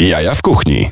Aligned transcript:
Jaja 0.00 0.34
w 0.34 0.42
kuchni. 0.42 0.90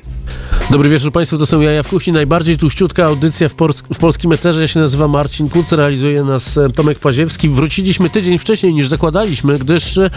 Dobry 0.71 0.89
wieczór 0.89 1.13
Państwu, 1.13 1.39
to 1.39 1.47
są 1.47 1.60
Jaja 1.60 1.83
w 1.83 1.89
Kuchni, 1.89 2.13
najbardziej 2.13 2.59
tuściutka 2.59 3.05
audycja 3.05 3.49
w, 3.49 3.55
w 3.94 3.99
polskim 3.99 4.33
eterze. 4.33 4.60
Ja 4.60 4.68
się 4.68 4.81
nazywam 4.81 5.10
Marcin 5.10 5.49
Kuc, 5.49 5.73
realizuje 5.73 6.23
nas 6.23 6.58
e, 6.58 6.70
Tomek 6.70 6.99
Paziewski. 6.99 7.49
Wróciliśmy 7.49 8.11
tydzień 8.11 8.38
wcześniej 8.38 8.75
niż 8.75 8.88
zakładaliśmy, 8.88 9.59
gdyż 9.59 9.98
e, 9.98 10.11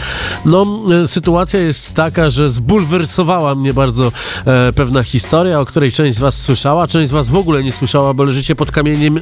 no, 0.44 0.82
e, 1.02 1.06
sytuacja 1.06 1.60
jest 1.60 1.94
taka, 1.94 2.30
że 2.30 2.48
zbulwersowała 2.48 3.54
mnie 3.54 3.74
bardzo 3.74 4.12
e, 4.46 4.72
pewna 4.72 5.02
historia, 5.02 5.60
o 5.60 5.64
której 5.64 5.92
część 5.92 6.16
z 6.16 6.18
Was 6.18 6.40
słyszała, 6.40 6.86
część 6.86 7.08
z 7.08 7.12
Was 7.12 7.28
w 7.28 7.36
ogóle 7.36 7.64
nie 7.64 7.72
słyszała, 7.72 8.14
bo 8.14 8.24
leżycie 8.24 8.56
pod 8.56 8.70
kamieniem, 8.70 9.20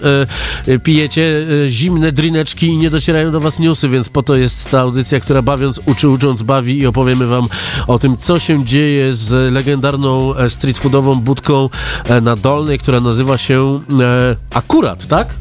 e, 0.66 0.78
pijecie 0.78 1.46
e, 1.64 1.68
zimne 1.68 2.12
drineczki 2.12 2.66
i 2.66 2.76
nie 2.76 2.90
docierają 2.90 3.30
do 3.30 3.40
Was 3.40 3.58
newsy, 3.58 3.88
więc 3.88 4.08
po 4.08 4.22
to 4.22 4.36
jest 4.36 4.70
ta 4.70 4.80
audycja, 4.80 5.20
która 5.20 5.42
bawiąc 5.42 5.80
uczy, 5.86 6.08
ucząc 6.08 6.42
bawi 6.42 6.78
i 6.78 6.86
opowiemy 6.86 7.26
Wam 7.26 7.48
o 7.86 7.98
tym, 7.98 8.16
co 8.16 8.38
się 8.38 8.64
dzieje 8.64 9.14
z 9.14 9.52
legendarną 9.52 10.34
street 10.48 10.78
foodową 10.78 11.13
budką 11.20 11.68
e, 12.04 12.20
na 12.20 12.36
Dolnej, 12.36 12.78
która 12.78 13.00
nazywa 13.00 13.38
się 13.38 13.80
e, 14.00 14.36
Akurat, 14.54 15.06
tak? 15.06 15.34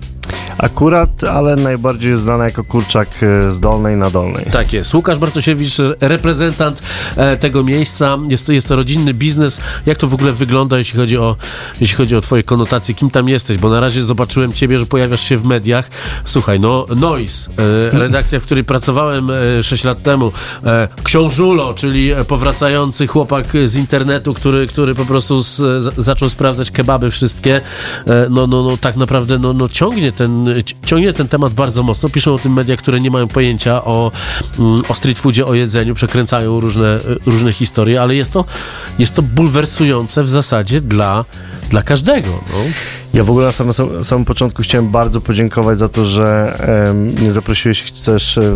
Akurat, 0.57 1.23
ale 1.23 1.55
najbardziej 1.55 2.17
znana 2.17 2.45
jako 2.45 2.63
kurczak 2.63 3.07
e, 3.21 3.51
z 3.51 3.59
Dolnej 3.59 3.97
na 3.97 4.09
Dolnej. 4.09 4.45
Tak 4.51 4.73
jest. 4.73 4.93
Łukasz 4.93 5.19
Bartosiewicz, 5.19 5.77
reprezentant 6.01 6.81
e, 7.15 7.37
tego 7.37 7.63
miejsca. 7.63 8.17
Jest 8.29 8.45
to, 8.45 8.53
jest 8.53 8.67
to 8.67 8.75
rodzinny 8.75 9.13
biznes. 9.13 9.59
Jak 9.85 9.97
to 9.97 10.07
w 10.07 10.13
ogóle 10.13 10.33
wygląda, 10.33 10.77
jeśli 10.77 10.99
chodzi, 10.99 11.17
o, 11.17 11.35
jeśli 11.81 11.97
chodzi 11.97 12.15
o 12.15 12.21
twoje 12.21 12.43
konotacje? 12.43 12.95
Kim 12.95 13.09
tam 13.09 13.29
jesteś? 13.29 13.57
Bo 13.57 13.69
na 13.69 13.79
razie 13.79 14.03
zobaczyłem 14.03 14.53
ciebie, 14.53 14.79
że 14.79 14.85
pojawiasz 14.85 15.21
się 15.21 15.37
w 15.37 15.45
mediach. 15.45 15.89
Słuchaj, 16.25 16.59
no 16.59 16.85
Noise, 16.95 17.49
e, 17.93 17.99
redakcja, 18.05 18.39
w 18.39 18.43
której 18.43 18.63
pracowałem 18.63 19.31
6 19.61 19.83
lat 19.83 20.03
temu. 20.03 20.31
Książulo, 21.03 21.73
czyli 21.73 22.11
powracający 22.27 23.07
chłopak 23.07 23.45
z 23.65 23.75
internetu, 23.75 24.33
który, 24.33 24.67
który 24.67 24.95
po 24.95 25.05
prostu 25.05 25.43
z, 25.43 25.61
zaczął 25.97 26.29
sprawdzać 26.29 26.71
kebaby 26.71 27.11
wszystkie. 27.11 27.61
No, 28.29 28.47
no, 28.47 28.63
no 28.63 28.77
tak 28.77 28.95
naprawdę 28.95 29.39
no, 29.39 29.53
no 29.53 29.69
ciągnie 29.69 30.11
ten, 30.11 30.42
ciągnie 30.85 31.13
ten 31.13 31.27
temat 31.27 31.53
bardzo 31.53 31.83
mocno. 31.83 32.09
Piszą 32.09 32.35
o 32.35 32.39
tym 32.39 32.53
media, 32.53 32.77
które 32.77 32.99
nie 32.99 33.11
mają 33.11 33.27
pojęcia 33.27 33.83
o, 33.83 34.11
mm, 34.59 34.81
o 34.89 34.95
street 34.95 35.19
foodzie, 35.19 35.45
o 35.45 35.53
jedzeniu, 35.53 35.95
przekręcają 35.95 36.59
różne, 36.59 36.99
różne 37.25 37.53
historie, 37.53 38.01
ale 38.01 38.15
jest 38.15 38.33
to, 38.33 38.45
jest 38.99 39.15
to 39.15 39.21
bulwersujące 39.21 40.23
w 40.23 40.29
zasadzie 40.29 40.81
dla, 40.81 41.25
dla 41.69 41.83
każdego. 41.83 42.29
No. 42.29 42.59
Ja 43.13 43.23
w 43.23 43.29
ogóle 43.29 43.45
na 43.45 43.51
samym, 43.51 44.03
samym 44.03 44.25
początku 44.25 44.63
chciałem 44.63 44.89
bardzo 44.89 45.21
podziękować 45.21 45.79
za 45.79 45.89
to, 45.89 46.05
że 46.05 46.57
e, 46.89 46.93
mnie 46.93 47.31
zaprosiłeś, 47.31 47.83
chcesz, 47.83 48.37
e, 48.37 48.55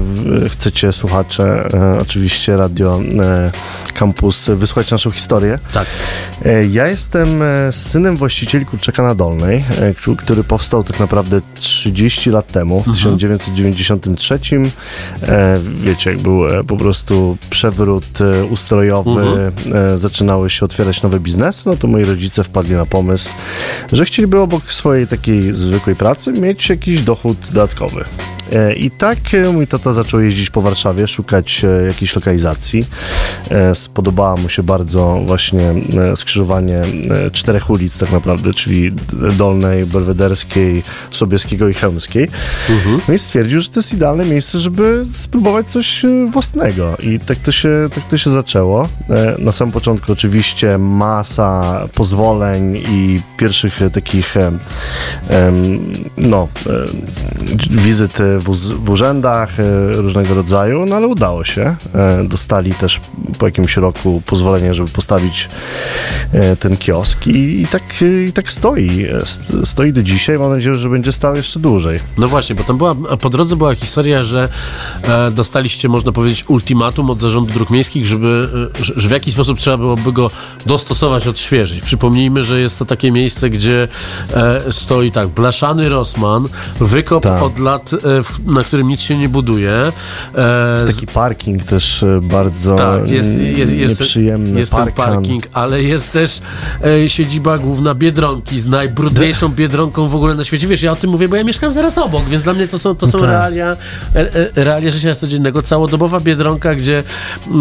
chcecie 0.50 0.94
słuchacze, 0.94 1.70
e, 1.74 2.00
oczywiście 2.02 2.58
Radio 2.58 3.02
e, 3.20 3.52
Campus, 3.94 4.50
wysłuchać 4.50 4.92
naszą 4.92 5.12
historię. 5.12 5.60
Tak. 5.74 5.88
E, 6.46 6.66
ja 6.66 6.88
jestem 6.88 7.42
e, 7.42 7.72
synem 7.72 8.18
właścicieli 8.18 8.66
Kurczaka 8.66 9.04
na 9.04 9.16
Dolnej, 9.16 9.64
który 10.18 10.44
powstał 10.44 10.84
tak 10.84 11.00
naprawdę 11.00 11.42
30 11.56 12.30
lat 12.30 12.48
temu, 12.48 12.76
w 12.82 12.88
mhm. 12.88 12.96
1993. 12.96 14.40
wiecie, 15.84 16.10
jak 16.10 16.20
był 16.20 16.42
po 16.68 16.78
prostu 16.78 17.38
przewrót 17.50 18.20
ustrojowy, 18.50 19.22
mhm. 19.22 19.98
zaczynały 19.98 20.50
się 20.50 20.66
otwierać 20.66 21.02
nowe 21.02 21.20
biznesy, 21.20 21.64
no 21.66 21.76
to 21.76 21.88
moi 21.88 22.04
rodzice 22.04 22.44
wpadli 22.44 22.74
na 22.74 22.86
pomysł, 22.86 23.34
że 23.92 24.06
chcieliby 24.06 24.47
obok 24.48 24.74
swojej 24.74 25.08
takiej 25.08 25.54
zwykłej 25.54 25.96
pracy 25.96 26.32
mieć 26.32 26.70
jakiś 26.70 27.02
dochód 27.02 27.38
dodatkowy. 27.52 28.06
E, 28.52 28.74
I 28.74 28.92
tak 28.92 29.18
e, 29.34 29.52
mój 29.52 29.68
tata 29.68 29.94
zaczął 29.94 30.22
jeździć 30.22 30.50
po 30.50 30.62
Warszawie, 30.62 31.08
szukać 31.08 31.64
e, 31.64 31.88
jakiejś 31.88 32.16
lokalizacji. 32.16 32.86
Spodobała 33.74 34.38
mu 34.38 34.50
się 34.50 34.64
bardzo 34.64 35.22
właśnie 35.26 35.74
skrzyżowanie 36.16 36.82
czterech 37.32 37.70
ulic 37.70 38.00
tak 38.00 38.12
naprawdę, 38.12 38.54
czyli 38.54 38.92
Dolnej, 39.38 39.86
Belwederskiej, 39.86 40.84
Sobieskiego 41.12 41.70
i 41.70 41.74
Chełmskiej. 41.74 42.30
Mhm. 42.70 43.02
No 43.08 43.14
i 43.14 43.20
stwierdził, 43.20 43.60
że 43.60 43.70
to 43.70 43.80
jest 43.80 43.94
idealne 43.94 44.26
miejsce, 44.26 44.60
żeby 44.60 45.06
spróbować 45.12 45.72
coś 45.72 46.06
własnego. 46.32 46.98
I 47.00 47.20
tak 47.20 47.38
to 47.38 47.52
się, 47.52 47.90
tak 47.96 48.08
to 48.08 48.18
się 48.18 48.30
zaczęło. 48.30 48.90
Na 49.40 49.52
samym 49.52 49.72
początku 49.72 50.12
oczywiście 50.12 50.78
masa 50.78 51.82
pozwoleń 51.94 52.78
i 52.90 53.22
pierwszych 53.38 53.80
takich 53.94 54.36
no, 56.18 56.48
wizyt 57.72 58.18
w, 58.40 58.56
w 58.86 58.90
urzędach 58.90 59.60
e, 59.60 59.94
różnego 59.96 60.36
rodzaju, 60.36 60.86
no 60.86 60.96
ale 60.96 61.08
udało 61.08 61.44
się. 61.44 61.76
E, 61.96 62.24
dostali 62.24 62.74
też 62.74 63.02
po 63.40 63.46
jakimś 63.46 63.78
roku 63.78 64.22
pozwolenie, 64.26 64.74
żeby 64.74 64.90
postawić 64.90 65.50
e, 66.34 66.56
ten 66.56 66.78
kiosk 66.78 67.28
i, 67.28 67.62
i 67.62 67.68
tak, 67.68 67.84
i 68.28 68.34
tak 68.34 68.52
stoi. 68.52 69.08
Stoi 69.64 69.94
do 69.94 70.04
dzisiaj. 70.04 70.40
Mam 70.40 70.52
nadzieję, 70.52 70.76
że 70.76 70.90
będzie 70.90 71.12
stał 71.12 71.36
jeszcze 71.36 71.60
dłużej. 71.60 72.00
No 72.18 72.28
właśnie, 72.28 72.56
bo 72.56 72.64
tam 72.64 72.78
była, 72.78 72.96
po 73.22 73.30
drodze 73.30 73.56
była 73.56 73.76
historia, 73.76 74.24
że 74.24 74.50
dostaliście, 75.32 75.90
można 75.90 76.12
powiedzieć, 76.12 76.46
ultimatum 76.48 77.10
od 77.10 77.22
Zarządu 77.22 77.54
Dróg 77.54 77.70
Miejskich, 77.70 78.08
żeby, 78.08 78.50
że 78.80 79.10
w 79.10 79.12
jaki 79.12 79.32
sposób 79.32 79.60
trzeba 79.60 79.78
byłoby 79.78 80.12
go 80.12 80.32
dostosować, 80.66 81.28
odświeżyć. 81.28 81.82
Przypomnijmy, 81.82 82.44
że 82.44 82.60
jest 82.60 82.80
to 82.80 82.86
takie 82.86 83.12
miejsce, 83.12 83.50
gdzie 83.50 83.88
stoi 84.72 85.12
tak, 85.12 85.28
blaszany 85.28 85.90
Rosman, 85.90 86.48
wykop 86.80 87.24
tak. 87.24 87.44
od 87.44 87.60
lat, 87.60 87.92
na 88.46 88.64
którym 88.64 88.88
nic 88.88 89.02
się 89.02 89.18
nie 89.18 89.30
buduje. 89.30 89.92
Jest 90.74 90.88
taki 90.88 91.08
parking 91.08 91.64
też 91.64 92.04
e, 92.04 92.20
bardzo 92.22 92.76
tak, 92.76 93.10
jest, 93.10 93.38
jest, 93.40 93.74
jest, 93.74 94.00
nieprzyjemny. 94.00 94.60
Jest 94.60 94.72
ten 94.72 94.92
parking, 94.92 95.44
ale 95.54 95.84
jest 95.84 96.12
też 96.12 96.42
e, 96.84 97.10
siedziba 97.10 97.58
główna 97.58 97.96
Biedronki 97.96 98.60
z 98.60 98.68
najbrudniejszą 98.68 99.50
Biedronką 99.50 100.08
w 100.08 100.16
ogóle 100.16 100.36
na 100.36 100.44
świecie. 100.44 100.68
Wiesz, 100.68 100.82
ja 100.82 100.92
o 100.92 100.96
tym 100.96 101.10
mówię, 101.10 101.30
bo 101.30 101.36
ja 101.36 101.44
mieszkam 101.44 101.74
zaraz 101.74 101.98
obok, 101.98 102.26
więc 102.26 102.44
dla 102.44 102.54
mnie 102.54 102.68
to 102.68 102.80
są, 102.80 102.96
to 102.96 103.08
są 103.08 103.20
tak. 103.20 103.30
realia, 103.30 103.78
e, 104.16 104.36
e, 104.36 104.64
realia 104.64 104.92
życia 104.92 105.16
codziennego. 105.16 105.62
Całodobowa 105.62 106.20
Biedronka, 106.20 106.76
gdzie, 106.76 107.04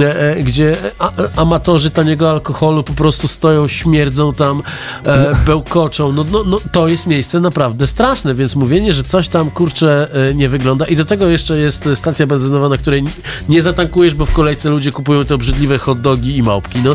e, 0.01 0.21
e 0.21 0.43
gdzie 0.43 0.77
a, 0.99 1.13
amatorzy 1.37 1.91
taniego 1.91 2.31
alkoholu 2.31 2.83
po 2.83 2.93
prostu 2.93 3.29
stoją, 3.29 3.69
śmierdzą 3.69 4.35
tam, 4.35 4.63
bełkoczą. 5.47 6.13
No, 6.13 6.25
no, 6.33 6.45
no, 6.47 6.59
to 6.73 6.89
jest 6.89 7.07
miejsce 7.07 7.41
naprawdę 7.41 7.87
straszne, 7.87 8.35
więc 8.35 8.57
mówienie, 8.57 8.93
że 8.93 9.03
coś 9.03 9.29
tam, 9.29 9.51
kurczę, 9.51 10.09
nie 10.35 10.49
wygląda 10.49 10.56
i 10.89 10.97
do 10.97 11.05
tego 11.05 11.29
jeszcze 11.29 11.59
jest 11.59 11.89
stacja 11.95 12.27
benzynowa, 12.27 12.69
na 12.69 12.79
której 12.79 13.05
nie 13.49 13.63
zatankujesz, 13.63 14.15
bo 14.15 14.27
w 14.27 14.33
kolejce 14.33 14.71
ludzie 14.71 14.93
kupują 14.93 15.25
te 15.25 15.35
obrzydliwe 15.35 15.79
hot 15.79 16.01
dogi 16.01 16.37
i 16.37 16.43
małpki, 16.43 16.79
no. 16.85 16.91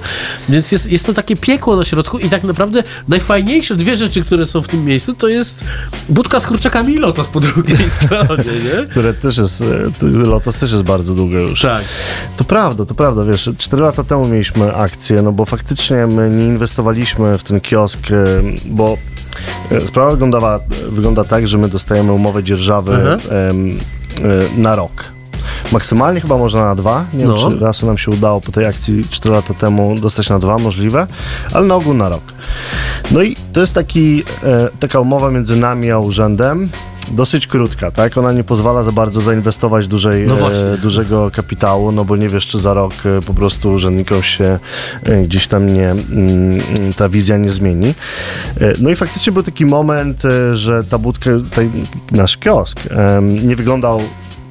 Więc 0.49 0.71
jest, 0.71 0.91
jest 0.91 1.05
to 1.05 1.13
takie 1.13 1.35
piekło 1.35 1.75
na 1.75 1.83
środku 1.83 2.19
i 2.19 2.29
tak 2.29 2.43
naprawdę 2.43 2.83
najfajniejsze 3.07 3.75
dwie 3.75 3.97
rzeczy, 3.97 4.25
które 4.25 4.45
są 4.45 4.61
w 4.61 4.67
tym 4.67 4.85
miejscu, 4.85 5.13
to 5.13 5.27
jest 5.27 5.63
budka 6.09 6.39
z 6.39 6.47
kurczakami 6.47 6.93
i 6.93 6.97
lotos 6.97 7.29
po 7.29 7.39
drugiej 7.39 7.89
stronie, 7.99 8.43
nie? 8.43 8.87
Które 8.87 9.13
też 9.13 9.37
jest, 9.37 9.61
e, 9.61 10.05
lotos 10.05 10.59
też 10.59 10.71
jest 10.71 10.83
bardzo 10.83 11.13
długo 11.13 11.37
już. 11.37 11.61
Tak. 11.61 11.83
To 12.37 12.43
prawda, 12.43 12.85
to 12.85 12.95
prawda, 12.95 13.25
wiesz, 13.25 13.49
cztery 13.57 13.83
lata 13.83 14.03
temu 14.03 14.27
mieliśmy 14.27 14.75
akcję, 14.75 15.21
no 15.21 15.31
bo 15.31 15.45
faktycznie 15.45 16.07
my 16.07 16.29
nie 16.29 16.45
inwestowaliśmy 16.45 17.37
w 17.37 17.43
ten 17.43 17.61
kiosk, 17.61 17.99
e, 18.11 18.15
bo 18.65 18.97
sprawa 19.85 20.11
wyglądała, 20.11 20.59
wygląda 20.89 21.23
tak, 21.23 21.47
że 21.47 21.57
my 21.57 21.69
dostajemy 21.69 22.11
umowę 22.11 22.43
dzierżawy 22.43 23.17
na 24.57 24.75
rok. 24.75 25.11
Maksymalnie 25.71 26.21
chyba 26.21 26.37
można 26.37 26.65
na 26.65 26.75
dwa. 26.75 27.05
Nie 27.13 27.25
no. 27.25 27.37
wiem, 27.37 27.51
czy 27.51 27.65
raz 27.65 27.83
nam 27.83 27.97
się 27.97 28.11
udało 28.11 28.41
po 28.41 28.51
tej 28.51 28.65
akcji 28.65 29.05
4 29.09 29.35
lata 29.35 29.53
temu 29.53 29.99
dostać 29.99 30.29
na 30.29 30.39
dwa, 30.39 30.57
możliwe, 30.57 31.07
ale 31.53 31.65
na 31.65 31.75
ogół 31.75 31.93
na 31.93 32.09
rok. 32.09 32.23
No 33.11 33.21
i 33.21 33.35
to 33.53 33.59
jest 33.59 33.73
taki, 33.73 34.23
e, 34.43 34.69
taka 34.79 34.99
umowa 34.99 35.31
między 35.31 35.55
nami 35.55 35.91
a 35.91 35.99
urzędem, 35.99 36.69
dosyć 37.11 37.47
krótka, 37.47 37.91
tak? 37.91 38.17
Ona 38.17 38.31
nie 38.31 38.43
pozwala 38.43 38.83
za 38.83 38.91
bardzo 38.91 39.21
zainwestować 39.21 39.87
dużej, 39.87 40.27
no 40.27 40.51
e, 40.51 40.77
dużego 40.77 41.31
kapitału, 41.31 41.91
no 41.91 42.05
bo 42.05 42.15
nie 42.15 42.29
wiesz, 42.29 42.47
czy 42.47 42.59
za 42.59 42.73
rok 42.73 42.93
e, 43.05 43.21
po 43.21 43.33
prostu 43.33 43.71
urzędnikom 43.71 44.23
się 44.23 44.59
e, 45.03 45.23
gdzieś 45.23 45.47
tam 45.47 45.73
nie, 45.73 45.89
mm, 45.91 46.61
ta 46.97 47.09
wizja 47.09 47.37
nie 47.37 47.49
zmieni. 47.49 47.87
E, 47.87 48.73
no 48.79 48.89
i 48.89 48.95
faktycznie 48.95 49.33
był 49.33 49.43
taki 49.43 49.65
moment, 49.65 50.25
e, 50.25 50.55
że 50.55 50.83
ta 50.83 50.97
budka, 50.97 51.31
nasz 52.11 52.37
kiosk 52.37 52.79
nie 53.21 53.55
wyglądał 53.55 54.01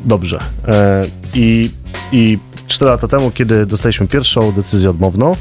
dobrze. 0.05 0.41
E, 0.69 1.07
I, 1.35 1.71
i 2.13 2.39
4 2.71 2.91
lata 2.91 3.09
temu, 3.09 3.31
kiedy 3.31 3.67
dostaliśmy 3.67 4.09
pierwszą 4.09 4.53
decyzję 4.53 4.91
odmowną, 4.91 5.37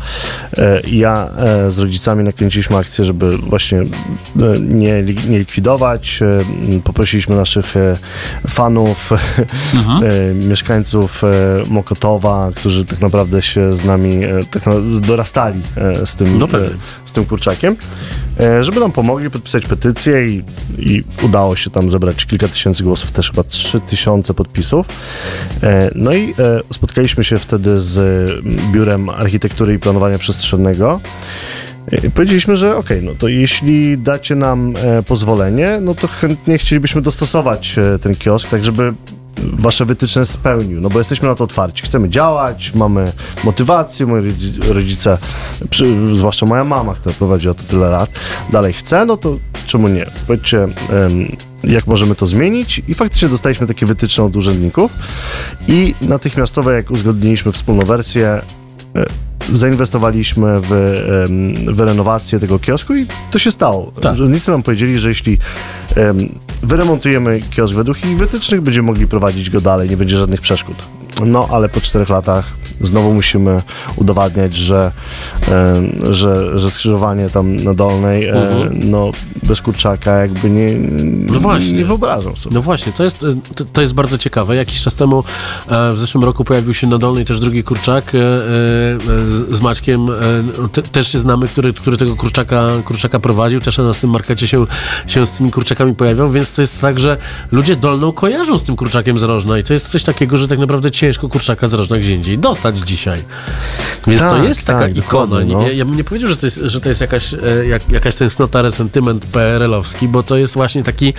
e, 0.58 0.82
ja 0.88 1.30
e, 1.38 1.72
z 1.72 1.80
rodzicami 1.80 2.24
nakręciliśmy 2.24 2.78
akcję, 2.78 3.06
żeby 3.06 3.38
właśnie 3.38 3.80
nie, 4.60 5.04
nie 5.04 5.40
likwidować. 5.40 6.20
Poprosiliśmy 6.84 7.36
naszych 7.36 7.74
fanów, 8.48 9.10
mhm. 9.76 10.40
mieszkańców 10.50 11.22
Mokotowa, 11.70 12.52
którzy 12.56 12.86
tak 12.86 13.02
naprawdę 13.02 13.42
się 13.42 13.76
z 13.76 13.84
nami 13.84 14.22
tak 14.52 14.64
dorastali 15.02 15.62
z 16.06 16.16
tym, 16.16 16.38
no 16.38 16.48
z 17.06 17.12
tym 17.12 17.26
kurczakiem. 17.26 17.76
e, 18.40 18.64
żeby 18.64 18.80
nam 18.80 18.92
pomogli 18.92 19.30
podpisać 19.30 19.66
petycję 19.66 20.28
i, 20.28 20.44
i 20.78 21.04
udało 21.24 21.56
się 21.56 21.70
tam 21.70 21.90
zebrać 21.90 22.26
kilka 22.26 22.48
tysięcy 22.48 22.84
głosów, 22.84 23.12
też 23.12 23.30
chyba 23.32 23.44
trzy 23.44 23.80
tysiące 23.80 24.34
podpisów. 24.34 24.88
E, 25.64 25.92
no 25.96 26.14
i 26.14 26.32
e, 26.32 26.62
spotkaliśmy 27.20 27.24
się 27.24 27.40
wtedy 27.40 27.80
z 27.80 28.42
Biurem 28.72 29.10
Architektury 29.10 29.74
i 29.74 29.80
Planowania 29.80 30.18
Przestrzennego. 30.18 31.02
I 32.04 32.12
Powiedzieliśmy, 32.12 32.56
że 32.56 32.76
okay, 32.76 33.02
no 33.02 33.12
to 33.16 33.28
jeśli 33.28 33.98
dacie 33.98 34.36
nam 34.36 34.74
e, 34.76 35.04
pozwolenie, 35.04 35.78
no 35.82 35.96
to 35.96 36.08
chętnie 36.08 36.58
chcielibyśmy 36.58 37.02
dostosować 37.02 37.78
e, 37.78 38.00
ten 38.00 38.16
kiosk, 38.16 38.50
tak 38.50 38.64
żeby 38.64 38.94
wasze 39.54 39.86
wytyczne 39.86 40.26
spełnił, 40.26 40.82
no 40.82 40.90
bo 40.90 41.00
jesteśmy 41.00 41.28
na 41.28 41.36
to 41.36 41.44
otwarci. 41.44 41.84
Chcemy 41.84 42.10
działać, 42.10 42.74
mamy 42.76 43.12
motywację, 43.44 44.06
moi 44.06 44.34
rodzice, 44.68 45.18
przy, 45.70 46.16
zwłaszcza 46.16 46.46
moja 46.46 46.64
mama, 46.64 46.94
która 46.94 47.16
prowadzi 47.16 47.50
o 47.50 47.54
to 47.54 47.64
tyle 47.64 47.90
lat, 47.90 48.10
dalej 48.52 48.74
chce, 48.74 49.06
no 49.06 49.18
to 49.18 49.38
czemu 49.66 49.88
nie? 49.88 50.06
Powiedzcie, 50.28 50.68
jak 51.64 51.88
możemy 51.88 52.16
to 52.16 52.28
zmienić 52.28 52.82
i 52.88 52.94
faktycznie 52.94 53.30
dostaliśmy 53.30 53.68
takie 53.68 53.86
wytyczne 53.86 54.24
od 54.24 54.36
urzędników 54.36 54.92
i 55.68 55.96
natychmiastowo, 56.02 56.72
jak 56.72 56.92
uzgodniliśmy 56.92 57.52
wspólną 57.52 57.86
wersję, 57.86 58.42
e, 58.96 59.06
zainwestowaliśmy 59.54 60.62
w, 60.64 60.68
w 61.72 61.80
renowację 61.80 62.40
tego 62.40 62.60
kiosku 62.60 62.96
i 62.96 63.08
to 63.32 63.40
się 63.40 63.52
stało. 63.52 63.92
Tak. 64.02 64.14
Urzędnicy 64.14 64.52
nam 64.52 64.64
powiedzieli, 64.64 65.00
że 65.00 65.08
jeśli 65.08 65.38
wyremontujemy 66.64 67.42
kiosk 67.50 67.76
według 67.76 68.06
ich 68.06 68.18
wytycznych, 68.18 68.62
będziemy 68.62 68.86
mogli 68.86 69.08
prowadzić 69.08 69.50
go 69.50 69.62
dalej, 69.62 69.90
nie 69.90 69.98
będzie 69.98 70.18
żadnych 70.18 70.42
przeszkód. 70.42 70.99
No, 71.26 71.48
ale 71.52 71.70
po 71.70 71.82
czterech 71.82 72.10
latach 72.10 72.46
znowu 72.82 73.14
musimy 73.14 73.62
udowadniać, 73.96 74.56
że, 74.56 74.92
e, 75.48 76.14
że, 76.14 76.60
że 76.60 76.72
skrzyżowanie 76.72 77.30
tam 77.30 77.58
na 77.58 77.74
dolnej, 77.74 78.26
e, 78.26 78.34
mhm. 78.34 78.90
no 78.90 79.12
bez 79.44 79.62
kurczaka 79.62 80.12
jakby 80.12 80.50
nie, 80.50 80.74
no 81.34 81.40
właśnie. 81.40 81.74
nie 81.74 81.86
wyobrażam 81.86 82.38
sobie. 82.38 82.56
No 82.56 82.62
właśnie, 82.62 82.94
to 82.94 83.04
jest, 83.04 83.26
to, 83.56 83.66
to 83.74 83.82
jest 83.82 83.94
bardzo 83.94 84.18
ciekawe. 84.18 84.56
Jakiś 84.56 84.82
czas 84.82 84.96
temu 84.96 85.24
e, 85.68 85.94
w 85.94 86.00
zeszłym 86.00 86.24
roku 86.24 86.44
pojawił 86.44 86.74
się 86.74 86.88
na 86.88 86.98
dolnej 86.98 87.26
też 87.26 87.40
drugi 87.40 87.64
kurczak 87.64 88.12
z, 88.12 89.58
z 89.58 89.62
Maćkiem. 89.62 90.08
Te, 90.72 90.82
też 90.82 91.12
się 91.12 91.20
znamy, 91.20 91.48
który, 91.48 91.74
który 91.74 91.98
tego 91.98 92.16
kurczaka, 92.16 92.68
kurczaka 92.86 93.20
prowadził, 93.20 93.62
też 93.62 93.78
na 93.78 93.94
tym 93.94 94.10
markecie 94.10 94.48
się, 94.48 94.66
się 95.08 95.28
z 95.28 95.32
tymi 95.32 95.52
kurczakami 95.52 95.96
pojawiał, 95.96 96.32
więc 96.32 96.52
to 96.52 96.62
jest 96.62 96.82
tak, 96.82 97.00
że 97.00 97.18
ludzie 97.52 97.76
dolną 97.76 98.12
kojarzą 98.12 98.58
z 98.58 98.64
tym 98.64 98.76
kurczakiem 98.76 99.20
z 99.20 99.24
Rożna 99.24 99.58
i 99.58 99.64
to 99.64 99.74
jest 99.74 99.88
coś 99.88 100.04
takiego, 100.04 100.38
że 100.38 100.48
tak 100.48 100.60
naprawdę 100.60 100.92
ciężko 101.10 101.30
kurczaka 101.30 101.68
z 101.68 101.74
Rożna 101.74 101.98
gdzie 101.98 102.16
indziej 102.16 102.38
dostać 102.38 102.78
dzisiaj. 102.78 103.24
Więc 104.08 104.22
tak, 104.22 104.32
to 104.32 104.44
jest 104.44 104.66
taka 104.66 104.80
tak, 104.80 104.98
ikona. 104.98 105.40
No. 105.46 105.62
Ja, 105.62 105.72
ja, 105.72 105.86
bym 105.86 105.98
nie 105.98 106.04
powiedział, 106.04 106.30
że 106.30 106.38
to 106.38 106.46
jest, 106.46 106.62
że 106.64 106.82
to 106.82 106.90
jest 106.90 107.02
jakaś, 107.02 107.34
e, 107.34 107.38
jak, 107.68 107.90
jakaś 107.90 108.16
tęsknota, 108.16 108.62
resentyment 108.62 109.26
PRL-owski, 109.26 110.08
bo 110.08 110.24
to 110.24 110.38
jest 110.38 110.54
właśnie 110.54 110.84
taki 110.84 111.14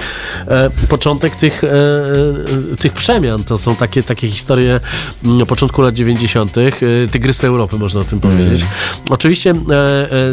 e, 0.46 0.70
początek 0.88 1.36
tych, 1.36 1.64
e, 1.64 1.68
e 1.68 2.76
tych 2.78 2.92
przemian. 2.92 3.44
To 3.44 3.58
są 3.58 3.76
takie, 3.76 4.02
takie 4.02 4.28
historie 4.28 4.80
na 5.22 5.30
mm, 5.30 5.46
początku 5.46 5.82
lat 5.82 5.94
90., 5.94 6.58
e, 6.58 6.70
tygrysy 7.10 7.46
Europy, 7.46 7.78
można 7.78 8.00
o 8.00 8.04
tym 8.04 8.20
mm. 8.22 8.36
powiedzieć. 8.36 8.66
Oczywiście 9.08 9.50
e, 9.50 9.56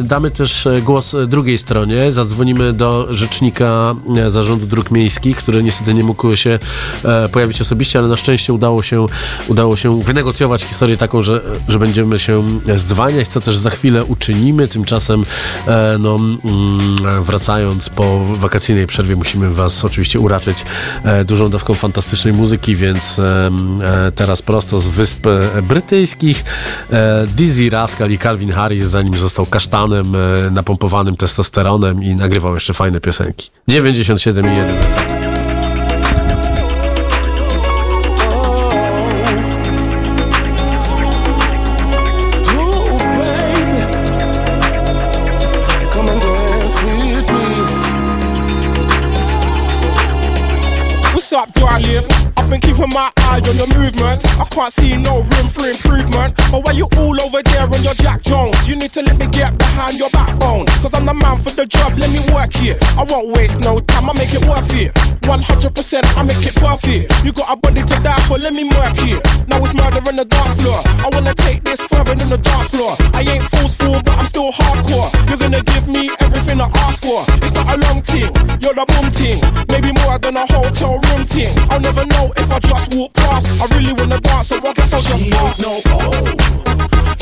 damy 0.03 0.31
też 0.31 0.67
głos 0.83 1.15
drugiej 1.27 1.57
stronie. 1.57 2.11
Zadzwonimy 2.11 2.73
do 2.73 3.07
rzecznika 3.15 3.95
Zarządu 4.27 4.65
Dróg 4.65 4.91
Miejskich, 4.91 5.37
który 5.37 5.63
niestety 5.63 5.93
nie 5.93 6.03
mógł 6.03 6.35
się 6.35 6.59
pojawić 7.31 7.61
osobiście, 7.61 7.99
ale 7.99 8.07
na 8.07 8.17
szczęście 8.17 8.53
udało 8.53 8.83
się, 8.83 9.07
udało 9.47 9.77
się 9.77 10.01
wynegocjować 10.03 10.63
historię 10.63 10.97
taką, 10.97 11.23
że, 11.23 11.41
że 11.67 11.79
będziemy 11.79 12.19
się 12.19 12.59
zdzwaniać, 12.75 13.27
co 13.27 13.41
też 13.41 13.57
za 13.57 13.69
chwilę 13.69 14.05
uczynimy. 14.05 14.67
Tymczasem, 14.67 15.23
e, 15.67 15.97
no, 15.99 16.15
mm, 16.15 17.23
wracając 17.23 17.89
po 17.89 18.25
wakacyjnej 18.25 18.87
przerwie, 18.87 19.15
musimy 19.15 19.53
Was 19.53 19.85
oczywiście 19.85 20.19
uraczyć 20.19 20.65
e, 21.03 21.25
dużą 21.25 21.49
dawką 21.49 21.73
fantastycznej 21.73 22.33
muzyki, 22.33 22.75
więc 22.75 23.19
e, 23.19 23.51
teraz 24.15 24.41
prosto 24.41 24.79
z 24.79 24.87
Wysp 24.87 25.27
Brytyjskich 25.63 26.43
Dizzy 27.35 27.69
Rascal 27.69 28.11
i 28.11 28.17
Calvin 28.17 28.51
Harris, 28.51 28.83
zanim 28.83 29.17
został 29.17 29.45
kasztanem 29.45 30.15
napompowanym 30.51 31.15
testosteronem 31.15 32.03
i 32.03 32.15
nagrywał 32.15 32.53
jeszcze 32.53 32.73
fajne 32.73 33.01
piosenki. 33.01 33.49
97,1 33.69 35.26
I've 51.77 52.49
been 52.49 52.59
keeping 52.59 52.89
my 52.89 53.11
eye 53.17 53.39
on 53.47 53.55
your 53.55 53.67
movements. 53.77 54.25
I 54.25 54.45
can't 54.49 54.73
see 54.73 54.97
no 54.97 55.21
room 55.21 55.47
for 55.47 55.69
improvement. 55.69 56.33
But 56.49 56.65
why 56.65 56.71
you 56.71 56.87
all 56.97 57.21
over 57.21 57.43
there 57.43 57.69
on 57.69 57.83
your 57.83 57.93
Jack 57.93 58.23
Jones? 58.23 58.67
You 58.67 58.75
need 58.75 58.91
to 58.93 59.03
let 59.03 59.17
me 59.17 59.27
get 59.27 59.55
behind 59.59 59.99
your 59.99 60.09
backbone. 60.09 60.65
Cause 60.81 60.95
I'm 60.95 61.05
the 61.05 61.13
man 61.13 61.37
for 61.37 61.51
the 61.51 61.67
job, 61.67 61.93
let 61.99 62.09
me 62.09 62.17
work 62.33 62.51
here. 62.55 62.77
I 62.97 63.03
won't 63.03 63.29
waste 63.29 63.59
no 63.59 63.79
time, 63.79 64.09
I 64.09 64.13
make 64.13 64.33
it 64.33 64.41
worth 64.49 64.73
it. 64.73 64.91
100% 65.27 66.17
I 66.17 66.23
make 66.23 66.41
it 66.41 66.55
perfect. 66.55 67.13
You 67.23 67.31
got 67.31 67.51
a 67.51 67.55
body 67.57 67.83
to 67.83 67.95
die 68.01 68.19
for, 68.25 68.39
let 68.39 68.53
me 68.53 68.63
work 68.63 68.97
here. 68.97 69.21
Now 69.45 69.61
it's 69.61 69.75
murder 69.75 70.01
on 70.07 70.15
the 70.15 70.25
dance 70.25 70.55
floor. 70.59 70.81
I 70.81 71.09
wanna 71.13 71.35
take 71.35 71.63
this 71.63 71.81
further 71.85 72.15
than 72.15 72.29
the 72.29 72.39
dance 72.39 72.69
floor. 72.71 72.95
I 73.13 73.21
ain't 73.21 73.43
forceful, 73.53 74.01
but 74.01 74.17
I'm 74.17 74.25
still 74.25 74.51
hardcore. 74.51 75.13
You're 75.29 75.37
gonna 75.37 75.61
give 75.61 75.87
me 75.87 76.09
everything 76.21 76.59
I 76.59 76.71
ask 76.87 77.03
for. 77.03 77.21
It's 77.43 77.53
not 77.53 77.69
a 77.69 77.77
long 77.85 78.01
thing, 78.01 78.31
you're 78.63 78.73
the 78.73 78.85
boom 78.87 79.11
thing. 79.11 79.37
Maybe 79.67 79.86
thing. 81.27 81.53
I'll 81.69 81.79
never 81.79 82.05
know 82.05 82.31
if 82.37 82.51
I 82.51 82.59
just 82.59 82.93
walk 82.95 83.13
past. 83.13 83.47
I 83.61 83.65
really 83.75 83.93
wanna 83.93 84.19
dance, 84.19 84.47
so 84.47 84.57
I 84.57 84.73
guess 84.73 84.93
I'll 84.93 85.01
just 85.01 85.29
pass. 85.29 85.59
No, 85.61 85.81
oh. 85.87 86.67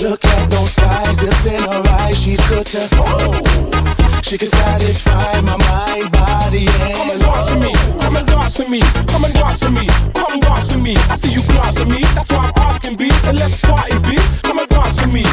Look 0.01 0.25
at 0.25 0.49
those 0.51 0.73
thighs, 0.73 1.23
it's 1.23 1.45
in 1.45 1.59
her 1.59 1.83
eyes. 1.99 2.17
She's 2.21 2.41
good 2.47 2.65
to 2.67 2.87
oh. 2.93 4.21
She 4.23 4.37
can 4.37 4.47
satisfy 4.47 5.39
my 5.41 5.55
mind, 5.57 6.11
body, 6.11 6.65
and 6.67 6.95
Come 6.97 7.09
and 7.11 7.21
dance 7.21 7.49
with 7.51 7.61
me, 7.61 7.73
come 7.99 8.15
and 8.15 8.27
dance 8.27 8.59
with 8.59 8.69
me, 8.69 8.79
come 9.07 9.23
and 9.23 9.33
dance 9.33 9.61
with 9.61 9.73
me, 9.73 9.87
come 10.13 10.39
dance 10.39 10.73
with 10.73 10.81
me. 10.81 10.95
I 11.09 11.15
see 11.15 11.31
you 11.31 11.43
glance 11.43 11.79
at 11.79 11.87
me, 11.87 12.01
that's 12.15 12.31
why 12.31 12.49
I'm 12.49 12.53
asking, 12.57 12.95
B. 12.95 13.09
So 13.11 13.31
let's 13.31 13.61
party, 13.61 13.97
B. 13.99 14.17
Come 14.43 14.59
and 14.59 14.69
dance 14.69 14.99
with 15.01 15.13
me. 15.13 15.23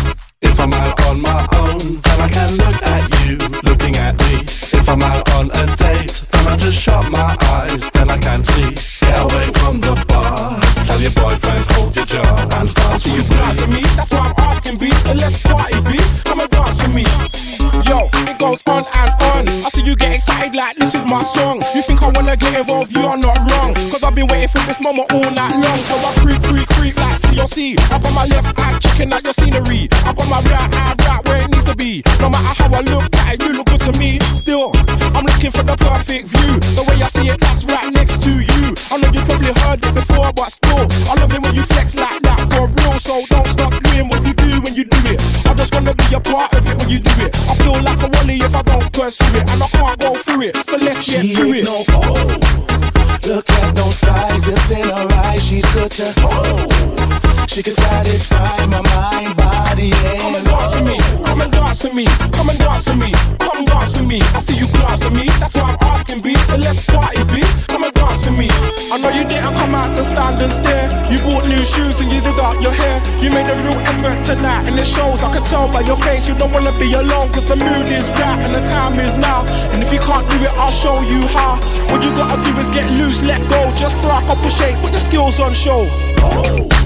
If 0.43 0.59
I'm 0.61 0.73
out 0.73 1.01
on 1.07 1.23
my 1.23 1.41
own, 1.53 1.79
then 1.79 2.21
I 2.21 2.29
can 2.29 2.62
I'm 4.93 5.01
out 5.01 5.27
on 5.33 5.47
a 5.53 5.65
date, 5.77 6.21
then 6.33 6.47
I 6.47 6.55
just 6.59 6.77
shut 6.77 7.11
my 7.11 7.35
eyes, 7.41 7.91
then 7.93 8.11
I 8.11 8.19
can't 8.19 8.45
see. 8.45 8.77
Get 9.01 9.25
away 9.25 9.49
from 9.57 9.81
the 9.81 9.97
bar. 10.07 10.61
Tell 10.85 11.01
your 11.01 11.13
boyfriend, 11.13 11.65
hold 11.73 11.97
your 11.97 12.05
jaw 12.05 12.21
and 12.61 12.69
dance 12.75 13.07
with 13.07 13.17
you 13.17 13.23
Dance 13.35 13.59
with 13.63 13.71
me, 13.71 13.81
that's 13.97 14.13
why 14.13 14.21
I'm 14.21 14.35
asking, 14.37 14.77
B. 14.77 14.91
So 15.01 15.15
let's 15.15 15.41
party, 15.43 15.81
B. 15.89 15.97
Come 16.25 16.41
and 16.41 16.51
dance 16.51 16.77
with 16.83 16.95
me. 16.95 17.09
Yo, 17.89 18.11
it 18.29 18.39
goes 18.39 18.61
on 18.69 18.85
and 18.85 19.11
on. 19.33 19.49
I 19.65 19.69
see 19.73 19.83
you 19.83 19.97
get 19.97 20.13
excited 20.13 20.55
like 20.55 20.77
this 20.77 20.95
is 20.95 21.05
my 21.07 21.23
song. 21.23 21.65
You 21.75 21.81
think 21.81 22.03
I 22.03 22.11
wanna 22.11 22.37
get 22.37 22.53
involved? 22.53 22.93
You 22.93 23.01
are 23.07 23.17
not 23.17 23.39
wrong. 23.49 23.73
Cause 23.89 24.03
I've 24.03 24.15
been 24.15 24.27
waiting 24.27 24.49
for 24.49 24.61
this 24.69 24.81
moment 24.81 25.11
all 25.11 25.31
night 25.31 25.57
long. 25.57 25.79
So 25.79 25.97
I 25.97 26.13
creep, 26.21 26.43
creep, 26.43 26.69
creep 26.69 26.97
like 27.01 27.19
TLC. 27.23 27.81
I 27.91 27.99
got 27.99 28.13
my 28.13 28.27
left 28.27 28.61
eye 28.61 28.79
checking 28.79 29.13
out 29.13 29.25
your 29.25 29.33
scenery. 29.33 29.89
I 30.05 30.13
got 30.13 30.29
my 30.29 30.41
right 30.53 30.69
eye 30.77 30.95
right 31.09 31.29
where 31.29 31.43
it 31.43 31.51
needs 31.51 31.65
to 31.65 31.75
be. 31.75 32.03
No 32.21 32.29
matter 32.29 32.63
how 32.63 32.69
I 32.75 32.81
look 32.81 33.09
at 33.17 33.35
it, 33.35 33.43
you 33.43 33.53
look 33.55 33.67
good 33.67 33.81
to 33.81 33.99
me. 33.99 34.19
Still, 34.35 34.73
looking 35.43 35.61
for 35.61 35.67
the 35.67 35.77
perfect 35.77 36.29
view. 36.29 36.55
The 36.79 36.85
way 36.87 37.03
I 37.03 37.09
see 37.09 37.27
it, 37.27 37.41
that's 37.41 37.65
right 37.65 37.93
next 37.93 38.23
to 38.23 38.31
you. 38.31 38.63
I 38.91 38.97
know 38.99 39.11
you 39.11 39.23
probably 39.27 39.53
heard 39.63 39.83
it 39.83 39.95
before, 39.95 40.31
but 40.35 40.53
still, 40.53 40.87
I 41.11 41.19
love 41.19 41.33
it 41.35 41.43
when 41.43 41.55
you 41.55 41.63
flex 41.63 41.97
like 41.97 42.23
that 42.23 42.39
for 42.55 42.71
real. 42.71 42.99
So 43.01 43.27
don't 43.27 43.49
stop 43.49 43.75
doing 43.83 44.09
what 44.09 44.23
you 44.25 44.35
do 44.35 44.61
when 44.61 44.75
you 44.75 44.85
do 44.85 44.99
it. 45.11 45.19
I 45.47 45.55
just 45.55 45.75
wanna 45.75 45.95
be 45.95 46.15
a 46.15 46.21
part 46.21 46.55
of 46.55 46.63
it 46.67 46.79
when 46.79 46.89
you 46.89 47.01
do 47.01 47.11
it. 47.19 47.35
I 47.51 47.55
feel 47.59 47.75
like 47.83 47.99
a 48.07 48.09
wally 48.15 48.37
if 48.39 48.55
I 48.55 48.63
don't 48.63 48.93
pursue 48.93 49.35
it, 49.35 49.51
and 49.51 49.63
I 49.63 49.67
can't 49.67 49.99
go 49.99 50.15
through 50.15 50.43
it. 50.43 50.57
So 50.69 50.77
let's 50.77 51.03
get 51.11 51.27
she 51.27 51.35
through 51.35 51.55
it. 51.55 51.65
No, 51.65 51.83
oh. 51.91 52.39
Look 53.27 53.51
at 53.51 53.75
those 53.75 53.99
thighs, 53.99 54.47
it's 54.47 54.71
in 54.71 54.85
her 54.85 55.09
eyes. 55.27 55.43
She's 55.43 55.67
good 55.75 55.91
to 55.99 56.15
oh. 56.19 57.22
She 57.47 57.63
can 57.63 57.73
satisfy 57.73 58.65
my 58.67 58.81
mind, 58.81 59.37
body, 59.37 59.93
and 59.93 60.21
Come 60.21 60.35
and 60.35 60.45
dance 60.45 60.75
with 60.75 60.85
me, 60.85 60.97
come 61.25 61.41
and 61.41 61.53
dance 61.53 61.85
with 61.85 61.95
me, 61.95 62.05
come 62.33 62.49
and 62.49 62.59
dance 62.59 62.87
with 62.87 62.99
me, 62.99 63.13
come 63.39 63.65
dance 63.65 63.93
with 63.99 64.07
me. 64.07 64.21
I 64.33 64.41
see 64.41 64.57
you 64.57 64.67
glance 64.73 65.05
at 65.05 65.13
me, 65.13 65.27
that's 65.41 65.55
why 65.57 65.75
I'm 65.75 65.79
asking, 65.93 66.23
B. 66.23 66.35
So 66.49 66.57
let's 66.57 66.87
party, 66.87 67.25
B. 67.35 67.43
Come 67.69 67.85
and 67.85 67.93
dance 67.93 68.25
with 68.25 68.39
me. 68.39 68.49
I 68.93 68.97
know 68.99 69.11
you 69.11 69.25
didn't 69.29 69.55
come 69.57 69.75
out 69.75 69.95
to 69.97 70.05
stand 70.05 70.41
and 70.41 70.53
stare. 70.53 70.87
You 71.11 71.19
bought 71.21 71.45
new 71.45 71.63
shoes 71.65 72.01
and 72.01 72.13
you 72.13 72.21
did 72.21 72.39
up 72.39 72.61
your 72.63 72.73
hair. 72.73 72.97
You 73.21 73.31
made 73.31 73.49
a 73.51 73.57
real 73.65 73.81
effort 73.91 74.23
tonight, 74.25 74.69
and 74.69 74.79
it 74.79 74.87
shows. 74.87 75.23
I 75.23 75.33
can 75.33 75.45
tell 75.45 75.67
by 75.71 75.81
your 75.81 75.97
face 75.97 76.29
you 76.29 76.35
don't 76.35 76.53
wanna 76.53 76.73
be 76.79 76.93
alone, 76.95 77.33
cause 77.33 77.45
the 77.45 77.57
mood 77.57 77.89
is 77.89 78.09
right 78.17 78.39
and 78.45 78.55
the 78.55 78.65
time 78.65 78.99
is 79.01 79.15
now. 79.17 79.45
And 79.73 79.83
if 79.83 79.93
you 79.93 80.01
can't 80.01 80.29
do 80.31 80.37
it, 80.41 80.53
I'll 80.57 80.71
show 80.71 81.01
you 81.03 81.21
how. 81.35 81.57
What 81.91 82.05
you 82.05 82.15
gotta 82.15 82.41
do 82.45 82.57
is 82.59 82.71
get 82.71 82.89
loose, 82.93 83.21
let 83.23 83.41
go. 83.49 83.61
Just 83.75 83.97
throw 83.99 84.17
a 84.17 84.23
couple 84.27 84.49
shakes, 84.49 84.81
put 84.81 84.93
your 84.93 85.01
skills 85.01 85.41
on 85.41 85.53
show. 85.55 85.89
Oh. 86.25 86.82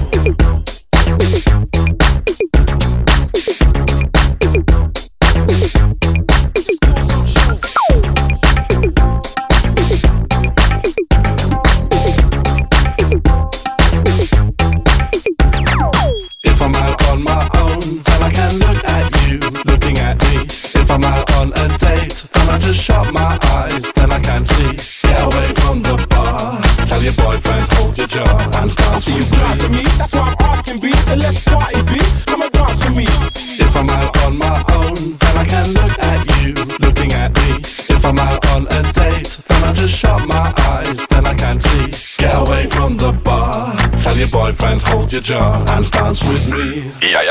Your 45.17 45.23
jar 45.23 45.65
and 45.69 45.91
dance 45.91 46.23
with 46.23 46.51
me. 46.51 46.91
Kuchni. 47.01 47.26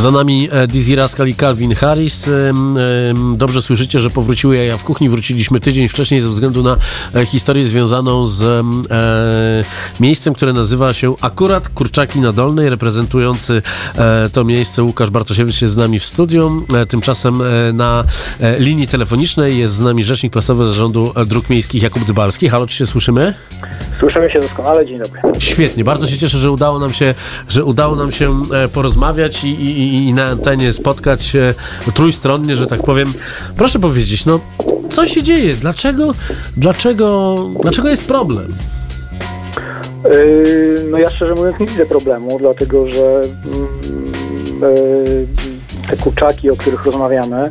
Za 0.00 0.10
nami 0.10 0.48
e, 0.52 0.66
Dizzy 0.66 0.96
Rascal 0.96 1.28
i 1.28 1.34
Calvin 1.34 1.74
Harris. 1.74 2.30
Dobrze 3.36 3.62
słyszycie, 3.62 4.00
że 4.00 4.10
powróciły 4.10 4.56
jaja 4.56 4.78
w 4.78 4.84
kuchni. 4.84 5.08
Wróciliśmy 5.08 5.60
tydzień 5.60 5.88
wcześniej 5.88 6.20
ze 6.20 6.28
względu 6.28 6.62
na 6.62 6.76
e, 7.14 7.26
historię 7.26 7.64
związaną 7.64 8.26
z 8.26 8.42
e, 8.42 10.02
miejscem, 10.02 10.34
które 10.34 10.52
nazywa 10.52 10.92
się 10.92 11.14
akurat 11.20 11.68
Kurczaki 11.68 12.20
na 12.20 12.32
Dolnej. 12.32 12.68
Reprezentujący 12.68 13.62
to 14.32 14.44
miejsce 14.44 14.82
Łukasz 14.82 15.10
Bartosiewicz 15.10 15.62
jest 15.62 15.74
z 15.74 15.76
nami 15.76 15.98
w 15.98 16.04
studiu. 16.04 16.66
E, 16.74 16.86
tymczasem 16.86 17.42
na 17.72 18.04
linii 18.58 18.86
telefonicznej 18.86 19.58
jest 19.58 19.74
z 19.74 19.80
nami 19.80 20.04
rzecznik 20.04 20.32
prasowy 20.32 20.64
Zarządu 20.64 21.12
Dróg 21.26 21.50
Miejskich 21.50 21.82
Jakub 21.82 22.04
Dybalski. 22.04 22.48
Halo, 22.48 22.66
czy 22.66 22.76
się 22.76 22.86
słyszymy? 22.86 23.34
Słyszymy 24.00 24.30
się 24.30 24.40
doskonale, 24.40 24.86
dzień 24.86 24.98
dobry. 24.98 25.20
Świetnie, 25.38 25.84
bardzo 25.84 26.06
się 26.06 26.18
cieszę, 26.18 26.38
że 26.38 26.50
udało 26.50 26.78
nam 26.78 26.92
się, 26.92 27.14
że 27.48 27.64
udało 27.64 27.96
nam 27.96 28.12
się 28.12 28.42
porozmawiać 28.72 29.44
i, 29.44 29.48
i, 29.48 29.89
i 29.94 30.14
na 30.14 30.24
antenie 30.26 30.72
spotkać 30.72 31.24
się 31.24 31.54
trójstronnie, 31.94 32.56
że 32.56 32.66
tak 32.66 32.82
powiem. 32.82 33.12
Proszę 33.56 33.78
powiedzieć, 33.78 34.26
no 34.26 34.40
co 34.90 35.06
się 35.06 35.22
dzieje? 35.22 35.54
Dlaczego, 35.54 36.14
dlaczego, 36.56 37.36
dlaczego 37.62 37.88
jest 37.88 38.06
problem? 38.06 38.54
Yy, 40.04 40.86
No 40.90 40.98
ja 40.98 41.10
szczerze 41.10 41.34
mówiąc 41.34 41.60
nie 41.60 41.66
widzę 41.66 41.86
problemu, 41.86 42.38
dlatego 42.38 42.92
że 42.92 43.20
mm, 43.44 43.68
yy, 44.60 45.26
te 45.90 45.96
kurczaki, 45.96 46.50
o 46.50 46.56
których 46.56 46.86
rozmawiamy, 46.86 47.50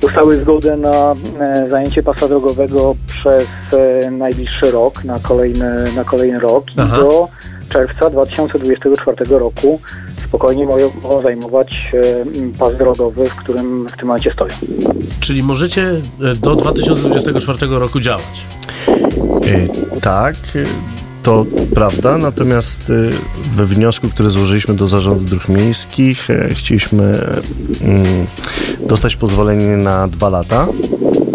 dostały 0.00 0.36
zgodę 0.36 0.76
na 0.76 1.14
e, 1.40 1.68
zajęcie 1.70 2.02
pasa 2.02 2.28
drogowego 2.28 2.96
przez 3.06 3.46
e, 3.72 4.10
najbliższy 4.10 4.70
rok, 4.70 5.04
na 5.04 5.18
kolejny, 5.18 5.92
na 5.96 6.04
kolejny 6.04 6.38
rok 6.38 6.64
Aha. 6.76 6.96
i 6.96 7.00
do 7.00 7.28
czerwca 7.68 8.10
2024 8.10 9.16
roku 9.38 9.80
spokojnie 10.28 10.66
mogą, 10.66 10.90
mogą 11.02 11.22
zajmować 11.22 11.92
e, 11.94 12.58
pas 12.58 12.76
drogowy, 12.76 13.28
w 13.28 13.34
którym 13.34 13.88
w 13.88 13.96
tym 13.96 14.06
momencie 14.06 14.32
stoją. 14.32 14.54
Czyli 15.20 15.42
możecie 15.42 15.82
e, 15.82 16.34
do 16.34 16.56
2024 16.56 17.66
roku 17.66 18.00
działać. 18.00 18.46
Y, 19.46 19.68
Tak, 20.00 20.36
to 21.22 21.46
prawda, 21.74 22.18
natomiast 22.18 22.92
we 23.56 23.64
wniosku, 23.64 24.08
który 24.08 24.30
złożyliśmy 24.30 24.74
do 24.74 24.86
Zarządu 24.86 25.24
Dróg 25.24 25.48
Miejskich, 25.48 26.30
e, 26.30 26.54
chcieliśmy 26.54 27.18
dostać 28.80 29.16
pozwolenie 29.16 29.76
na 29.76 30.08
dwa 30.08 30.28
lata 30.28 30.68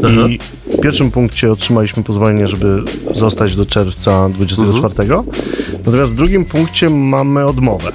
i 0.09 0.39
w 0.71 0.79
pierwszym 0.81 1.11
punkcie 1.11 1.51
otrzymaliśmy 1.51 2.03
pozwolenie, 2.03 2.47
żeby 2.47 2.83
zostać 3.13 3.55
do 3.55 3.65
czerwca 3.65 4.29
24, 4.29 4.93
natomiast 5.85 6.11
w 6.11 6.15
drugim 6.15 6.45
punkcie 6.45 6.89
mamy 6.89 7.45
odmowę. 7.47 7.91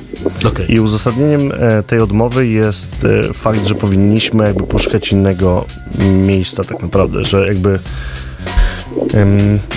Okej. 0.46 0.72
I 0.72 0.80
uzasadnieniem 0.80 1.52
e, 1.52 1.82
tej 1.82 2.00
odmowy 2.00 2.46
jest 2.46 2.92
e, 3.04 3.32
fakt, 3.32 3.66
że 3.66 3.74
powinniśmy 3.74 4.44
jakby 4.44 4.64
poszukać 4.64 5.12
innego 5.12 5.66
miejsca 5.98 6.64
tak 6.64 6.82
naprawdę, 6.82 7.24
że 7.24 7.46
jakby 7.46 7.78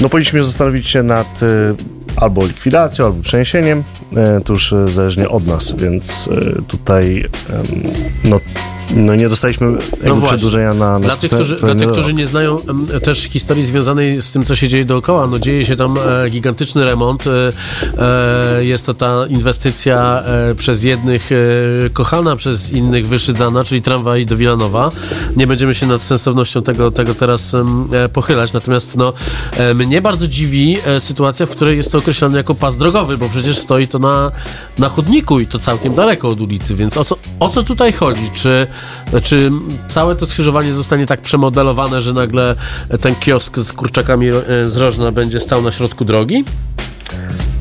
no 0.02 0.10
powinniśmy 0.10 0.44
zastanowić 0.44 0.90
się 0.90 1.04
nad 1.04 1.44
e, 1.44 1.76
albo 2.16 2.46
likwidacją, 2.46 3.06
albo 3.06 3.22
przeniesieniem, 3.24 3.84
to 4.46 4.54
już 4.54 4.74
zależnie 4.88 5.30
od 5.30 5.48
nas, 5.48 5.74
więc 5.78 6.30
tutaj 6.68 7.26
no, 8.24 8.40
no 8.96 9.16
nie 9.16 9.30
dostaliśmy 9.30 9.72
właśnie. 10.02 10.28
przedłużenia 10.28 10.74
na, 10.74 11.00
na 11.00 11.00
Dla 11.00 11.16
tych, 11.16 11.30
którzy, 11.30 11.56
dla 11.56 11.76
tych, 11.76 11.92
którzy 11.92 12.14
nie 12.14 12.26
znają 12.26 12.58
też 13.04 13.20
historii 13.20 13.64
związanej 13.64 14.22
z 14.22 14.32
tym, 14.32 14.46
co 14.46 14.56
się 14.56 14.68
dzieje 14.68 14.86
dookoła, 14.86 15.28
no 15.28 15.40
dzieje 15.40 15.66
się 15.66 15.76
tam 15.76 15.98
e, 15.98 16.30
gigantyczny 16.30 16.86
remont. 16.86 17.26
E, 17.28 17.52
e, 18.58 18.66
jest 18.66 18.86
to 18.86 18.94
ta 18.94 19.26
inwestycja 19.30 20.24
e, 20.26 20.56
przez 20.56 20.84
jednych 20.84 21.30
e, 21.32 21.36
kochana, 21.90 22.36
przez 22.36 22.72
innych 22.72 23.08
wyszydzana, 23.08 23.64
czyli 23.64 23.82
tramwaj 23.82 24.26
do 24.26 24.38
Wilanowa. 24.38 24.92
Nie 25.36 25.48
będziemy 25.48 25.76
się 25.76 25.88
nad 25.88 26.02
sensownością 26.02 26.62
tego, 26.62 26.92
tego 26.92 27.16
teraz 27.16 27.54
e, 27.54 28.10
pochylać, 28.10 28.54
natomiast 28.54 28.98
no, 28.98 29.14
mnie 29.76 30.02
bardzo 30.02 30.28
dziwi 30.28 30.78
sytuacja, 31.00 31.46
w 31.46 31.50
której 31.50 31.78
jest 31.78 31.92
to 31.92 31.98
określone 31.98 32.38
jako 32.38 32.56
pas 32.56 32.78
drogowy, 32.78 33.18
bo 33.18 33.30
przecież 33.30 33.58
stoi 33.58 33.88
to 33.88 34.00
na, 34.00 34.32
na 34.78 34.90
chodniku 34.90 35.40
i 35.40 35.48
to 35.48 35.60
całkiem 35.60 35.96
daleko 35.96 36.30
od 36.30 36.42
ulicy, 36.42 36.76
więc 36.76 36.98
o 36.98 37.04
co, 37.04 37.18
o 37.40 37.50
co 37.50 37.64
tutaj 37.64 37.94
chodzi? 37.94 38.30
Czy, 38.34 38.68
czy 39.24 39.52
całe 39.88 40.16
to 40.16 40.26
skrzyżowanie 40.26 40.74
zostanie 40.74 41.06
tak 41.06 41.22
przemodelowane, 41.22 42.02
że 42.02 42.14
nagle 42.14 42.56
ten 43.02 43.16
kiosk 43.16 43.58
z 43.58 43.74
kurczakami 43.74 44.30
e, 44.30 44.70
z 44.70 44.78
Rożna 44.78 45.12
będzie 45.12 45.40
stał 45.40 45.62
na 45.62 45.72
środku 45.72 46.06
drogi? 46.06 46.44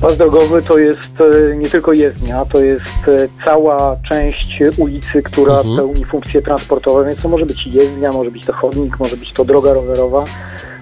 Pas 0.00 0.16
drogowy 0.16 0.62
to 0.62 0.78
jest 0.78 1.20
e, 1.52 1.56
nie 1.56 1.70
tylko 1.70 1.92
jezdnia, 1.92 2.44
to 2.44 2.60
jest 2.60 2.84
e, 3.08 3.28
cała 3.44 3.96
część 4.08 4.58
ulicy, 4.76 5.22
która 5.22 5.56
Mhm. 5.58 5.76
pełni 5.76 6.04
funkcje 6.04 6.42
transportowe, 6.42 7.04
więc 7.04 7.22
to 7.22 7.28
może 7.28 7.46
być 7.46 7.66
jezdnia, 7.66 8.12
może 8.12 8.30
być 8.30 8.46
to 8.46 8.52
chodnik, 8.52 8.98
może 8.98 9.16
być 9.16 9.32
to 9.32 9.44
droga 9.44 9.72
rowerowa, 9.72 10.25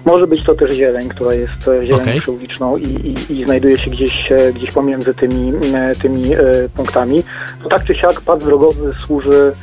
może 0.05 0.27
być 0.27 0.43
to 0.43 0.55
też 0.55 0.71
zieleń, 0.71 1.09
która 1.09 1.33
jest 1.33 1.53
zielenią 1.83 2.01
Okej. 2.03 2.21
przyuliczną 2.21 2.77
i, 2.77 2.83
i, 3.29 3.33
i 3.33 3.45
znajduje 3.45 3.77
się 3.77 3.91
gdzieś, 3.91 4.29
gdzieś 4.53 4.71
pomiędzy 4.71 5.13
tymi, 5.13 5.53
tymi 6.01 6.23
punktami. 6.75 7.23
To 7.63 7.69
tak 7.69 7.85
czy 7.85 7.95
siak 7.95 8.21
pas 8.21 8.39
drogowy 8.39 8.93
służy 9.05 9.53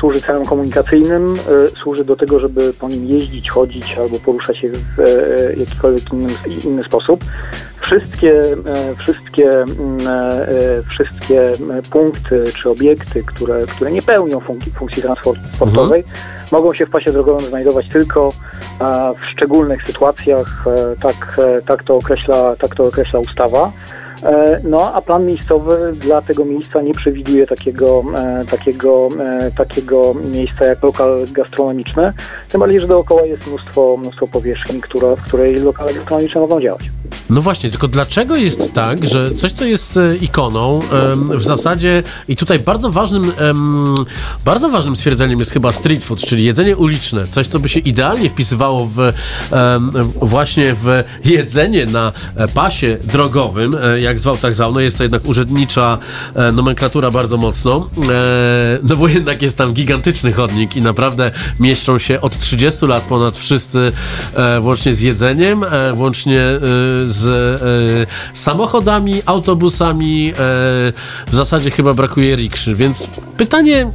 służy 0.00 0.20
celom 0.20 0.46
komunikacyjnym, 0.46 1.34
e, 1.34 1.68
służy 1.68 2.04
do 2.04 2.16
tego, 2.16 2.40
żeby 2.40 2.72
po 2.72 2.88
nim 2.88 3.06
jeździć, 3.06 3.50
chodzić 3.50 3.96
albo 3.98 4.18
poruszać 4.18 4.58
się 4.58 4.68
w 4.68 5.00
e, 5.00 5.56
jakikolwiek 5.56 6.12
inny, 6.12 6.32
inny 6.64 6.84
sposób. 6.84 7.24
Wszystkie, 7.80 8.42
e, 8.42 8.94
wszystkie, 8.98 9.64
e, 10.06 10.82
wszystkie 10.88 11.52
punkty 11.90 12.44
czy 12.62 12.70
obiekty, 12.70 13.22
które, 13.22 13.66
które 13.66 13.92
nie 13.92 14.02
pełnią 14.02 14.40
funkcji, 14.40 14.72
funkcji 14.72 15.02
transportowej, 15.02 16.04
mogą 16.52 16.74
się 16.74 16.86
w 16.86 16.90
pasie 16.90 17.12
drogowym 17.12 17.48
znajdować 17.48 17.88
tylko 17.88 18.28
e, 18.80 19.14
w 19.22 19.26
szczególnych 19.26 19.86
sytuacjach. 19.86 20.64
E, 20.66 20.96
Tak, 21.02 21.36
e, 21.38 21.62
tak, 21.62 21.82
to, 21.82 21.96
określa, 21.96 22.56
tak 22.56 22.74
to 22.74 22.86
określa 22.86 23.20
ustawa. 23.20 23.72
E, 24.24 24.60
No, 24.64 24.94
a 24.94 25.00
plan 25.00 25.26
miejscowy 25.26 25.96
dla 26.00 26.22
tego 26.22 26.44
miejsca 26.44 26.82
nie 26.82 26.94
przewiduje 26.94 27.46
takiego, 27.46 28.04
e, 28.16 28.44
takiego, 28.50 29.08
e, 29.20 29.50
takiego 29.50 30.14
miejsca 30.14 30.64
jak 30.64 30.82
lokal 30.82 31.26
gastronomiczny, 31.32 32.12
tym 32.48 32.60
bardziej, 32.60 32.80
że 32.80 32.86
dookoła 32.86 33.22
jest 33.22 33.46
mnóstwo, 33.46 33.96
mnóstwo 34.00 34.28
powierzchni, 34.28 34.80
która, 34.80 35.16
w 35.16 35.20
której 35.20 35.56
lokale 35.56 35.94
gastronomiczne 35.94 36.40
mogą 36.40 36.60
działać. 36.60 36.90
No 37.30 37.40
właśnie, 37.40 37.70
tylko 37.70 37.88
dlaczego 37.88 38.36
jest 38.36 38.72
tak, 38.72 39.04
że 39.04 39.34
coś, 39.34 39.52
co 39.52 39.64
jest 39.64 39.98
ikoną, 40.20 40.80
w 41.16 41.42
zasadzie 41.42 42.02
i 42.28 42.36
tutaj 42.36 42.58
bardzo 42.58 42.90
ważnym, 42.90 43.32
bardzo 44.44 44.70
ważnym 44.70 44.96
stwierdzeniem 44.96 45.38
jest 45.38 45.50
chyba 45.50 45.72
street 45.72 46.04
food, 46.04 46.20
czyli 46.20 46.44
jedzenie 46.44 46.76
uliczne, 46.76 47.26
coś, 47.26 47.46
co 47.46 47.58
by 47.58 47.68
się 47.68 47.80
idealnie 47.80 48.30
wpisywało 48.30 48.88
w, 48.94 49.12
właśnie 50.16 50.74
w 50.74 51.02
jedzenie 51.24 51.86
na 51.86 52.12
pasie 52.54 52.96
drogowym, 53.04 53.76
e, 53.82 54.00
zwał, 54.20 54.36
tak 54.36 54.54
zwał, 54.54 54.72
no 54.72 54.80
jest 54.80 54.98
to 54.98 55.04
jednak 55.04 55.28
urzędnicza 55.28 55.98
e, 56.34 56.52
nomenklatura 56.52 57.10
bardzo 57.10 57.36
mocno, 57.36 57.90
e, 57.98 58.78
no 58.82 58.96
bo 58.96 59.08
jednak 59.08 59.42
jest 59.42 59.58
tam 59.58 59.72
gigantyczny 59.72 60.32
chodnik 60.32 60.76
i 60.76 60.80
naprawdę 60.80 61.30
mieszczą 61.60 61.98
się 61.98 62.20
od 62.20 62.38
30 62.38 62.86
lat 62.86 63.04
ponad 63.04 63.38
wszyscy, 63.38 63.92
e, 64.34 64.60
włącznie 64.60 64.94
z 64.94 65.00
jedzeniem, 65.00 65.64
włącznie 65.94 66.42
z 67.04 67.62
samochodami, 68.34 69.22
autobusami, 69.26 70.32
w 71.26 71.36
zasadzie 71.36 71.70
chyba 71.70 71.94
brakuje 71.94 72.36
rikszy, 72.36 72.74
więc 72.74 73.08
pytanie 73.36 73.90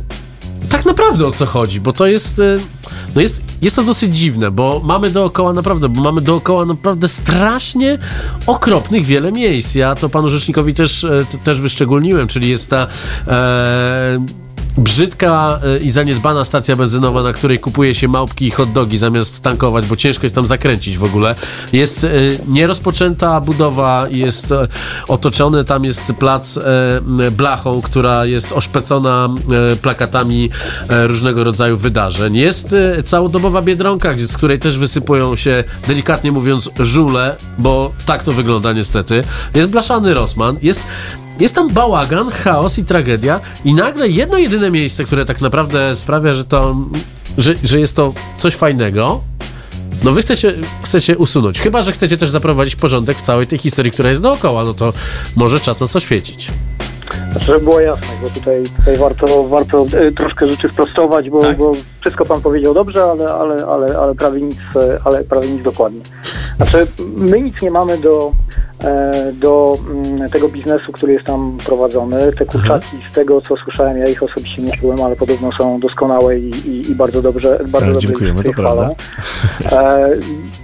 tak 0.70 0.86
naprawdę 0.86 1.28
o 1.28 1.32
co 1.32 1.46
chodzi, 1.46 1.82
bo 1.82 1.94
to 1.94 2.08
jest, 2.08 2.42
no 3.16 3.22
jest, 3.22 3.42
jest 3.62 3.76
to 3.76 3.84
dosyć 3.84 4.18
dziwne, 4.18 4.52
bo 4.52 4.82
mamy 4.84 5.12
dookoła 5.12 5.54
naprawdę, 5.54 5.90
bo 5.90 6.02
mamy 6.02 6.22
dookoła 6.22 6.66
naprawdę 6.66 7.08
strasznie 7.08 7.98
okropnych 8.48 9.06
wiele 9.06 9.32
miejsc. 9.32 9.76
Ja 9.76 9.96
to 9.96 10.10
panu 10.10 10.30
rzecznikowi 10.30 10.74
też, 10.74 11.04
e, 11.04 11.26
też 11.44 11.62
wyszczególniłem, 11.62 12.28
czyli 12.28 12.50
jest 12.50 12.70
ta 12.70 12.88
e, 13.28 14.26
brzydka 14.80 15.60
e, 15.64 15.78
i 15.78 15.92
zaniedbana 15.92 16.46
stacja 16.46 16.76
benzynowa, 16.76 17.24
na 17.24 17.34
której 17.34 17.60
kupuje 17.60 17.96
się 17.96 18.08
małpki 18.08 18.48
i 18.48 18.52
hot 18.52 18.72
dogi 18.72 18.98
zamiast 18.98 19.42
tankować, 19.42 19.86
bo 19.88 19.96
ciężko 19.96 20.26
jest 20.26 20.36
tam 20.36 20.48
zakręcić 20.48 20.98
w 20.98 21.04
ogóle. 21.04 21.36
Jest 21.74 22.04
e, 22.04 22.10
nierozpoczęta 22.48 23.42
budowa, 23.42 24.08
jest 24.10 24.52
e, 24.52 24.68
otoczony, 25.08 25.64
tam 25.64 25.86
jest 25.86 26.14
plac 26.20 26.60
blachą, 27.32 27.82
która 27.82 28.26
jest 28.26 28.52
oszpecona 28.52 29.30
plakatami 29.82 30.50
różnego 30.90 31.44
rodzaju 31.44 31.78
wydarzeń. 31.78 32.36
Jest 32.36 32.76
całodobowa 33.06 33.62
biedronka, 33.62 34.18
z 34.18 34.38
której 34.38 34.60
też 34.60 34.78
wysypują 34.78 35.36
się, 35.36 35.64
delikatnie 35.88 36.32
mówiąc, 36.32 36.70
żule, 36.80 37.36
bo 37.58 37.94
tak 38.06 38.24
to 38.24 38.32
wygląda 38.32 38.74
niestety. 38.74 39.24
Jest 39.56 39.70
blaszany 39.70 40.14
Rosman, 40.14 40.58
jest 40.62 40.84
jest 41.40 41.56
tam 41.56 41.70
bałagan, 41.70 42.30
chaos 42.30 42.78
i 42.80 42.84
tragedia 42.84 43.40
i 43.66 43.74
nagle 43.74 44.08
jedno 44.08 44.38
jedyne 44.38 44.72
miejsce, 44.72 45.04
które 45.04 45.26
tak 45.26 45.42
naprawdę 45.42 45.96
sprawia, 45.96 46.34
że 46.34 46.44
to, 46.44 46.76
że, 47.38 47.54
że 47.64 47.80
jest 47.80 47.96
to 47.96 48.14
coś 48.38 48.56
fajnego, 48.56 49.22
no 50.04 50.12
wy 50.12 50.22
chcecie, 50.22 50.54
chcecie 50.84 51.18
usunąć. 51.18 51.62
Chyba, 51.62 51.82
że 51.82 51.92
chcecie 51.92 52.18
też 52.18 52.30
zaprowadzić 52.30 52.76
porządek 52.76 53.18
w 53.18 53.22
całej 53.22 53.48
tej 53.48 53.60
historii, 53.60 53.92
która 53.92 54.10
jest 54.10 54.22
dookoła, 54.22 54.64
no 54.64 54.74
to 54.74 54.94
może 55.36 55.60
czas 55.60 55.80
na 55.80 55.88
co 55.88 56.00
świecić. 56.00 56.52
Znaczy, 57.32 57.46
żeby 57.46 57.60
było 57.60 57.80
jasne, 57.80 58.08
bo 58.22 58.30
tutaj, 58.30 58.64
tutaj 58.78 58.98
warto, 58.98 59.48
warto 59.48 59.86
e, 59.94 60.12
troszkę 60.12 60.50
rzeczy 60.50 60.70
sprostować, 60.70 61.30
bo, 61.30 61.42
Tak. 61.42 61.58
bo 61.58 61.72
wszystko 62.02 62.26
pan 62.26 62.42
powiedział 62.42 62.74
dobrze, 62.74 63.04
ale, 63.04 63.34
ale, 63.34 63.66
ale, 63.66 63.98
ale, 63.98 64.16
prawie 64.16 64.42
nic, 64.42 64.58
e, 64.76 65.00
ale 65.04 65.24
prawie 65.24 65.50
nic 65.50 65.64
dokładnie. 65.64 66.02
Znaczy, 66.58 66.88
my 67.16 67.42
nic 67.42 67.62
nie 67.62 67.72
mamy 67.72 67.98
do, 67.98 68.32
do 69.34 69.78
mm, 69.90 70.30
tego 70.30 70.50
biznesu, 70.50 70.92
który 70.92 71.14
jest 71.14 71.26
tam 71.26 71.58
prowadzony. 71.66 72.32
Te 72.32 72.46
kurczaki, 72.46 72.98
z 73.12 73.16
tego 73.16 73.42
co 73.42 73.56
słyszałem, 73.58 73.98
ja 73.98 74.06
ich 74.08 74.24
osobiście 74.24 74.62
nie 74.62 74.78
czułem, 74.78 75.02
ale 75.02 75.16
podobno 75.16 75.52
są 75.52 75.80
doskonałe 75.80 76.40
i, 76.40 76.50
i, 76.50 76.92
i 76.92 76.96
bardzo 76.96 77.22
dobrze, 77.22 77.50
bardzo 77.50 77.80
Tak, 77.80 77.94
dobrze 77.94 78.08
dziękujemy, 78.08 78.44
to 78.44 78.54
prawda. 78.54 78.90
chwalą. 79.66 79.88
E, 79.88 80.10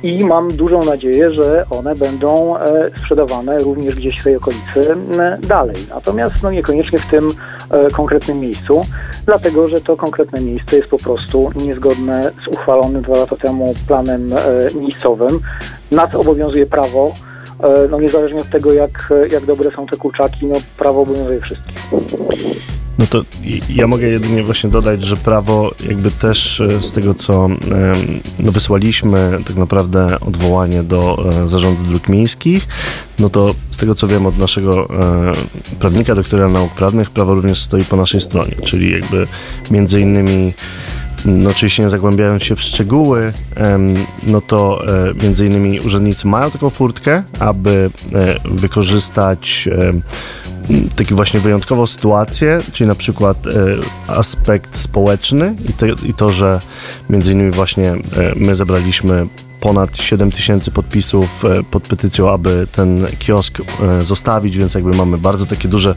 I 0.03 0.25
mam 0.25 0.51
dużą 0.51 0.83
nadzieję, 0.83 1.31
że 1.31 1.65
one 1.69 1.95
będą 1.95 2.57
e, 2.57 2.89
sprzedawane 2.99 3.59
również 3.59 3.95
gdzieś 3.95 4.19
w 4.19 4.23
tej 4.23 4.35
okolicy 4.35 4.95
dalej. 5.41 5.75
Natomiast 5.89 6.43
no, 6.43 6.51
niekoniecznie 6.51 6.99
w 6.99 7.09
tym 7.09 7.31
e, 7.69 7.89
konkretnym 7.89 8.39
miejscu, 8.39 8.85
dlatego 9.25 9.67
że 9.67 9.81
to 9.81 9.97
konkretne 9.97 10.41
miejsce 10.41 10.75
jest 10.75 10.89
po 10.89 10.97
prostu 10.97 11.51
niezgodne 11.55 12.31
z 12.45 12.47
uchwalonym 12.47 13.01
dwa 13.01 13.17
lata 13.17 13.35
temu 13.35 13.73
planem 13.87 14.33
e, 14.33 14.37
miejscowym. 14.79 15.39
Nas 15.91 16.15
obowiązuje 16.15 16.65
prawo. 16.65 17.13
E, 17.59 17.87
No 17.91 18.01
niezależnie 18.01 18.41
od 18.41 18.49
tego, 18.49 18.73
jak, 18.73 19.13
jak 19.31 19.45
dobre 19.45 19.71
są 19.71 19.85
te 19.85 19.97
kurczaki, 19.97 20.45
no 20.45 20.55
prawo 20.77 21.01
obowiązuje 21.01 21.41
wszystkich. 21.41 21.75
No 22.99 23.05
to 23.07 23.23
ja 23.69 23.87
mogę 23.87 24.07
jedynie 24.07 24.43
właśnie 24.43 24.69
dodać, 24.69 25.03
że 25.03 25.17
prawo 25.17 25.71
jakby 25.87 26.11
też 26.11 26.61
e, 26.61 26.81
z 26.81 26.91
tego, 26.91 27.13
co 27.13 27.47
no 28.39 28.51
wysłaliśmy 28.51 29.39
tak 29.47 29.55
naprawdę 29.55 30.19
odwołanie 30.19 30.83
do 30.83 31.25
e, 31.43 31.47
Zarządu 31.47 31.83
Dróg 31.83 32.09
Miejskich, 32.09 32.67
no 33.19 33.29
to 33.29 33.55
z 33.71 33.77
tego, 33.77 33.95
co 33.95 34.07
wiem 34.07 34.25
od 34.25 34.37
naszego 34.37 34.87
prawnika, 35.79 36.15
doktora 36.15 36.47
nauk 36.47 36.73
prawnych, 36.73 37.09
prawo 37.09 37.35
również 37.35 37.61
stoi 37.61 37.85
po 37.85 37.95
naszej 37.95 38.21
stronie, 38.21 38.55
czyli 38.63 38.91
jakby 38.91 39.27
między 39.71 40.01
innymi 40.01 40.53
oczywiście 41.49 41.83
nie 41.83 41.89
zagłębiając 41.89 42.43
się 42.43 42.55
w 42.55 42.61
szczegóły, 42.61 43.33
no 44.27 44.41
to 44.41 44.87
e, 44.87 45.13
między 45.23 45.45
innymi 45.45 45.79
urzędnicy 45.79 46.27
mają 46.27 46.51
taką 46.51 46.69
furtkę, 46.69 47.23
aby 47.39 47.89
e, 48.13 48.39
wykorzystać 48.49 49.69
taką 50.95 51.15
właśnie 51.15 51.39
wyjątkową 51.39 51.87
sytuację, 51.87 52.61
czyli 52.71 52.87
na 52.87 52.95
przykład 52.95 53.47
e, 53.47 53.51
aspekt 54.07 54.77
społeczny 54.77 55.55
i, 55.69 55.73
te, 55.73 55.87
i 55.89 56.13
to, 56.13 56.31
że 56.31 56.61
między 57.09 57.31
innymi 57.31 57.51
właśnie 57.51 57.91
e, 57.91 57.97
my 58.35 58.55
zebraliśmy 58.55 59.27
ponad 59.65 59.97
7 59.97 60.31
tysięcy 60.31 60.71
podpisów 60.71 61.45
e, 61.45 61.63
pod 61.63 61.83
petycją, 61.87 62.29
aby 62.29 62.67
ten 62.71 63.07
kiosk 63.19 63.59
e, 63.59 64.03
zostawić, 64.03 64.57
więc 64.57 64.73
jakby 64.73 64.95
mamy 64.95 65.17
bardzo 65.17 65.45
takie 65.45 65.67
duże 65.67 65.95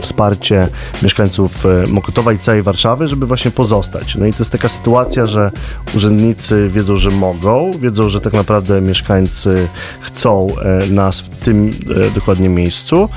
wsparcie 0.00 0.68
mieszkańców 1.02 1.66
e, 1.66 1.86
Mokotowa 1.86 2.32
i 2.32 2.38
całej 2.38 2.62
Warszawy, 2.62 3.08
żeby 3.08 3.26
właśnie 3.26 3.50
pozostać. 3.50 4.14
No 4.14 4.26
i 4.26 4.32
to 4.32 4.38
jest 4.38 4.50
taka 4.50 4.68
sytuacja, 4.68 5.26
że 5.26 5.50
urzędnicy 5.94 6.68
wiedzą, 6.68 6.96
że 6.96 7.10
mogą, 7.10 7.72
wiedzą, 7.78 8.08
że 8.08 8.20
tak 8.20 8.32
naprawdę 8.32 8.80
mieszkańcy 8.80 9.68
chcą 10.00 10.48
nas 10.90 11.20
w 11.20 11.28
tym 11.28 11.74
dokładnie 12.14 12.48
miejscu, 12.48 13.08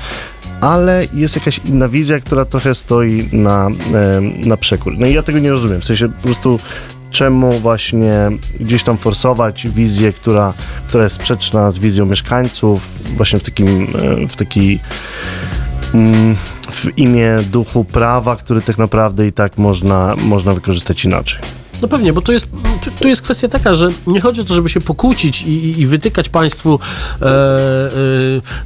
ale 0.60 1.06
jest 1.14 1.36
jakaś 1.36 1.58
inna 1.58 1.88
wizja, 1.88 2.20
która 2.20 2.44
trochę 2.44 2.74
stoi 2.74 3.28
na, 3.32 3.68
na 4.46 4.56
przekór. 4.56 4.94
No 4.98 5.06
i 5.06 5.14
ja 5.14 5.22
tego 5.22 5.38
nie 5.38 5.50
rozumiem. 5.50 5.80
W 5.80 5.84
sensie 5.84 6.08
po 6.08 6.22
prostu 6.22 6.58
czemu 7.14 7.60
właśnie 7.60 8.14
gdzieś 8.60 8.82
tam 8.82 8.98
forsować 8.98 9.66
wizję, 9.68 10.12
która, 10.12 10.54
która 10.88 11.04
jest 11.04 11.16
sprzeczna 11.16 11.70
z 11.70 11.78
wizją 11.78 12.06
mieszkańców, 12.06 12.98
właśnie 13.16 13.38
w 13.38 13.42
takim, 13.42 13.68
e, 14.22 14.28
w 14.28 14.36
taki 14.36 14.80
mm, 15.94 16.36
w 16.70 16.98
imię 16.98 17.30
duchu 17.50 17.84
prawa, 17.84 18.36
który 18.36 18.62
tak 18.62 18.78
naprawdę 18.78 19.26
i 19.26 19.32
tak 19.32 19.58
można, 19.58 20.14
można 20.16 20.52
wykorzystać 20.52 21.04
inaczej. 21.04 21.63
No 21.84 21.88
pewnie, 21.88 22.12
bo 22.12 22.22
to 22.22 22.32
jest, 22.32 22.50
tu, 22.82 22.90
tu 22.90 23.08
jest 23.08 23.22
kwestia 23.22 23.48
taka, 23.48 23.74
że 23.74 23.92
nie 24.06 24.20
chodzi 24.20 24.40
o 24.40 24.44
to, 24.44 24.54
żeby 24.54 24.68
się 24.68 24.80
pokłócić 24.80 25.42
i, 25.42 25.80
i, 25.80 25.86
wytykać 25.86 26.28
państwu 26.28 26.78
e, 27.22 27.26
e, 27.26 27.90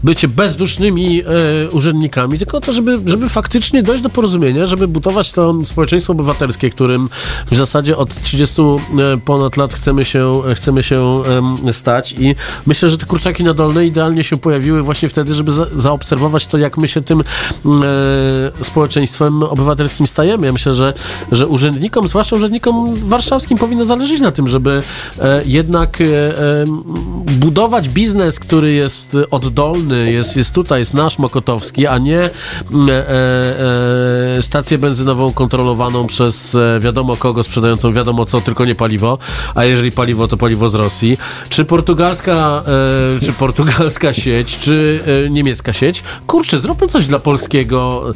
bycie 0.04 0.28
bezdusznymi 0.28 1.22
e, 1.22 1.70
urzędnikami, 1.70 2.38
tylko 2.38 2.58
o 2.58 2.60
to, 2.60 2.72
żeby, 2.72 2.98
żeby 3.06 3.28
faktycznie 3.28 3.82
dojść 3.82 4.02
do 4.02 4.10
porozumienia, 4.10 4.66
żeby 4.66 4.88
budować 4.88 5.32
to 5.32 5.54
społeczeństwo 5.64 6.12
obywatelskie, 6.12 6.70
którym 6.70 7.08
w 7.50 7.56
zasadzie 7.56 7.96
od 7.96 8.20
30 8.20 8.62
ponad 9.24 9.56
lat 9.56 9.74
chcemy 9.74 10.04
się, 10.04 10.42
chcemy 10.54 10.82
się 10.82 11.22
stać 11.72 12.12
i 12.12 12.34
myślę, 12.66 12.88
że 12.88 12.98
te 12.98 13.06
kurczaki 13.06 13.44
na 13.44 13.54
dolne 13.54 13.86
idealnie 13.86 14.24
się 14.24 14.36
pojawiły 14.36 14.82
właśnie 14.82 15.08
wtedy, 15.08 15.34
żeby 15.34 15.52
za, 15.52 15.66
zaobserwować 15.74 16.46
to, 16.46 16.58
jak 16.58 16.78
my 16.78 16.88
się 16.88 17.02
tym 17.02 17.20
e, 17.20 17.24
społeczeństwem 18.64 19.42
obywatelskim 19.42 20.06
stajemy. 20.06 20.46
Ja 20.46 20.52
myślę, 20.52 20.74
że, 20.74 20.94
że 21.32 21.46
urzędnikom, 21.46 22.08
zwłaszcza 22.08 22.36
urzędnikom 22.36 23.07
warszawskim 23.08 23.58
powinno 23.58 23.84
zależeć 23.84 24.20
na 24.20 24.32
tym, 24.32 24.48
żeby 24.48 24.82
e, 25.18 25.42
jednak 25.46 26.00
e, 26.00 26.04
e, 26.04 26.64
budować 27.26 27.88
biznes, 27.88 28.40
który 28.40 28.72
jest 28.72 29.16
oddolny, 29.30 30.12
jest, 30.12 30.36
jest 30.36 30.52
tutaj, 30.52 30.80
jest 30.80 30.94
nasz 30.94 31.18
Mokotowski, 31.18 31.86
a 31.86 31.98
nie 31.98 32.20
e, 32.20 32.30
stację 34.40 34.78
benzynową 34.78 35.32
kontrolowaną 35.32 36.06
przez 36.06 36.56
wiadomo 36.80 37.16
kogo, 37.16 37.42
sprzedającą 37.42 37.92
wiadomo 37.92 38.24
co, 38.24 38.40
tylko 38.40 38.64
nie 38.64 38.74
paliwo, 38.74 39.18
a 39.54 39.64
jeżeli 39.64 39.92
paliwo, 39.92 40.28
to 40.28 40.36
paliwo 40.36 40.68
z 40.68 40.74
Rosji. 40.74 41.18
Czy 41.48 41.64
portugalska, 41.64 42.62
czy 43.22 43.32
portugalska 43.32 44.12
sieć, 44.12 44.58
czy 44.58 45.00
niemiecka 45.30 45.72
sieć? 45.72 46.02
Kurczę, 46.26 46.58
zróbmy 46.58 46.86
coś 46.86 47.06
dla 47.06 47.18
polskiego, 47.18 48.14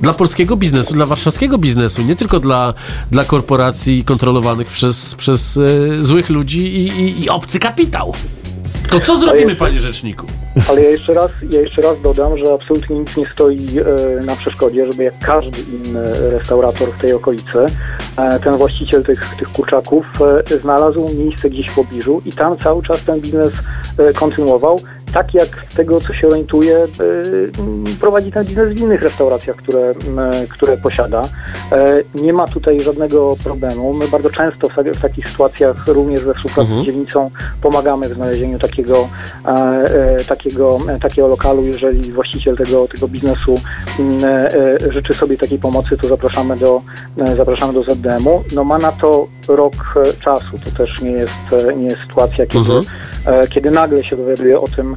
dla 0.00 0.14
polskiego 0.14 0.56
biznesu, 0.56 0.94
dla 0.94 1.06
warszawskiego 1.06 1.58
biznesu, 1.58 2.02
nie 2.02 2.16
tylko 2.16 2.40
dla, 2.40 2.74
dla 3.10 3.24
korporacji 3.24 4.04
kontrolowanych 4.04 4.25
przez, 4.68 5.14
przez 5.14 5.56
e, 5.56 6.04
złych 6.04 6.30
ludzi 6.30 6.76
i, 6.76 6.88
i, 6.88 7.24
i 7.24 7.28
obcy 7.28 7.58
kapitał. 7.58 8.14
To 8.90 9.00
co 9.00 9.16
zrobimy, 9.16 9.56
panie 9.56 9.80
rzeczniku? 9.80 10.26
Ale 10.68 10.82
ja 10.82 10.90
jeszcze 10.90 11.14
raz, 11.14 11.30
ja 11.50 11.60
jeszcze 11.60 11.82
raz 11.82 12.00
dodam, 12.02 12.36
że 12.38 12.52
absolutnie 12.54 12.98
nic 12.98 13.16
nie 13.16 13.26
stoi 13.32 13.66
e, 14.18 14.22
na 14.22 14.36
przeszkodzie, 14.36 14.86
żeby 14.92 15.04
jak 15.04 15.14
każdy 15.18 15.60
inny 15.60 16.30
restaurator 16.30 16.88
w 16.92 17.00
tej 17.00 17.12
okolicy, 17.12 17.58
e, 18.16 18.40
ten 18.40 18.56
właściciel 18.56 19.04
tych, 19.04 19.34
tych 19.38 19.48
kurczaków 19.48 20.06
e, 20.52 20.58
znalazł 20.58 21.08
miejsce 21.18 21.50
gdzieś 21.50 21.68
w 21.68 21.74
pobliżu 21.74 22.22
i 22.24 22.32
tam 22.32 22.58
cały 22.58 22.82
czas 22.82 23.04
ten 23.04 23.20
biznes 23.20 23.52
kontynuował. 24.14 24.80
Tak 25.14 25.34
jak 25.34 25.48
z 25.70 25.74
tego, 25.74 26.00
co 26.00 26.14
się 26.14 26.28
orientuje, 26.28 26.86
prowadzi 28.00 28.32
ten 28.32 28.44
biznes 28.44 28.72
w 28.72 28.76
innych 28.80 29.02
restauracjach, 29.02 29.56
które, 29.56 29.94
które 30.48 30.76
posiada. 30.76 31.22
Nie 32.14 32.32
ma 32.32 32.46
tutaj 32.46 32.80
żadnego 32.80 33.36
problemu. 33.44 33.92
My 33.92 34.08
bardzo 34.08 34.30
często 34.30 34.68
w, 34.68 34.74
ta- 34.74 34.82
w 34.82 35.00
takich 35.00 35.28
sytuacjach, 35.28 35.86
również 35.86 36.24
we 36.24 36.34
współpracy 36.34 36.60
Mhm. 36.70 36.82
z 36.82 36.84
dzielnicą, 36.86 37.30
pomagamy 37.62 38.08
w 38.08 38.12
znalezieniu 38.12 38.58
takiego, 38.58 39.08
e, 39.46 40.24
takiego, 40.46 40.78
e, 40.88 40.98
takiego 40.98 41.28
lokalu. 41.28 41.66
Jeżeli 41.66 42.12
właściciel 42.12 42.56
tego, 42.56 42.88
tego 42.88 43.08
biznesu 43.08 43.54
m, 43.98 44.24
e, 44.24 44.54
e, 44.54 44.92
życzy 44.92 45.14
sobie 45.14 45.36
takiej 45.36 45.58
pomocy, 45.58 45.96
to 45.96 46.08
zapraszamy 46.08 46.56
do, 46.56 46.82
zapraszamy 47.36 47.72
do 47.72 47.82
ZDM-u. 47.82 48.44
No 48.54 48.64
ma 48.64 48.78
na 48.78 48.92
to 48.92 49.28
rok 49.48 49.74
czasu. 50.20 50.58
To 50.64 50.70
też 50.70 51.00
nie 51.02 51.10
jest, 51.10 51.32
nie 51.76 51.84
jest 51.84 52.00
sytuacja, 52.08 52.46
kiedy, 52.46 52.58
Mhm. 52.72 52.84
e, 53.26 53.48
kiedy 53.48 53.70
nagle 53.70 54.04
się 54.04 54.16
dowiaduje 54.16 54.60
o 54.60 54.68
tym, 54.68 54.96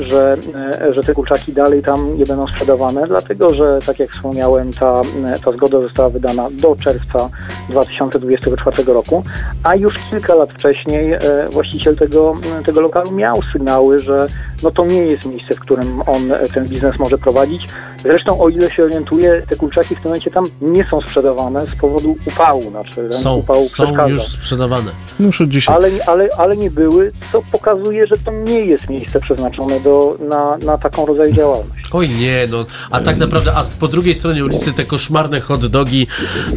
że, 0.00 0.36
e, 0.80 0.94
że 0.94 1.02
te 1.02 1.14
kurczaki 1.14 1.52
dalej 1.52 1.82
tam 1.82 2.18
nie 2.18 2.26
będą 2.26 2.46
sprzedawane, 2.46 3.06
dlatego 3.06 3.54
że, 3.54 3.78
tak 3.86 3.98
jak 3.98 4.10
wspomniałem, 4.10 4.72
ta, 4.72 5.00
m, 5.00 5.26
ta 5.44 5.52
zgoda 5.52 5.80
została 5.80 6.08
wydana 6.10 6.48
do 6.50 6.76
czerwca 6.76 7.30
2024 7.68 8.92
roku, 8.92 9.24
a 9.62 9.74
już 9.74 9.94
kilka 10.10 10.34
lat 10.34 10.50
wcześniej 10.50 11.12
e, 11.12 11.20
właściciel 11.50 11.96
tego, 11.96 12.36
tego 12.66 12.80
lokalu 12.80 13.10
miał 13.12 13.40
sygnały, 13.52 13.98
że 13.98 14.26
no 14.62 14.70
to 14.70 14.86
nie 14.86 15.06
jest 15.06 15.26
miejsce, 15.26 15.54
w 15.54 15.60
którym 15.60 16.02
on 16.06 16.32
e, 16.32 16.38
ten 16.54 16.68
biznes 16.68 16.98
może 16.98 17.18
prowadzić. 17.18 17.68
Zresztą, 18.02 18.40
o 18.40 18.48
ile 18.48 18.70
się 18.70 18.84
orientuję, 18.84 19.42
te 19.50 19.56
kurczaki 19.56 19.94
w 19.94 20.00
tym 20.00 20.04
momencie 20.04 20.30
tam 20.30 20.44
nie 20.60 20.84
są 20.84 21.00
sprzedawane 21.00 21.66
z 21.66 21.74
powodu 21.76 22.16
upału, 22.26 22.62
znaczy 22.62 22.94
ten 22.94 23.12
Są, 23.12 23.36
upał 23.36 23.64
są 23.66 23.84
przeszkadza. 23.84 24.08
już 24.08 24.22
sprzedawane. 24.22 24.90
No 25.20 25.26
już 25.26 25.40
od 25.40 25.48
dzisiaj. 25.48 25.76
Ale, 25.76 25.88
ale, 26.06 26.28
ale 26.38 26.56
nie 26.56 26.70
były, 26.70 27.12
co 27.32 27.42
pokazuje, 27.52 28.06
że 28.06 28.16
to 28.24 28.30
nie 28.32 28.60
jest 28.60 28.88
miejsce 28.90 29.15
przeznaczone 29.20 29.80
do, 29.80 30.18
na, 30.28 30.56
na 30.58 30.78
taką 30.78 31.06
rodzaj 31.06 31.34
działalność. 31.34 31.84
Oj 31.92 32.08
nie, 32.08 32.46
no, 32.50 32.66
a 32.90 33.00
tak 33.00 33.16
naprawdę, 33.16 33.52
a 33.54 33.62
po 33.80 33.88
drugiej 33.88 34.14
stronie 34.14 34.44
ulicy 34.44 34.72
te 34.72 34.84
koszmarne 34.84 35.40
hot 35.40 35.66
dogi 35.66 36.06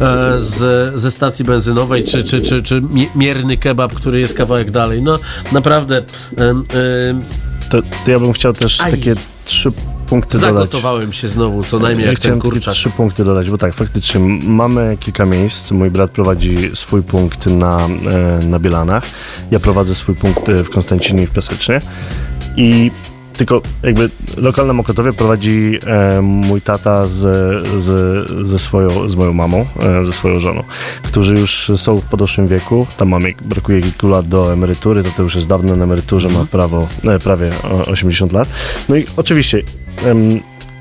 e, 0.00 0.40
z, 0.40 0.94
ze 1.00 1.10
stacji 1.10 1.44
benzynowej, 1.44 2.04
czy, 2.04 2.24
czy, 2.24 2.40
czy, 2.40 2.62
czy 2.62 2.80
mi- 2.82 3.08
mierny 3.14 3.56
kebab, 3.56 3.92
który 3.94 4.20
jest 4.20 4.34
kawałek 4.34 4.70
dalej, 4.70 5.02
no 5.02 5.18
naprawdę 5.52 6.02
em, 6.36 6.64
em, 7.10 7.22
To, 7.70 7.82
to 8.04 8.10
ja 8.10 8.20
bym 8.20 8.32
chciał 8.32 8.52
też 8.52 8.80
Aj. 8.80 8.90
takie 8.90 9.14
trzy 9.44 9.72
punkty 10.08 10.38
dodać. 10.38 10.54
Zagotowałem 10.54 11.12
się 11.12 11.28
znowu, 11.28 11.64
co 11.64 11.78
najmniej 11.78 12.04
Ja 12.04 12.10
jak 12.10 12.20
ten 12.20 12.40
kurczak. 12.40 12.74
trzy 12.74 12.90
punkty 12.90 13.24
dodać, 13.24 13.50
bo 13.50 13.58
tak, 13.58 13.74
faktycznie 13.74 14.20
mamy 14.44 14.96
kilka 15.00 15.26
miejsc. 15.26 15.70
Mój 15.70 15.90
brat 15.90 16.10
prowadzi 16.10 16.70
swój 16.74 17.02
punkt 17.02 17.46
na, 17.46 17.78
e, 18.40 18.46
na 18.46 18.58
Bielanach. 18.58 19.02
Ja 19.50 19.60
prowadzę 19.60 19.94
swój 19.94 20.14
punkt 20.14 20.48
e, 20.48 20.64
w 20.64 20.70
Konstancinie 20.70 21.22
i 21.22 21.26
w 21.26 21.30
Piasecznie. 21.30 21.80
I 22.56 22.90
tylko 23.32 23.62
jakby 23.82 24.10
lokal 24.36 24.66
na 24.66 24.72
Mokotowie 24.72 25.12
prowadzi 25.12 25.78
e, 25.86 26.20
mój 26.22 26.60
tata 26.62 27.06
z, 27.06 27.18
z, 27.82 28.48
ze 28.48 28.58
swoją, 28.58 29.08
z 29.08 29.14
moją 29.14 29.32
mamą, 29.32 29.66
e, 29.80 30.06
ze 30.06 30.12
swoją 30.12 30.40
żoną, 30.40 30.64
którzy 31.02 31.38
już 31.38 31.72
są 31.76 32.00
w 32.00 32.06
podeszłym 32.06 32.48
wieku. 32.48 32.86
Tam 32.96 33.08
mamy, 33.08 33.34
brakuje 33.44 33.82
kilku 33.82 34.08
lat 34.08 34.28
do 34.28 34.52
emerytury, 34.52 35.02
to 35.02 35.10
to 35.16 35.22
już 35.22 35.34
jest 35.34 35.48
dawno 35.48 35.76
na 35.76 35.84
emeryturze, 35.84 36.28
ma 36.28 36.44
prawo, 36.46 36.88
e, 37.04 37.18
prawie 37.18 37.50
o- 37.70 37.86
80 37.86 38.32
lat. 38.32 38.48
No 38.88 38.96
i 38.96 39.06
oczywiście 39.16 39.62
em, 40.04 40.40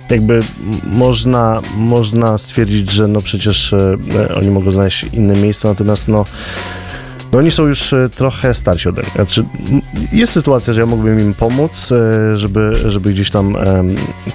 jakby 0.10 0.43
można, 0.91 1.62
można 1.77 2.38
stwierdzić, 2.38 2.91
że 2.91 3.08
no 3.08 3.21
przecież 3.21 3.73
e, 3.73 3.97
oni 4.36 4.51
mogą 4.51 4.71
znaleźć 4.71 5.05
inne 5.13 5.36
miejsca, 5.36 5.69
natomiast 5.69 6.08
no 6.08 6.25
no 7.32 7.39
oni 7.39 7.52
są 7.52 7.68
już 7.68 7.94
e, 7.94 8.10
trochę 8.10 8.54
starsi 8.54 8.89
ode 8.89 9.02
mnie. 9.02 9.12
Znaczy, 9.15 9.46
jest 10.12 10.34
sytuacja, 10.34 10.74
że 10.74 10.82
ja 10.82 10.88
mógłbym 10.88 11.20
im 11.20 11.34
pomóc, 11.34 11.92
e, 11.92 12.38
żeby, 12.38 12.92
żeby 12.92 13.13
gdzieś 13.13 13.30
tam 13.30 13.58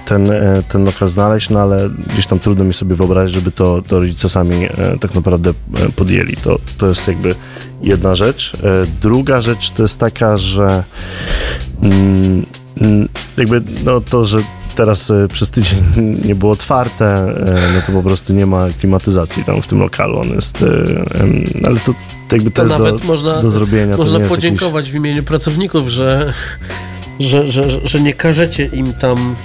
ten, 0.05 0.31
e, 0.31 0.63
ten 0.69 0.83
lokal 0.83 1.09
znaleźć, 1.09 1.49
no 1.49 1.59
ale 1.59 1.89
gdzieś 2.13 2.25
tam 2.25 2.39
trudno 2.39 2.65
mi 2.65 2.73
sobie 2.73 2.95
wyobrazić, 2.95 3.35
żeby 3.35 3.51
to, 3.51 3.81
to 3.87 3.99
rodzice 3.99 4.29
sami 4.29 4.67
tak 5.01 5.15
naprawdę 5.15 5.53
podjęli. 5.95 6.35
To, 6.35 6.59
to 6.77 6.87
jest 6.87 7.07
jakby 7.07 7.35
jedna 7.81 8.15
rzecz. 8.15 8.53
Druga 9.01 9.41
rzecz 9.41 9.69
to 9.69 9.81
jest 9.81 9.99
taka, 9.99 10.37
że 10.37 10.83
mm, 11.81 12.45
jakby 13.37 13.61
no 13.83 14.01
to, 14.01 14.25
że 14.25 14.39
teraz 14.75 15.11
e, 15.11 15.27
przez 15.27 15.49
tydzień 15.51 15.83
nie 16.27 16.35
było 16.35 16.51
otwarte, 16.51 17.05
e, 17.05 17.55
no 17.75 17.81
to 17.87 17.91
po 17.91 18.03
prostu 18.03 18.33
nie 18.33 18.45
ma 18.45 18.67
klimatyzacji 18.79 19.43
tam 19.43 19.61
w 19.61 19.67
tym 19.67 19.79
lokalu. 19.79 20.19
On 20.19 20.27
jest, 20.29 20.61
e, 20.61 20.65
ale 21.67 21.79
to 21.79 21.93
jakby 22.31 22.51
to, 22.51 22.55
To 22.55 22.61
jest 22.67 22.79
nawet 22.79 23.01
do, 23.01 23.07
można, 23.07 23.41
do 23.41 23.51
zrobienia. 23.51 23.97
można 23.97 24.19
podziękować 24.19 24.91
w 24.91 24.95
imieniu 24.95 25.23
pracowników, 25.23 25.87
że, 25.89 26.33
że, 27.19 27.47
że, 27.47 27.69
że- 27.69 27.79
że 27.87 27.99
nie 27.99 28.13
każecie 28.13 28.65
im 28.65 28.93
tam 28.93 29.35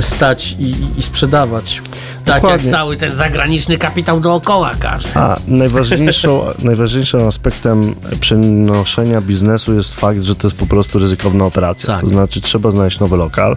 stać 0.00 0.56
i, 0.58 0.74
i 0.98 1.02
sprzedawać. 1.02 1.82
Tak 2.26 2.42
Dokładnie. 2.42 2.66
jak 2.66 2.72
cały 2.72 2.96
ten 2.96 3.16
zagraniczny 3.16 3.78
kapitał 3.78 4.20
dookoła 4.20 4.74
każe. 4.78 5.08
A 5.14 5.36
najważniejszą, 5.48 6.44
najważniejszym 6.58 7.20
aspektem 7.20 7.94
przenoszenia 8.20 9.20
biznesu 9.20 9.74
jest 9.74 9.94
fakt, 9.94 10.22
że 10.22 10.34
to 10.34 10.46
jest 10.46 10.56
po 10.56 10.66
prostu 10.66 10.98
ryzykowna 10.98 11.44
operacja. 11.44 11.86
Tak. 11.86 12.00
To 12.00 12.08
znaczy 12.08 12.40
trzeba 12.40 12.70
znaleźć 12.70 13.00
nowy 13.00 13.16
lokal, 13.16 13.56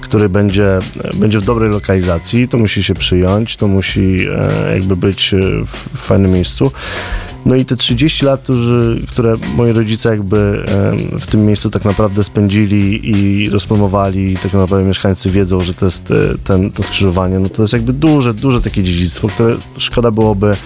który 0.00 0.28
będzie, 0.28 0.78
będzie 1.14 1.38
w 1.38 1.42
dobrej 1.42 1.70
lokalizacji, 1.70 2.48
to 2.48 2.58
musi 2.58 2.82
się 2.82 2.94
przyjąć, 2.94 3.56
to 3.56 3.68
musi 3.68 4.26
e, 4.68 4.74
jakby 4.74 4.96
być 4.96 5.34
e, 5.34 5.38
w, 5.66 5.98
fajnym 5.98 6.32
miejscu. 6.32 6.72
No 7.46 7.54
i 7.54 7.64
te 7.64 7.76
30 7.76 8.24
lat, 8.24 8.42
którzy, 8.42 9.06
które 9.08 9.36
moi 9.54 9.72
rodzice 9.72 10.08
jakby 10.08 10.64
em, 10.66 11.20
w 11.20 11.26
tym 11.26 11.46
miejscu 11.46 11.70
tak 11.70 11.84
naprawdę 11.84 12.24
spędzili 12.24 13.10
i 13.10 13.50
rozpromowali, 13.50 14.32
i 14.32 14.36
tak 14.36 14.52
naprawdę 14.52 14.84
mieszkańcy 14.88 15.30
wiedzą, 15.30 15.60
że 15.60 15.74
to 15.74 15.84
jest 15.84 16.10
e, 16.10 16.14
ten, 16.44 16.70
to 16.70 16.82
skrzyżowanie, 16.82 17.38
no 17.38 17.48
to 17.48 17.62
jest 17.62 17.72
jakby 17.72 17.92
duże, 18.06 18.34
duże 18.34 18.60
takie 18.60 18.82
dziedzictwo, 18.82 19.28
które 19.28 19.56
szkoda 19.78 20.10
byłoby 20.10 20.56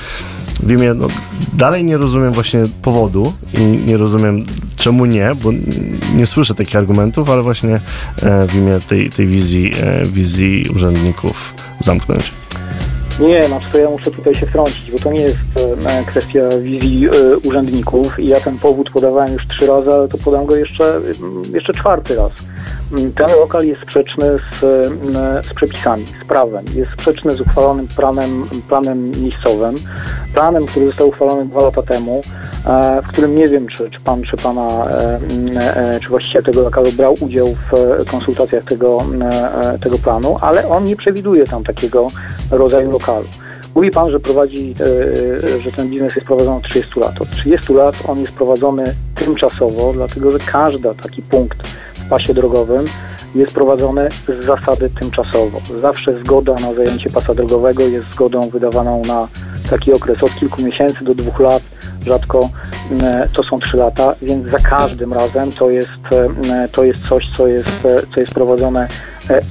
w 0.62 0.70
imię, 0.70 0.94
no, 0.94 1.08
dalej 1.52 1.84
nie 1.84 1.96
rozumiem 1.96 2.32
właśnie 2.32 2.60
powodu 2.82 3.32
i 3.54 3.62
nie 3.62 3.96
rozumiem 3.96 4.44
czemu 4.76 5.06
nie, 5.06 5.34
bo 5.42 5.50
nie 6.16 6.26
słyszę 6.26 6.54
takich 6.54 6.76
argumentów, 6.76 7.30
ale 7.30 7.42
właśnie 7.42 7.80
e, 8.22 8.46
w 8.46 8.54
imię 8.54 8.78
tej, 8.88 9.10
tej 9.10 9.26
wizji, 9.26 9.72
e, 9.82 10.06
wizji 10.06 10.66
urzędników 10.74 11.54
zamknąć. 11.80 12.32
Nie, 13.20 13.46
znaczy 13.48 13.66
to 13.72 13.78
ja 13.78 13.90
muszę 13.90 14.10
tutaj 14.10 14.34
się 14.34 14.46
wtrącić, 14.46 14.90
bo 14.90 14.98
to 14.98 15.12
nie 15.12 15.20
jest 15.20 15.38
e, 15.86 16.04
kwestia 16.04 16.40
wizji 16.62 17.06
e, 17.06 17.36
urzędników 17.38 18.20
i 18.20 18.26
ja 18.26 18.40
ten 18.40 18.58
powód 18.58 18.90
podawałem 18.90 19.32
już 19.32 19.42
trzy 19.48 19.66
razy, 19.66 19.90
ale 19.90 20.08
to 20.08 20.18
podam 20.18 20.46
go 20.46 20.56
jeszcze, 20.56 21.00
jeszcze 21.52 21.72
czwarty 21.72 22.16
raz. 22.16 22.32
Ten 23.16 23.30
lokal 23.40 23.64
jest 23.64 23.82
sprzeczny 23.82 24.26
z, 24.60 24.64
mm, 24.64 25.44
z 25.44 25.54
przepisami, 25.54 26.06
z 26.06 26.26
prawem. 26.28 26.64
Jest 26.74 26.92
sprzeczny 26.92 27.32
z 27.32 27.40
uchwalonym 27.40 27.88
planem, 27.88 28.48
planem 28.68 29.10
miejscowym, 29.10 29.74
planem, 30.34 30.66
który 30.66 30.86
został 30.86 31.08
uchwalony 31.08 31.46
dwa 31.46 31.62
lata 31.62 31.82
temu, 31.82 32.22
e, 32.66 33.02
w 33.02 33.08
którym 33.08 33.36
nie 33.36 33.48
wiem, 33.48 33.68
czy, 33.68 33.90
czy 33.90 34.00
pan, 34.00 34.22
czy 34.22 34.36
pana, 34.36 34.68
e, 34.68 35.20
e, 35.56 36.00
czy 36.00 36.08
właściciel 36.08 36.42
tego 36.42 36.62
lokalu 36.62 36.92
brał 36.92 37.14
udział 37.20 37.46
w 37.46 37.74
e, 37.74 38.04
konsultacjach 38.04 38.64
tego, 38.64 39.02
e, 39.22 39.78
tego 39.78 39.98
planu, 39.98 40.38
ale 40.40 40.68
on 40.68 40.84
nie 40.84 40.96
przewiduje 40.96 41.46
tam 41.46 41.64
takiego 41.64 42.08
rodzaju 42.50 42.90
lokalu. 42.90 43.26
Mówi 43.74 43.90
pan, 43.90 44.10
że 44.10 44.20
prowadzi, 44.20 44.74
e, 44.80 45.60
że 45.60 45.72
ten 45.72 45.88
biznes 45.88 46.16
jest 46.16 46.26
prowadzony 46.26 46.56
od 46.56 46.62
30 46.62 47.00
lat. 47.00 47.20
Od 47.20 47.30
30 47.30 47.74
lat 47.74 47.96
on 48.08 48.20
jest 48.20 48.32
prowadzony 48.32 48.94
tymczasowo, 49.14 49.92
dlatego 49.92 50.32
że 50.32 50.38
każdy 50.38 50.94
taki 51.02 51.22
punkt 51.22 51.58
pasie 52.10 52.34
drogowym 52.34 52.84
jest 53.34 53.52
prowadzony 53.52 54.08
z 54.28 54.44
zasady 54.44 54.90
tymczasowo. 55.00 55.60
Zawsze 55.80 56.18
zgoda 56.18 56.54
na 56.54 56.74
zajęcie 56.74 57.10
pasa 57.10 57.34
drogowego 57.34 57.82
jest 57.82 58.10
zgodą 58.12 58.40
wydawaną 58.40 59.02
na 59.04 59.28
taki 59.70 59.92
okres 59.92 60.22
od 60.22 60.34
kilku 60.34 60.62
miesięcy 60.62 61.04
do 61.04 61.14
dwóch 61.14 61.40
lat, 61.40 61.62
rzadko 62.06 62.48
e, 63.02 63.28
to 63.32 63.42
są 63.42 63.60
trzy 63.60 63.76
lata, 63.76 64.14
więc 64.22 64.48
za 64.48 64.58
każdym 64.58 65.12
razem 65.12 65.52
to 65.52 65.70
jest, 65.70 66.12
e, 66.52 66.68
to 66.68 66.84
jest 66.84 67.00
coś, 67.08 67.24
co 67.36 67.46
jest, 67.46 67.82
co 68.14 68.20
jest 68.20 68.34
prowadzone 68.34 68.88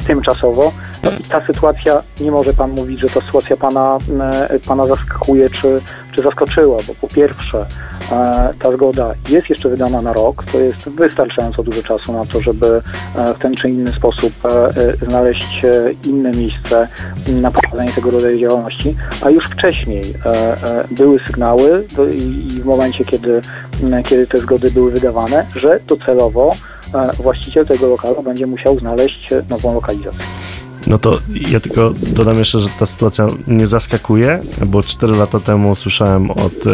tymczasowo. 0.07 0.71
No 1.03 1.11
i 1.19 1.23
ta 1.23 1.45
sytuacja, 1.45 2.03
nie 2.19 2.31
może 2.31 2.53
Pan 2.53 2.71
mówić, 2.71 2.99
że 2.99 3.09
ta 3.09 3.21
sytuacja 3.21 3.57
Pana, 3.57 3.97
e, 4.49 4.59
pana 4.59 4.87
zaskakuje 4.87 5.49
czy, 5.49 5.81
czy 6.15 6.21
zaskoczyła, 6.21 6.77
bo 6.87 6.95
po 6.95 7.07
pierwsze 7.07 7.65
e, 8.11 8.53
ta 8.59 8.71
zgoda 8.71 9.13
jest 9.29 9.49
jeszcze 9.49 9.69
wydana 9.69 10.01
na 10.01 10.13
rok, 10.13 10.43
to 10.51 10.59
jest 10.59 10.89
wystarczająco 10.89 11.63
dużo 11.63 11.83
czasu 11.83 12.13
na 12.13 12.25
to, 12.25 12.41
żeby 12.41 12.81
e, 13.15 13.33
w 13.33 13.39
ten 13.39 13.55
czy 13.55 13.69
inny 13.69 13.91
sposób 13.91 14.33
e, 14.45 14.49
e, 14.49 15.05
znaleźć 15.07 15.65
e, 15.65 15.91
inne 16.09 16.31
miejsce 16.31 16.87
na 17.27 17.51
prowadzenie 17.51 17.91
tego 17.91 18.11
rodzaju 18.11 18.39
działalności, 18.39 18.95
a 19.21 19.29
już 19.29 19.45
wcześniej 19.45 20.03
e, 20.25 20.29
e, 20.29 20.87
były 20.91 21.19
sygnały 21.19 21.87
do, 21.95 22.07
i, 22.07 22.21
w 22.61 22.65
momencie, 22.65 23.05
kiedy, 23.05 23.41
kiedy 24.05 24.27
te 24.27 24.37
zgody 24.37 24.71
były 24.71 24.91
wydawane, 24.91 25.45
że 25.55 25.79
docelowo 25.87 26.51
e, 26.51 26.78
właściciel 27.17 27.67
tego 27.67 27.87
lokalu 27.87 28.23
będzie 28.23 28.47
musiał 28.47 28.79
znaleźć 28.79 29.33
e, 29.33 29.43
nową 29.49 29.73
lokalizację. 29.73 30.25
No 30.87 30.97
to 30.97 31.19
ja 31.49 31.59
tylko 31.59 31.93
dodam 31.93 32.37
jeszcze, 32.37 32.59
że 32.59 32.69
ta 32.79 32.85
sytuacja 32.85 33.27
mnie 33.47 33.67
zaskakuje, 33.67 34.41
bo 34.65 34.83
4 34.83 35.15
lata 35.15 35.39
temu 35.39 35.75
słyszałem 35.75 36.31
od 36.31 36.67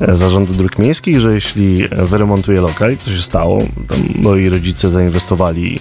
e, 0.00 0.16
zarządu 0.16 0.52
dróg 0.52 0.78
miejskich, 0.78 1.20
że 1.20 1.34
jeśli 1.34 1.88
wyremontuje 1.88 2.60
lokal, 2.60 2.96
co 2.96 3.10
się 3.10 3.22
stało, 3.22 3.62
moi 4.14 4.48
rodzice 4.48 4.90
zainwestowali 4.90 5.78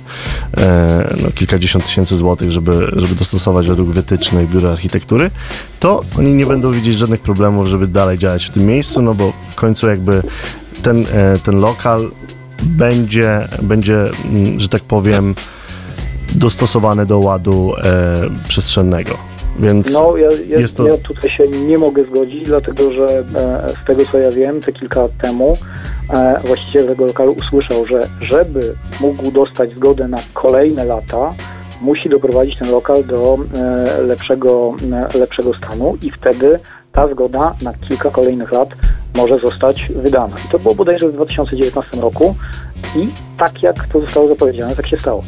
e, 0.58 1.16
no, 1.22 1.32
kilkadziesiąt 1.32 1.86
tysięcy 1.86 2.18
złotych, 2.18 2.52
żeby, 2.52 2.92
żeby 2.96 3.16
dostosować 3.16 3.68
według 3.68 3.90
wytycznych 3.90 4.50
biura 4.50 4.70
architektury, 4.70 5.32
to 5.80 6.04
oni 6.18 6.34
nie 6.34 6.46
będą 6.46 6.72
widzieć 6.72 6.98
żadnych 6.98 7.22
problemów, 7.22 7.68
żeby 7.68 7.88
dalej 7.88 8.18
działać 8.18 8.46
w 8.46 8.50
tym 8.50 8.66
miejscu, 8.66 9.02
no 9.02 9.16
bo 9.16 9.34
w 9.50 9.56
końcu 9.56 9.88
jakby 9.88 10.24
ten, 10.82 11.06
e, 11.14 11.38
ten 11.44 11.60
lokal 11.60 12.12
będzie, 12.62 13.48
będzie, 13.62 13.95
mm, 13.95 14.60
że 14.60 14.69
tak 14.69 14.82
powiem, 14.84 15.36
dostosowane 16.36 17.06
do 17.06 17.19
ładu 17.19 17.74
e, 17.84 18.22
przestrzennego. 18.48 19.17
Więc 19.60 19.93
No, 19.93 20.17
ja, 20.17 20.30
ja, 20.50 20.60
jest 20.60 20.78
to- 20.78 20.88
ja 20.88 20.98
tutaj 20.98 21.30
się 21.30 21.48
nie 21.48 21.78
mogę 21.78 22.04
zgodzić, 22.04 22.43
dlatego 22.45 22.91
że 22.91 23.08
e, 23.36 23.69
z 23.84 23.88
tego 23.88 24.06
co 24.12 24.17
ja 24.19 24.32
wiem, 24.32 24.62
te 24.62 24.72
kilka 24.72 25.02
lat 25.02 25.12
temu 25.22 25.58
e, 26.10 26.41
właściciel 26.45 26.88
tego 26.88 27.06
lokalu 27.06 27.32
usłyszał, 27.32 27.86
że 27.86 28.08
żeby 28.22 28.76
mógł 29.02 29.32
dostać 29.32 29.69
zgodę 29.76 30.08
na 30.08 30.17
kolejne 30.34 30.86
lata, 30.86 31.34
musi 31.82 32.10
doprowadzić 32.10 32.60
ten 32.60 32.72
lokal 32.72 33.06
do 33.06 33.38
e, 33.56 34.02
lepszego, 34.02 34.76
e, 35.13 35.17
lepszego 35.17 35.52
stanu 35.54 35.98
i 36.02 36.12
wtedy 36.12 36.60
ta 36.91 37.08
zgoda 37.08 37.56
na 37.62 37.73
kilka 37.73 38.10
kolejnych 38.10 38.52
lat 38.52 38.69
może 39.15 39.39
zostać 39.39 39.91
wydana. 39.95 40.36
I 40.45 40.52
to 40.52 40.60
było 40.60 40.75
bodajże 40.75 41.10
w 41.10 41.13
2019 41.13 42.02
roku 42.02 42.36
i 42.95 43.08
tak 43.38 43.63
jak 43.63 43.88
to 43.88 44.02
zostało 44.02 44.28
zapowiedziane, 44.28 44.75
tak 44.75 44.88
się 44.88 44.99
stało. 44.99 45.23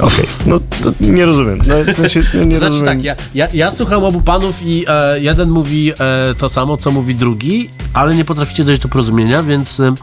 okej, 0.00 0.26
no 0.46 0.58
to 0.58 0.90
nie 1.00 1.26
rozumiem. 1.26 1.58
No, 1.66 1.92
w 1.92 1.96
sensie, 1.96 2.22
no, 2.34 2.44
nie 2.44 2.58
Znaczy 2.58 2.70
rozumiem. 2.72 2.94
tak, 2.94 3.04
ja, 3.04 3.16
ja, 3.34 3.48
ja 3.54 3.70
słucham 3.70 4.04
obu 4.04 4.20
panów 4.20 4.62
i 4.62 4.84
e, 4.88 5.20
jeden 5.20 5.50
mówi 5.50 5.92
e, 6.00 6.34
to 6.38 6.48
samo, 6.48 6.76
co 6.76 6.90
mówi 6.90 7.14
drugi, 7.14 7.70
ale 7.94 8.14
nie 8.14 8.24
potraficie 8.24 8.64
dojść 8.64 8.82
do 8.82 8.88
porozumienia, 8.88 9.42
więc 9.42 9.80
e, 9.80 9.94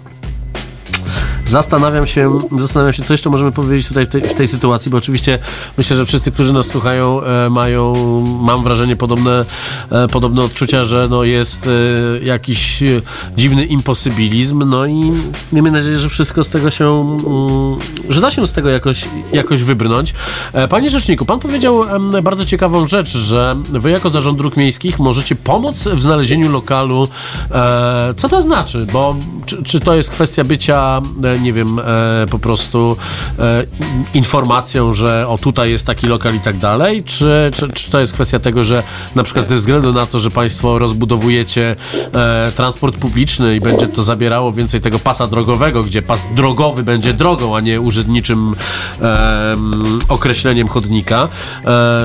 zastanawiam 1.47 2.07
się, 2.07 2.39
zastanawiam 2.57 2.93
się, 2.93 3.03
co 3.03 3.13
jeszcze 3.13 3.29
możemy 3.29 3.51
powiedzieć 3.51 3.87
tutaj 3.87 4.05
w 4.05 4.09
tej, 4.09 4.21
w 4.21 4.33
tej 4.33 4.47
sytuacji, 4.47 4.91
bo 4.91 4.97
oczywiście 4.97 5.39
myślę, 5.77 5.97
że 5.97 6.05
wszyscy, 6.05 6.31
którzy 6.31 6.53
nas 6.53 6.67
słuchają, 6.67 7.21
e, 7.21 7.49
mają, 7.49 7.95
mam 8.41 8.63
wrażenie, 8.63 8.95
podobne, 8.95 9.45
e, 9.91 10.07
podobne 10.07 10.43
odczucia, 10.43 10.83
że 10.83 11.07
no 11.09 11.23
jest 11.23 11.67
e, 11.67 12.25
jakiś 12.25 12.83
dziwny 13.37 13.65
imposybilizm, 13.65 14.63
no 14.69 14.85
i 14.85 15.11
miejmy 15.53 15.71
nadzieję, 15.71 15.97
że 15.97 16.09
wszystko 16.09 16.43
z 16.43 16.49
tego 16.49 16.71
się, 16.71 16.85
mm, 16.85 17.77
że 18.09 18.21
da 18.21 18.31
się 18.31 18.47
z 18.47 18.53
tego 18.53 18.69
jakoś, 18.69 19.05
jakoś 19.33 19.63
wybrnąć. 19.63 20.13
Panie 20.69 20.89
Rzeczniku, 20.89 21.25
pan 21.25 21.39
powiedział 21.39 21.83
bardzo 22.23 22.45
ciekawą 22.45 22.87
rzecz, 22.87 23.09
że 23.09 23.55
wy 23.69 23.91
jako 23.91 24.09
Zarząd 24.09 24.37
Dróg 24.37 24.57
Miejskich 24.57 24.99
możecie 24.99 25.35
pomóc 25.35 25.87
w 25.93 26.01
znalezieniu 26.01 26.51
lokalu. 26.51 27.07
Co 28.17 28.29
to 28.29 28.41
znaczy? 28.41 28.87
Bo 28.93 29.15
czy, 29.45 29.63
czy 29.63 29.79
to 29.79 29.95
jest 29.95 30.09
kwestia 30.09 30.43
bycia, 30.43 31.01
nie 31.39 31.53
wiem, 31.53 31.79
e, 31.79 31.83
po 32.29 32.39
prostu 32.39 32.97
e, 33.39 33.63
informacją, 34.13 34.93
że 34.93 35.27
o 35.27 35.37
tutaj 35.37 35.71
jest 35.71 35.85
taki 35.85 36.07
lokal 36.07 36.35
i 36.35 36.39
tak 36.39 36.57
dalej, 36.57 37.03
czy, 37.03 37.51
czy, 37.53 37.69
czy 37.69 37.91
to 37.91 37.99
jest 37.99 38.13
kwestia 38.13 38.39
tego, 38.39 38.63
że 38.63 38.83
na 39.15 39.23
przykład 39.23 39.47
ze 39.47 39.55
względu 39.55 39.93
na 39.93 40.05
to, 40.05 40.19
że 40.19 40.31
państwo 40.31 40.79
rozbudowujecie 40.79 41.75
e, 42.13 42.51
transport 42.55 42.97
publiczny 42.97 43.55
i 43.55 43.61
będzie 43.61 43.87
to 43.87 44.03
zabierało 44.03 44.51
więcej 44.51 44.81
tego 44.81 44.99
pasa 44.99 45.27
drogowego, 45.27 45.83
gdzie 45.83 46.01
pas 46.01 46.23
drogowy 46.35 46.83
będzie 46.83 47.13
drogą, 47.13 47.57
a 47.57 47.59
nie 47.59 47.81
urzędniczym 47.81 48.55
em, 49.01 49.99
określeniem 50.07 50.67
chodnika, 50.67 51.27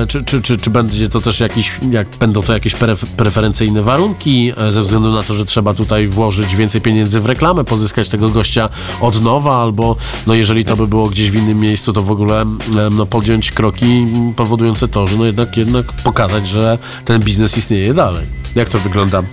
czy, 0.07 0.23
czy, 0.23 0.41
czy, 0.41 0.57
czy 0.57 0.69
będzie 0.69 1.09
to 1.09 1.21
też 1.21 1.39
jakiś, 1.39 1.71
jak, 1.91 2.07
będą 2.17 2.41
to 2.41 2.53
jakieś 2.53 2.75
pref, 2.75 3.05
preferencyjne 3.05 3.81
warunki, 3.81 4.53
ze 4.69 4.81
względu 4.81 5.11
na 5.11 5.23
to, 5.23 5.33
że 5.33 5.45
trzeba 5.45 5.73
tutaj 5.73 6.07
włożyć 6.07 6.55
więcej 6.55 6.81
pieniędzy 6.81 7.19
w 7.19 7.25
reklamę, 7.25 7.63
pozyskać 7.63 8.09
tego 8.09 8.29
gościa 8.29 8.69
od 9.01 9.22
nowa, 9.23 9.61
albo 9.61 9.95
no 10.27 10.33
jeżeli 10.33 10.65
to 10.65 10.77
by 10.77 10.87
było 10.87 11.09
gdzieś 11.09 11.31
w 11.31 11.35
innym 11.35 11.59
miejscu, 11.59 11.93
to 11.93 12.01
w 12.01 12.11
ogóle 12.11 12.45
no, 12.91 13.05
podjąć 13.05 13.51
kroki 13.51 14.07
powodujące 14.35 14.87
to, 14.87 15.07
że 15.07 15.17
no 15.17 15.25
jednak, 15.25 15.57
jednak 15.57 15.85
pokazać, 15.93 16.47
że 16.47 16.77
ten 17.05 17.21
biznes 17.21 17.57
istnieje 17.57 17.93
dalej. 17.93 18.27
Jak 18.55 18.69
to 18.69 18.79
wygląda 18.79 19.23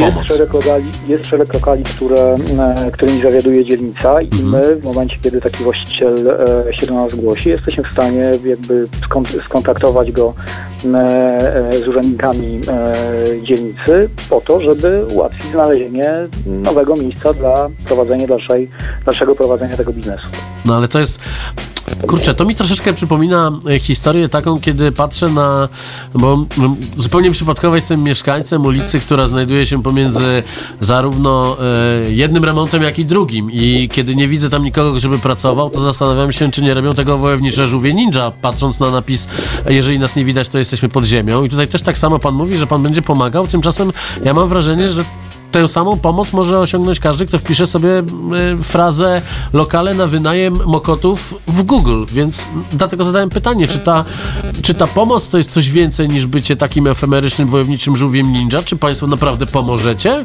pomoc? 0.00 0.14
Jest 0.24 0.36
szereg 0.36 0.52
lokali, 0.52 0.84
jest 1.08 1.26
szereg 1.26 1.54
lokali 1.54 1.84
które, 1.84 2.36
e, 2.86 2.90
którymi 2.92 3.22
zawiaduje 3.22 3.64
dzielnica 3.64 4.22
i 4.22 4.28
Mhm. 4.32 4.48
my 4.50 4.76
w 4.76 4.84
momencie, 4.84 5.16
kiedy 5.22 5.40
taki 5.40 5.64
właściciel 5.64 6.14
e, 6.68 6.74
się 6.74 6.86
do 6.86 6.94
nas 6.94 7.12
zgłosi, 7.12 7.48
jesteśmy 7.48 7.84
w 7.84 7.92
stanie 7.92 8.30
jakby 8.44 8.88
skon- 9.08 9.44
skontaktować 9.44 10.12
go 10.12 10.34
e, 10.84 11.70
z 11.84 11.88
urzędnikami 11.88 12.60
dzielnicy 13.42 14.08
po 14.30 14.40
to, 14.40 14.60
żeby 14.60 15.04
ułatwić 15.14 15.42
znalezienie 15.52 16.12
nowego 16.46 16.96
miejsca 16.96 17.32
dla 17.34 17.68
prowadzenia 17.86 18.26
dalszej, 18.26 18.70
dalszego 19.06 19.34
prowadzenia 19.34 19.76
tego 19.76 19.92
biznesu. 19.92 20.26
No 20.64 20.76
ale 20.76 20.88
to 20.88 20.98
jest. 20.98 21.20
Kurczę, 22.06 22.34
to 22.34 22.44
mi 22.44 22.54
troszeczkę 22.54 22.92
przypomina 22.92 23.52
e, 23.70 23.78
historię 23.78 24.28
taką, 24.28 24.60
kiedy 24.60 24.92
patrzę 24.92 25.28
na. 25.28 25.68
Bo 26.14 26.46
mm, 26.58 26.76
zupełnie 26.96 27.30
przypadkowo 27.30 27.76
jestem 27.76 28.02
mieszkańcem 28.02 28.66
ulicy, 28.66 29.00
która 29.00 29.26
znajduje 29.26 29.66
się 29.66 29.82
pomiędzy 29.82 30.42
zarówno 30.80 31.56
e, 31.60 32.12
jednym 32.12 32.44
remontem, 32.44 32.82
jak 32.82 32.98
i 32.98 33.04
drugim. 33.04 33.50
I 33.52 33.88
kiedy 33.92 34.14
nie 34.14 34.28
widzę 34.28 34.50
tam 34.50 34.64
nikogo, 34.64 35.00
żeby 35.00 35.18
pracował, 35.18 35.70
to 35.70 35.80
zastanawiam 35.80 36.32
się, 36.32 36.50
czy 36.50 36.62
nie 36.62 36.74
robią 36.74 36.94
tego 36.94 37.18
wojownicze 37.18 37.68
żółwie 37.68 37.94
ninja, 37.94 38.32
patrząc 38.42 38.80
na 38.80 38.90
napis, 38.90 39.28
jeżeli 39.66 39.98
nas 39.98 40.16
nie 40.16 40.24
widać, 40.24 40.48
to 40.48 40.58
jesteśmy 40.58 40.88
pod 40.88 41.04
ziemią. 41.04 41.44
I 41.44 41.48
tutaj 41.48 41.68
też 41.68 41.82
tak 41.82 41.98
samo 41.98 42.18
pan 42.18 42.34
mówi, 42.34 42.58
że 42.58 42.66
pan 42.66 42.82
będzie 42.82 43.02
pomagał. 43.02 43.46
Tymczasem 43.46 43.92
ja 44.24 44.34
mam 44.34 44.48
wrażenie, 44.48 44.90
że 44.90 45.04
tę 45.52 45.68
samą 45.68 45.98
pomoc 45.98 46.32
może 46.32 46.58
osiągnąć 46.58 47.00
każdy, 47.00 47.26
kto 47.26 47.38
wpisze 47.38 47.66
sobie 47.66 48.02
y, 48.60 48.62
frazę 48.62 49.22
lokale 49.52 49.94
na 49.94 50.06
wynajem 50.06 50.58
mokotów 50.66 51.34
w 51.48 51.62
Google, 51.62 52.04
więc 52.12 52.48
dlatego 52.72 53.04
zadałem 53.04 53.30
pytanie, 53.30 53.66
czy 53.66 53.78
ta, 53.78 54.04
czy 54.62 54.74
ta 54.74 54.86
pomoc 54.86 55.28
to 55.28 55.38
jest 55.38 55.52
coś 55.52 55.70
więcej 55.70 56.08
niż 56.08 56.26
bycie 56.26 56.56
takim 56.56 56.86
efemerycznym 56.86 57.48
wojowniczym 57.48 57.96
żółwiem 57.96 58.32
ninja? 58.32 58.62
Czy 58.62 58.76
państwo 58.76 59.06
naprawdę 59.06 59.46
pomożecie? 59.46 60.24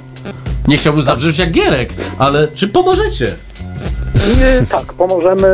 Nie 0.68 0.78
chciałbym 0.78 1.04
zabrzeć 1.04 1.40
jak 1.40 1.52
Gierek, 1.52 1.94
ale 2.18 2.48
czy 2.48 2.68
pomożecie? 2.68 3.36
Tak, 4.70 4.93
pomożemy, 4.93 5.48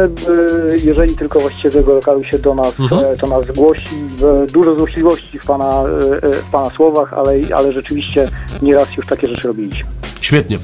y, 0.73 0.77
jeżeli 0.83 1.15
tylko 1.15 1.39
właściciel 1.39 1.71
tego 1.71 1.93
lokalu 1.93 2.23
się 2.23 2.39
do 2.39 2.55
nas, 2.55 2.79
Mhm. 2.79 3.05
e, 3.05 3.15
do 3.17 3.27
nas 3.27 3.45
zgłosi. 3.45 3.95
E, 4.43 4.47
Dużo 4.47 4.75
złośliwości 4.75 5.39
w 5.39 5.45
pana, 5.45 5.83
e, 5.83 6.27
e, 6.27 6.33
w 6.33 6.51
pana 6.51 6.69
słowach, 6.69 7.13
ale, 7.13 7.33
ale 7.55 7.73
rzeczywiście 7.73 8.27
nieraz 8.61 8.87
już 8.97 9.05
takie 9.05 9.27
rzeczy 9.27 9.47
robiliśmy. 9.47 9.89
Świetnie. 10.23 10.59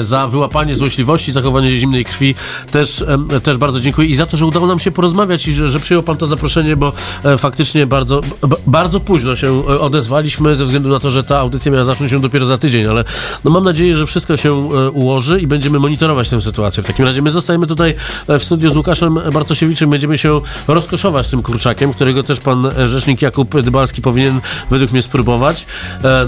Za 0.00 0.28
wyłapanie 0.28 0.76
złośliwości, 0.76 1.32
zachowanie 1.32 1.76
zimnej 1.76 2.04
krwi 2.04 2.34
też, 2.70 3.04
też 3.42 3.56
bardzo 3.56 3.80
dziękuję 3.80 4.08
i 4.08 4.14
za 4.14 4.26
to, 4.26 4.36
że 4.36 4.46
udało 4.46 4.66
nam 4.66 4.78
się 4.78 4.90
porozmawiać 4.90 5.48
i 5.48 5.52
że, 5.52 5.68
że 5.68 5.80
przyjął 5.80 6.02
pan 6.02 6.16
to 6.16 6.26
zaproszenie, 6.26 6.76
bo 6.76 6.92
e, 7.24 7.38
faktycznie 7.38 7.86
bardzo, 7.86 8.20
bardzo 8.66 9.00
późno 9.00 9.36
się 9.36 9.62
e, 9.68 9.80
odezwaliśmy 9.80 10.54
ze 10.54 10.64
względu 10.64 10.88
na 10.88 11.00
to, 11.00 11.10
że 11.10 11.24
ta 11.24 11.38
audycja 11.38 11.72
miała 11.72 11.84
zacząć 11.84 12.10
się 12.10 12.20
dopiero 12.20 12.46
za 12.46 12.58
tydzień, 12.58 12.86
ale 12.86 13.04
no 13.44 13.50
mam 13.50 13.64
nadzieję, 13.64 13.96
że 13.96 14.06
wszystko 14.06 14.36
się 14.36 14.50
e, 14.50 14.90
ułoży 14.90 15.40
i 15.40 15.46
będziemy 15.46 15.78
monitorować 15.78 16.30
tę 16.30 16.40
sytuację. 16.40 16.82
W 16.82 16.86
takim 16.86 17.04
razie 17.04 17.22
my 17.22 17.30
zostajemy 17.30 17.66
tutaj 17.66 17.94
w 18.28 18.42
studiu 18.42 18.70
z 18.70 18.76
Łukaszem 18.76 19.18
Bartosiewiczem, 19.32 19.90
będziemy 19.90 20.18
się 20.18 20.40
rozkoszować 20.68 21.28
tym 21.28 21.42
kurczakiem, 21.42 21.92
którego 21.92 22.22
też 22.22 22.40
pan 22.40 22.70
rzecznik 22.84 23.22
Jakub 23.22 23.62
Dybalski 23.62 24.02
powinien 24.02 24.40
według 24.70 24.92
mnie 24.92 25.02
spróbować. 25.02 25.66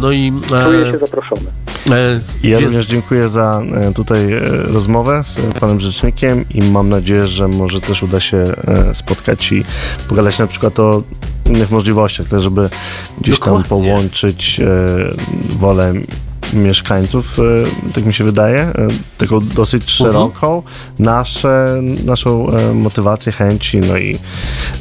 No 0.01 0.13
i... 0.13 0.33
Czuję 0.65 0.93
się 0.93 0.99
zaproszony. 0.99 1.47
Ja 2.43 2.61
również 2.61 2.87
dziękuję 2.87 3.29
za 3.29 3.63
e, 3.75 3.93
tutaj 3.93 4.33
e, 4.33 4.41
rozmowę 4.51 5.25
z 5.25 5.39
e, 5.39 5.43
panem 5.61 5.81
rzecznikiem 5.81 6.45
i 6.55 6.63
mam 6.63 6.89
nadzieję, 6.89 7.27
że 7.27 7.49
może 7.49 7.81
też 7.81 8.03
uda 8.03 8.21
się 8.21 8.55
spotkać 8.93 9.53
i 9.53 9.65
pogadać 10.09 10.39
na 10.39 10.47
przykład 10.47 10.79
o 10.79 11.03
innych 11.49 11.71
możliwościach, 11.71 12.29
tak 12.29 12.41
żeby 12.41 12.71
gdzieś 13.21 13.41
tam 13.41 13.63
Dokładnie. 13.63 13.69
połączyć 13.69 14.61
e, 14.61 15.57
wolę 15.59 15.95
mieszkańców, 16.53 17.39
e, 17.39 17.43
tak 17.93 18.05
mi 18.07 18.15
się 18.15 18.25
wydaje, 18.25 18.61
e, 18.61 18.73
taką 19.19 19.47
dosyć 19.49 19.91
szeroką, 19.91 20.63
nasze, 20.99 21.81
naszą 22.05 22.51
e, 22.51 22.75
motywację, 22.75 23.33
chęci, 23.33 23.79
no 23.79 23.99
i 23.99 24.19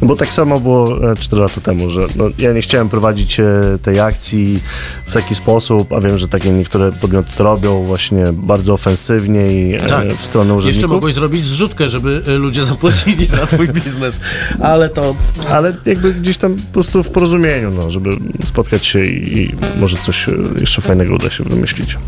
bo 0.02 0.16
tak 0.16 0.34
samo 0.34 0.60
było 0.60 1.12
e, 1.12 1.16
4 1.16 1.42
lata 1.42 1.62
temu, 1.62 1.90
że 1.90 2.08
no, 2.16 2.26
ja 2.40 2.54
nie 2.54 2.62
chciałem 2.62 2.90
prowadzić 2.90 3.38
tej 3.82 4.00
akcji 4.00 4.60
w 5.06 5.14
taki 5.14 5.36
sposób, 5.36 5.94
a 5.94 6.02
wiem, 6.02 6.18
że 6.18 6.28
takie 6.28 6.52
niektóre 6.52 6.92
podmioty 6.92 7.32
to 7.38 7.44
robią 7.44 7.84
właśnie 7.84 8.26
bardzo 8.34 8.74
ofensywnie 8.74 9.48
i 9.52 9.78
Tak. 9.88 10.08
w 10.14 10.26
stronę 10.26 10.54
Jeszcze 10.54 10.68
urzędników. 10.68 10.92
mogłeś 10.92 11.14
zrobić 11.14 11.46
zrzutkę, 11.46 11.90
żeby 11.90 12.22
ludzie 12.28 12.64
zapłacili 12.64 13.26
za 13.26 13.46
twój 13.46 13.68
biznes, 13.70 14.20
ale 14.62 14.90
to 14.90 15.16
Ale 15.52 15.74
jakby 15.86 16.14
gdzieś 16.14 16.38
tam 16.38 16.56
po 16.56 16.74
prostu 16.74 17.04
w 17.04 17.10
porozumieniu, 17.10 17.72
no, 17.72 17.92
żeby 17.92 18.10
spotkać 18.46 18.86
się 18.86 19.06
i, 19.06 19.38
i 19.38 19.56
może 19.80 19.98
coś 19.98 20.26
jeszcze 20.60 20.82
fajnego 20.82 21.16
uda 21.16 21.30
się 21.30 21.44
wymyślić. 21.44 21.57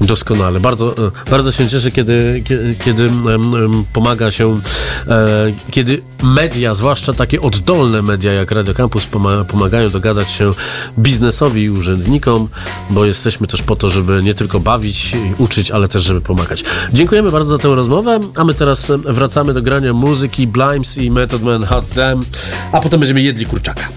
Doskonale. 0.02 0.60
Bardzo, 0.60 1.08
y, 1.08 1.12
bardzo 1.32 1.52
się 1.52 1.68
cieszę, 1.68 1.92
kiedy, 1.92 2.44
kiedy, 2.86 3.10
pomaga 3.94 4.32
się, 4.32 4.60
e, 5.08 5.54
kiedy 5.72 6.02
media, 6.24 6.74
zwłaszcza 6.74 7.14
takie 7.14 7.42
oddolne 7.42 8.02
media 8.02 8.34
jak 8.34 8.52
Radio 8.52 8.74
Campus 8.74 9.08
poma- 9.08 9.46
pomagają 9.46 9.90
dogadać 9.90 10.32
się 10.32 10.52
biznesowi 11.00 11.64
i 11.64 11.70
urzędnikom, 11.70 12.48
bo 12.90 13.06
jesteśmy 13.06 13.48
też 13.48 13.62
po 13.62 13.76
to, 13.76 13.90
żeby 13.90 14.24
nie 14.24 14.34
tylko 14.34 14.60
bawić 14.60 15.14
i 15.14 15.34
uczyć, 15.38 15.72
ale 15.72 15.88
też 15.88 16.04
żeby 16.04 16.22
pomagać. 16.22 16.64
Dziękujemy 16.94 17.32
bardzo 17.32 17.50
za 17.50 17.58
tę 17.58 17.76
rozmowę, 17.76 18.20
a 18.36 18.44
my 18.44 18.54
teraz 18.54 18.92
wracamy 19.06 19.54
do 19.54 19.62
grania 19.62 19.94
muzyki 19.94 20.48
Blimes 20.48 20.98
i 20.98 21.12
Method 21.12 21.42
Man 21.44 21.64
Hot 21.64 21.86
Damn, 21.96 22.24
a 22.72 22.80
potem 22.80 23.00
będziemy 23.00 23.22
jedli 23.22 23.46
kurczaka. 23.46 23.90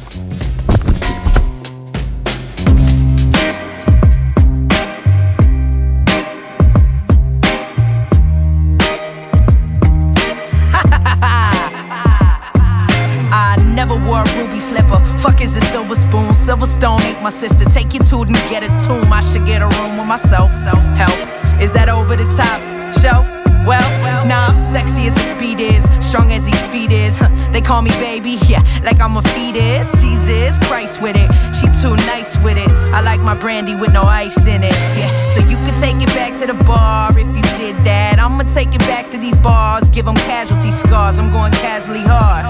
Myself. 20.12 20.52
Help. 21.00 21.16
Is 21.62 21.72
that 21.72 21.88
over 21.88 22.16
the 22.16 22.28
top 22.36 22.60
shelf? 23.00 23.24
Well, 23.64 23.88
nah, 24.26 24.48
I'm 24.48 24.58
sexy 24.58 25.06
as 25.08 25.16
his 25.16 25.32
beat 25.40 25.58
is, 25.58 25.84
strong 26.06 26.30
as 26.32 26.44
his 26.44 26.60
feet 26.72 26.92
is. 26.92 27.16
Huh, 27.16 27.30
They 27.50 27.62
call 27.62 27.80
me 27.80 27.92
baby, 27.92 28.36
yeah, 28.46 28.60
like 28.84 29.00
I'm 29.00 29.16
a 29.16 29.22
fetus. 29.22 29.88
Jesus 30.02 30.58
Christ 30.68 31.00
with 31.00 31.16
it, 31.16 31.28
she 31.56 31.66
too 31.80 31.96
nice 32.12 32.36
with 32.44 32.58
it. 32.58 32.68
I 32.92 33.00
like 33.00 33.20
my 33.20 33.34
brandy 33.34 33.74
with 33.74 33.92
no 33.94 34.02
ice 34.02 34.44
in 34.46 34.62
it, 34.62 34.76
yeah. 35.00 35.08
So 35.32 35.40
you 35.48 35.56
can 35.64 35.74
take 35.80 35.96
it 36.06 36.12
back 36.14 36.36
to 36.40 36.46
the 36.46 36.58
bar 36.70 37.16
if 37.16 37.28
you 37.34 37.42
did 37.56 37.76
that. 37.86 38.18
I'ma 38.18 38.42
take 38.42 38.74
it 38.74 38.84
back 38.92 39.10
to 39.12 39.16
these 39.18 39.38
bars, 39.38 39.88
give 39.88 40.04
them 40.04 40.16
casualty 40.28 40.72
scars. 40.72 41.18
I'm 41.18 41.30
going 41.30 41.52
casually 41.52 42.04
hard. 42.04 42.44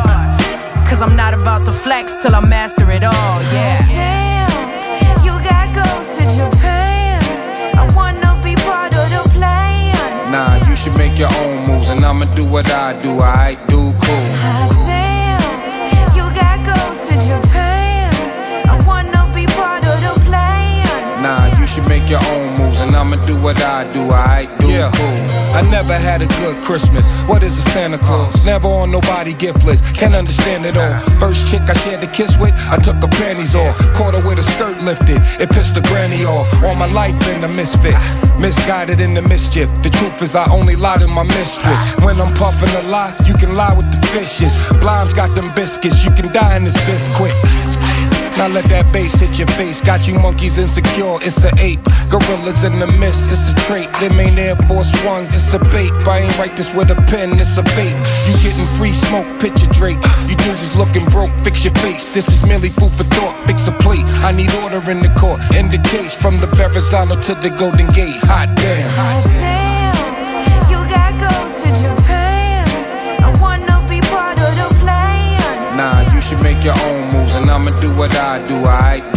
Cause 0.88 1.01
I'm 1.01 1.16
not 1.16 1.33
about 1.33 1.64
to 1.66 1.72
flex 1.72 2.16
till 2.16 2.35
I 2.35 2.40
master 2.40 2.90
it 2.90 3.05
all, 3.05 3.38
yeah. 3.55 3.71
Do 12.34 12.46
what 12.46 12.70
I 12.70 12.98
do, 12.98 13.20
I 13.20 13.54
do 13.66 13.92
cool. 14.02 14.26
Hot 14.42 14.72
damn, 14.88 16.16
you 16.16 16.24
got 16.34 16.58
Japan. 17.28 18.12
I 18.64 18.74
wanna 18.86 19.22
be 19.34 19.44
part 19.58 19.84
of 19.84 19.98
the 20.00 20.14
plan. 20.24 21.22
Nah, 21.22 21.46
you 21.58 21.66
should 21.66 21.86
make 21.88 22.08
your 22.08 22.24
own 22.32 22.41
I'ma 22.94 23.16
do 23.16 23.40
what 23.40 23.61
I 23.61 23.88
do, 23.90 24.11
I 24.11 24.46
do 24.59 24.66
cool. 24.96 25.22
I 25.55 25.62
never 25.70 25.94
had 25.94 26.22
a 26.22 26.26
good 26.40 26.57
Christmas. 26.64 27.05
What 27.28 27.42
is 27.42 27.59
a 27.59 27.70
Santa 27.70 27.98
Claus? 27.98 28.44
Never 28.44 28.68
on 28.68 28.90
nobody 28.90 29.35
gift 29.35 29.64
list. 29.64 29.85
Can't 29.94 30.14
understand 30.14 30.64
it 30.64 30.76
all. 30.76 30.98
First 31.20 31.46
chick 31.48 31.62
I 31.68 31.74
shared 31.85 32.02
a 32.02 32.07
kiss 32.07 32.37
with, 32.38 32.55
I 32.70 32.76
took 32.78 32.96
her 32.96 33.09
panties 33.09 33.55
off. 33.55 33.76
Caught 33.94 34.14
her 34.14 34.26
with 34.26 34.38
a 34.38 34.42
skirt 34.42 34.81
lifted. 34.83 35.20
It 35.40 35.50
pissed 35.50 35.74
the 35.74 35.83
granny 35.83 36.24
off. 36.24 36.48
All 36.64 36.74
my 36.74 36.90
life 36.92 37.18
been 37.20 37.44
a 37.44 37.48
misfit. 37.48 37.96
Misguided 38.38 39.00
in 39.00 39.14
the 39.14 39.22
mischief. 39.22 39.68
The 39.83 39.90
truth 39.90 40.22
is 40.22 40.35
I 40.35 40.50
only 40.50 40.76
lie 40.76 40.98
to 40.98 41.09
my 41.09 41.24
mistress. 41.24 41.81
When 42.05 42.20
I'm 42.20 42.33
puffing 42.35 42.70
a 42.70 42.83
lie, 42.88 43.14
you 43.26 43.35
can 43.35 43.55
lie 43.55 43.74
with 43.74 43.90
the 43.92 44.00
fishes. 44.09 44.52
Blimes 44.81 45.12
got 45.12 45.35
them 45.35 45.52
biscuits. 45.55 46.05
You 46.05 46.11
can 46.12 46.33
die 46.33 46.57
in 46.57 46.64
this 46.64 46.76
biscuit. 46.87 47.91
Now 48.36 48.48
let 48.48 48.64
that 48.70 48.92
bass 48.92 49.14
hit 49.20 49.38
your 49.38 49.48
face. 49.58 49.80
Got 49.80 50.06
you 50.08 50.18
monkeys 50.18 50.58
insecure, 50.58 51.18
it's 51.22 51.44
a 51.44 51.52
ape. 51.58 51.82
Gorillas 52.08 52.64
in 52.64 52.78
the 52.78 52.86
mist, 52.86 53.30
it's 53.30 53.48
a 53.48 53.54
trait. 53.66 53.92
Them 54.00 54.18
ain't 54.18 54.38
Air 54.38 54.56
Force 54.68 54.92
Ones, 55.04 55.34
it's 55.34 55.52
a 55.52 55.58
bait. 55.70 55.92
I 56.08 56.20
ain't 56.20 56.38
write 56.38 56.56
this 56.56 56.72
with 56.74 56.90
a 56.90 56.96
pen, 57.06 57.38
it's 57.38 57.56
a 57.56 57.62
bait. 57.76 57.94
You 58.26 58.34
getting 58.42 58.66
free 58.76 58.92
smoke, 58.92 59.28
picture 59.40 59.66
Drake. 59.66 60.02
You 60.28 60.36
dudes 60.36 60.74
looking 60.76 61.04
broke, 61.06 61.32
fix 61.44 61.64
your 61.64 61.74
face. 61.74 62.14
This 62.14 62.28
is 62.28 62.44
merely 62.46 62.70
food 62.70 62.92
for 62.96 63.04
thought, 63.04 63.46
fix 63.46 63.66
a 63.68 63.72
plate. 63.72 64.06
I 64.24 64.32
need 64.32 64.52
order 64.62 64.82
in 64.90 65.00
the 65.00 65.12
court. 65.20 65.40
In 65.54 65.70
the 65.70 65.78
case, 65.78 66.14
from 66.14 66.40
the 66.40 66.46
Verrazano 66.46 67.20
to 67.20 67.34
the 67.34 67.50
Golden 67.50 67.88
Gate. 67.92 68.18
Hot 68.24 68.48
damn. 68.56 68.90
Hot 68.96 69.24
damn, 69.24 69.51
what 77.96 78.14
I 78.14 78.42
do, 78.44 78.64
I 78.64 79.12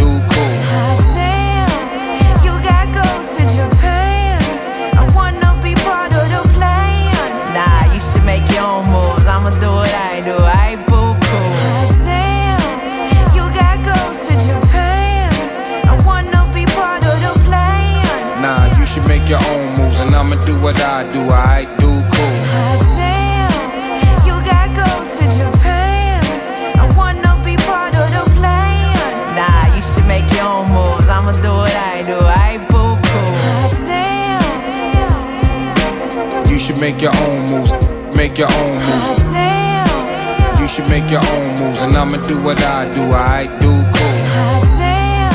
do 42.27 42.41
what 42.41 42.59
I 42.61 42.85
do, 42.89 43.13
I 43.13 43.45
do 43.59 43.71
cool. 43.93 44.17
hot 44.33 44.69
damn. 44.79 45.33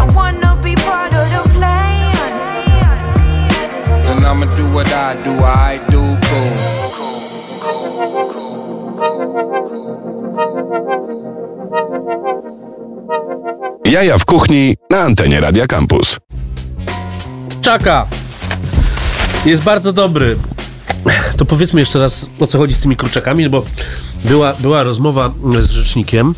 I 0.00 0.04
wanna 0.16 0.56
be 0.62 0.74
part 0.74 1.14
of 1.14 1.26
the 1.34 1.42
plan. 1.54 2.32
And 4.10 4.26
I'ma 4.26 4.46
do 4.46 4.64
what 4.74 4.92
I 4.92 5.14
do, 5.14 5.32
I 5.44 5.78
do 5.88 6.02
cool. 6.26 6.56
Jaja 13.84 14.18
w 14.18 14.24
kuchni 14.24 14.76
na 14.90 15.02
antenie 15.02 15.40
Radia 15.40 15.66
Campus. 15.66 16.18
Czaka. 17.60 18.06
Jest 19.46 19.62
bardzo 19.62 19.92
dobry. 19.92 20.36
To 21.42 21.46
powiedzmy 21.46 21.80
jeszcze 21.80 21.98
raz, 21.98 22.26
o 22.40 22.46
co 22.46 22.58
chodzi 22.58 22.74
z 22.74 22.80
tymi 22.80 22.96
kurczakami, 22.96 23.48
bo 23.48 23.64
była, 24.24 24.52
była 24.52 24.82
rozmowa 24.82 25.34
z 25.60 25.70
rzecznikiem 25.70 26.34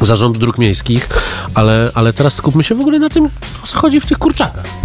Zarządu 0.00 0.40
Dróg 0.40 0.58
Miejskich, 0.58 1.08
ale, 1.54 1.90
ale 1.94 2.12
teraz 2.12 2.34
skupmy 2.34 2.64
się 2.64 2.74
w 2.74 2.80
ogóle 2.80 2.98
na 2.98 3.08
tym, 3.08 3.28
o 3.64 3.66
co 3.66 3.78
chodzi 3.78 4.00
w 4.00 4.06
tych 4.06 4.18
kurczakach. 4.18 4.79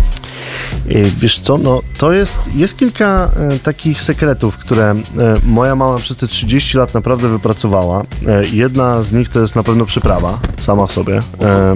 I 0.90 1.26
Wiesz 1.26 1.40
co, 1.40 1.58
no 1.58 1.82
to 1.98 2.12
jest, 2.12 2.42
jest 2.56 2.78
kilka 2.78 3.32
e, 3.36 3.60
takich 3.60 4.02
sekretów, 4.02 4.58
które 4.58 4.92
e, 4.92 4.96
moja 5.44 5.76
mama 5.76 5.98
przez 5.98 6.18
te 6.18 6.28
30 6.28 6.78
lat 6.78 6.94
naprawdę 6.94 7.30
wypracowała. 7.30 8.04
E, 8.28 8.46
jedna 8.48 9.02
z 9.02 9.14
nich 9.14 9.30
to 9.30 9.40
jest 9.40 9.56
na 9.56 9.64
pewno 9.64 9.86
przyprawa, 9.86 10.40
sama 10.60 10.88
w 10.88 10.92
sobie. 10.92 11.22
E, 11.42 11.76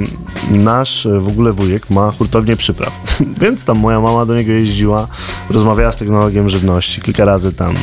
nasz 0.51 1.05
e, 1.05 1.19
w 1.19 1.27
ogóle 1.27 1.53
wujek 1.53 1.89
ma 1.89 2.11
hurtownię 2.11 2.55
przypraw, 2.55 2.93
więc 3.41 3.65
tam 3.65 3.77
moja 3.77 4.01
mama 4.01 4.25
do 4.25 4.35
niego 4.35 4.51
jeździła, 4.51 5.07
rozmawiała 5.49 5.91
z 5.91 5.97
technologiem 5.97 6.49
żywności, 6.49 7.01
kilka 7.01 7.25
razy 7.25 7.53
tam 7.53 7.75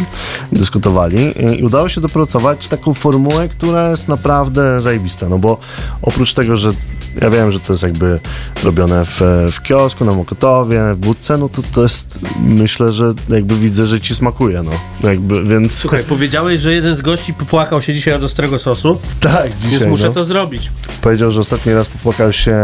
dyskutowali 0.52 1.34
i 1.58 1.64
udało 1.64 1.88
się 1.88 2.00
dopracować 2.00 2.68
taką 2.68 2.94
formułę, 2.94 3.48
która 3.48 3.90
jest 3.90 4.08
naprawdę 4.08 4.80
zajebista, 4.80 5.28
no 5.28 5.38
bo 5.38 5.58
oprócz 6.02 6.34
tego, 6.34 6.56
że 6.56 6.72
ja 7.20 7.30
wiem, 7.30 7.52
że 7.52 7.60
to 7.60 7.72
jest 7.72 7.82
jakby 7.82 8.20
robione 8.64 9.04
w, 9.04 9.20
w 9.52 9.62
kiosku, 9.62 10.04
na 10.04 10.12
Mokotowie, 10.12 10.95
w 10.96 10.98
budce, 10.98 11.38
no 11.38 11.48
to 11.48 11.62
to 11.62 11.82
jest, 11.82 12.18
myślę, 12.40 12.92
że 12.92 13.14
jakby 13.28 13.56
widzę, 13.56 13.86
że 13.86 14.00
ci 14.00 14.14
smakuje, 14.14 14.62
no. 14.62 14.70
Jakby, 15.08 15.44
więc 15.44 15.74
Słuchaj, 15.74 16.04
powiedziałeś, 16.04 16.60
że 16.60 16.74
jeden 16.74 16.96
z 16.96 17.02
gości 17.02 17.34
popłakał 17.34 17.82
się 17.82 17.94
dzisiaj 17.94 18.14
od 18.14 18.24
ostrego 18.24 18.58
sosu, 18.58 18.98
tak, 19.20 19.56
dzisiaj, 19.56 19.70
więc 19.70 19.86
muszę 19.86 20.06
no. 20.06 20.12
to 20.12 20.24
zrobić. 20.24 20.70
Powiedział, 21.00 21.30
że 21.30 21.40
ostatni 21.40 21.72
raz 21.72 21.88
popłakał 21.88 22.32
się 22.32 22.56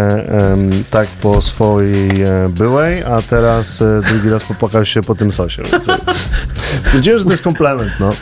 tak 0.91 1.09
po 1.09 1.43
swojej 1.43 2.23
e, 2.23 2.49
byłej, 2.49 3.03
a 3.03 3.23
teraz 3.23 3.83
e, 3.83 4.01
drugi 4.09 4.31
raz 4.31 4.45
popłakał 4.45 4.85
się 4.85 5.03
po 5.03 5.15
tym 5.15 5.33
sosie. 5.33 5.63
Więc, 5.73 5.87
Stwierdziłem, 6.87 7.19
że 7.19 7.25
to 7.25 7.31
jest 7.31 7.43
komplement, 7.43 7.93
no. 8.01 8.13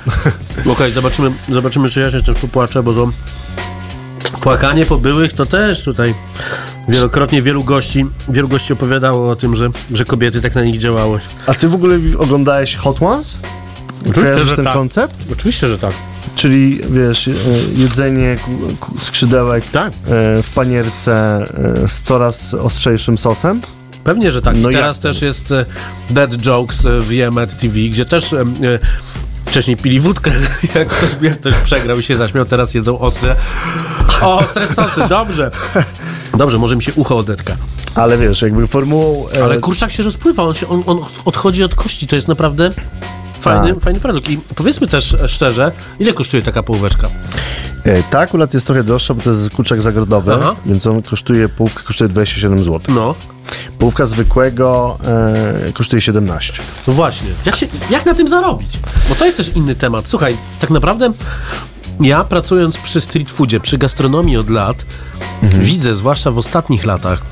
Okej, 0.73 0.93
zobaczymy, 0.93 1.33
zobaczymy, 1.49 1.89
czy 1.89 2.01
ja 2.01 2.11
się 2.11 2.23
też 2.23 2.37
popłaczę, 2.37 2.83
bo 2.83 2.95
to 2.95 3.11
płakanie 4.41 4.87
po 4.87 4.99
byłych 4.99 5.33
to 5.33 5.47
też 5.47 5.85
tutaj 5.85 6.15
wielokrotnie 6.89 7.43
wielu 7.43 7.65
gości, 7.65 8.07
wielu 8.29 8.49
gości 8.49 8.73
opowiadało 8.73 9.31
o 9.31 9.37
tym, 9.37 9.57
że, 9.57 9.69
że 9.93 10.05
kobiety 10.05 10.41
tak 10.41 10.55
na 10.55 10.63
nich 10.65 10.79
działały. 10.79 11.21
A 11.47 11.55
ty 11.55 11.69
w 11.69 11.75
ogóle 11.75 11.99
oglądałeś 12.19 12.77
Hot 12.77 13.03
Ones? 13.03 13.39
Kojarzysz 14.15 14.49
że 14.49 14.57
ten 14.57 14.65
tak. 14.65 14.75
koncept? 14.75 15.15
Oczywiście, 15.33 15.69
że 15.69 15.79
tak. 15.79 15.93
Czyli, 16.35 16.81
wiesz, 16.91 17.29
e, 17.29 17.33
jedzenie 17.77 18.39
skrzydełek 18.99 19.65
Tak. 19.73 19.93
e, 19.93 20.43
w 20.43 20.51
panierce 20.55 21.45
e, 21.85 21.89
z 21.89 22.03
coraz 22.03 22.55
ostrzejszym 22.55 23.19
sosem? 23.19 23.61
Pewnie, 24.05 24.33
że 24.33 24.43
tak. 24.43 24.57
I 24.57 24.61
No 24.61 24.71
teraz 24.71 24.97
jak? 24.97 25.03
też 25.03 25.23
jest 25.23 25.55
Dead 26.11 26.37
Jokes 26.47 26.87
w 27.01 27.11
Yemet 27.13 27.57
TV, 27.57 27.75
gdzie 27.75 28.05
też 28.05 28.35
wcześniej 29.51 29.77
pili 29.77 30.01
wódkę, 30.01 30.31
jak 30.75 30.89
ktoś, 30.89 31.11
jak 31.23 31.41
ktoś 31.41 31.55
przegrał 31.55 31.99
i 31.99 32.03
się 32.03 32.17
zaśmiał, 32.17 32.45
teraz 32.45 32.75
jedzą 32.75 32.99
ostre. 32.99 33.37
O, 34.23 34.39
ostre 34.39 34.67
sosy, 34.67 35.09
dobrze. 35.09 35.51
Dobrze, 36.39 36.59
może 36.59 36.77
mi 36.77 36.83
się 36.83 36.93
ucho 36.95 37.17
odetka. 37.17 37.57
Ale 37.95 38.19
wiesz, 38.19 38.43
jakby 38.43 38.67
formułą... 38.67 39.29
e, 39.37 39.45
Ale 39.45 39.59
kurczak 39.59 39.91
się 39.91 40.03
rozpływa, 40.03 40.43
on, 40.43 40.55
się, 40.55 40.69
on, 40.69 40.83
on 40.87 40.99
odchodzi 41.25 41.65
od 41.65 41.75
kości, 41.75 42.07
to 42.07 42.17
jest 42.17 42.29
naprawdę 42.29 42.71
fajny, 43.41 43.75
Tak. 43.75 43.83
fajny 43.83 44.01
produkt. 44.01 44.31
I 44.31 44.39
powiedzmy 44.57 44.87
też 44.87 45.17
szczerze, 45.27 45.73
ile 45.99 46.13
kosztuje 46.13 46.43
taka 46.43 46.63
połóweczka? 46.63 47.09
e, 47.85 48.03
ta 48.03 48.19
akurat 48.19 48.55
jest 48.55 48.67
trochę 48.67 48.85
droższa, 48.85 49.15
bo 49.15 49.23
to 49.23 49.31
jest 49.31 49.51
kurczak 49.51 49.83
zagrodowy, 49.83 50.33
Aha. 50.35 50.57
więc 50.67 50.87
on 50.87 51.03
kosztuje, 51.03 51.49
połówka 51.49 51.83
kosztuje 51.83 52.09
27 52.09 52.63
zł. 52.63 52.81
No, 52.89 53.15
Połówka 53.79 54.07
zwykłego 54.07 54.99
e, 55.69 55.73
kosztuje 55.73 56.03
17. 56.03 56.53
no 56.87 56.93
właśnie. 56.93 57.29
Jak, 57.47 57.57
się, 57.57 57.67
jak 57.91 58.07
na 58.07 58.15
tym 58.15 58.29
zarobić? 58.29 58.79
Bo 59.09 59.15
to 59.15 59.25
jest 59.25 59.37
też 59.37 59.51
inny 59.55 59.75
temat. 59.75 60.09
Słuchaj, 60.09 60.37
tak 60.61 60.71
naprawdę 60.71 61.13
ja 62.01 62.25
pracując 62.25 62.79
przy 62.79 63.01
street 63.01 63.31
foodzie, 63.31 63.61
przy 63.61 63.79
gastronomii 63.79 64.37
od 64.37 64.51
lat, 64.51 64.87
widzę, 65.43 65.95
zwłaszcza 65.95 66.31
w 66.31 66.39
ostatnich 66.39 66.85
latach, 66.85 67.23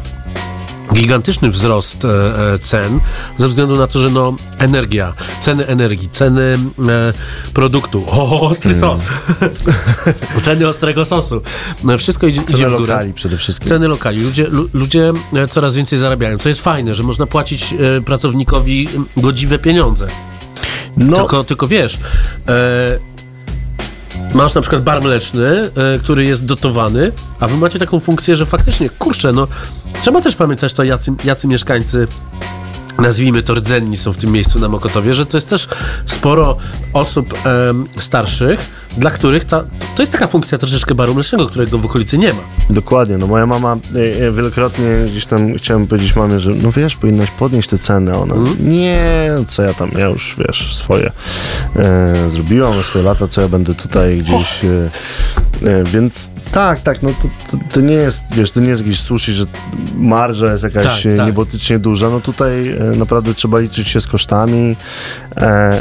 gigantyczny 0.95 1.51
wzrost 1.51 2.05
e, 2.05 2.09
e, 2.55 2.59
cen 2.59 3.01
ze 3.39 3.49
względu 3.49 3.77
na 3.77 3.87
to, 3.87 3.99
że 3.99 4.11
no 4.11 4.37
energia, 4.59 5.15
ceny 5.41 5.67
energii, 5.67 6.09
ceny 6.09 6.59
e, 6.89 7.13
produktu, 7.55 8.05
o, 8.07 8.41
ostry 8.49 8.75
sos, 8.75 9.03
ceny 10.43 10.69
ostrego 10.69 11.05
sosu, 11.05 11.43
no, 11.85 11.99
wszystko 11.99 12.27
idzie, 12.27 12.43
idzie 12.43 12.53
Ceny 12.57 12.71
w 12.71 12.79
górę. 12.79 12.93
lokali 12.93 13.13
przede 13.13 13.37
wszystkim. 13.37 13.69
Ceny 13.69 13.89
lokali. 13.89 14.23
Ludzie, 14.23 14.47
lu, 14.49 14.69
ludzie 14.73 15.13
coraz 15.51 15.75
więcej 15.75 15.99
zarabiają, 15.99 16.39
co 16.39 16.49
jest 16.49 16.61
fajne, 16.61 16.95
że 16.95 17.03
można 17.03 17.27
płacić 17.27 17.75
pracownikowi 18.05 18.89
godziwe 19.17 19.59
pieniądze. 19.59 20.09
No, 20.97 21.17
Tylko, 21.17 21.45
tylko 21.45 21.67
wiesz, 21.67 21.99
e, 22.49 22.99
masz 24.35 24.55
na 24.55 24.61
przykład 24.61 24.83
bar 24.83 25.03
mleczny, 25.03 25.47
e, 25.49 25.99
który 25.99 26.25
jest 26.25 26.45
dotowany, 26.45 27.13
a 27.41 27.49
wy 27.49 27.57
macie 27.57 27.79
taką 27.79 28.01
funkcję, 28.01 28.37
że 28.37 28.47
faktycznie, 28.47 28.91
kurczę, 28.91 29.33
no 29.33 29.49
trzeba 30.01 30.21
też 30.21 30.37
pamiętać 30.37 30.73
to, 30.73 30.85
jacy, 30.85 31.15
jacy 31.25 31.49
mieszkańcy 31.49 32.09
nazwijmy 32.99 33.43
to 33.43 33.55
rdzenni 33.55 33.97
są 33.97 34.13
w 34.13 34.17
tym 34.17 34.33
miejscu 34.33 34.59
na 34.59 34.69
Mokotowie, 34.69 35.15
że 35.15 35.27
to 35.27 35.37
jest 35.37 35.49
też 35.49 35.69
sporo 36.07 36.57
osób 36.93 37.35
starszych, 37.99 38.61
dla 38.99 39.11
których 39.11 39.45
ta, 39.45 39.65
to 39.97 40.03
jest 40.03 40.13
taka 40.13 40.27
funkcja 40.27 40.59
troszeczkę 40.59 40.95
baru 40.95 41.15
mlecznego, 41.15 41.47
którego 41.47 41.79
w 41.79 41.85
okolicy 41.85 42.19
nie 42.19 42.33
ma. 42.33 42.41
Dokładnie, 42.71 43.19
no 43.19 43.27
moja 43.27 43.47
mama 43.47 43.77
e, 43.97 44.27
e, 44.27 44.33
wielokrotnie 44.33 44.85
gdzieś 45.07 45.27
tam 45.27 45.55
chciałem 45.55 45.87
powiedzieć 45.87 46.17
mamie, 46.17 46.41
że 46.41 46.51
no 46.51 46.73
wiesz, 46.73 46.97
powinnaś 46.97 47.31
podnieść 47.31 47.69
te 47.69 47.79
ceny, 47.79 48.17
ona 48.17 48.35
nie, 48.61 49.31
co 49.47 49.63
ja 49.63 49.75
tam, 49.75 49.91
ja 49.99 50.07
już 50.07 50.37
wiesz, 50.39 50.77
swoje 50.77 51.13
e, 51.77 52.31
zrobiłam, 52.31 52.75
już 52.75 52.87
swoje 52.87 53.05
lata, 53.05 53.29
co 53.29 53.41
ja 53.41 53.49
będę 53.49 53.75
tutaj 53.75 54.19
gdzieś, 54.19 54.65
e, 54.65 54.91
e, 55.71 55.85
więc 55.85 56.31
tak, 56.53 56.81
tak, 56.81 57.03
no 57.03 57.11
to, 57.11 57.29
to, 57.51 57.65
to 57.73 57.81
nie 57.81 57.95
jest, 57.95 58.25
wiesz, 58.37 58.51
to 58.51 58.61
nie 58.61 58.69
jest 58.69 58.83
jakiś 58.83 59.01
sushi, 59.01 59.33
że 59.33 59.45
marża 59.95 60.53
jest 60.53 60.65
jakaś 60.65 60.85
Tak, 60.85 61.17
tak. 61.17 61.27
niebotycznie 61.27 61.79
duża, 61.79 62.11
no 62.11 62.21
tutaj 62.21 62.69
e, 62.69 62.97
naprawdę 62.97 63.35
trzeba 63.35 63.59
liczyć 63.59 63.89
się 63.89 64.01
z 64.01 64.07
kosztami, 64.07 64.77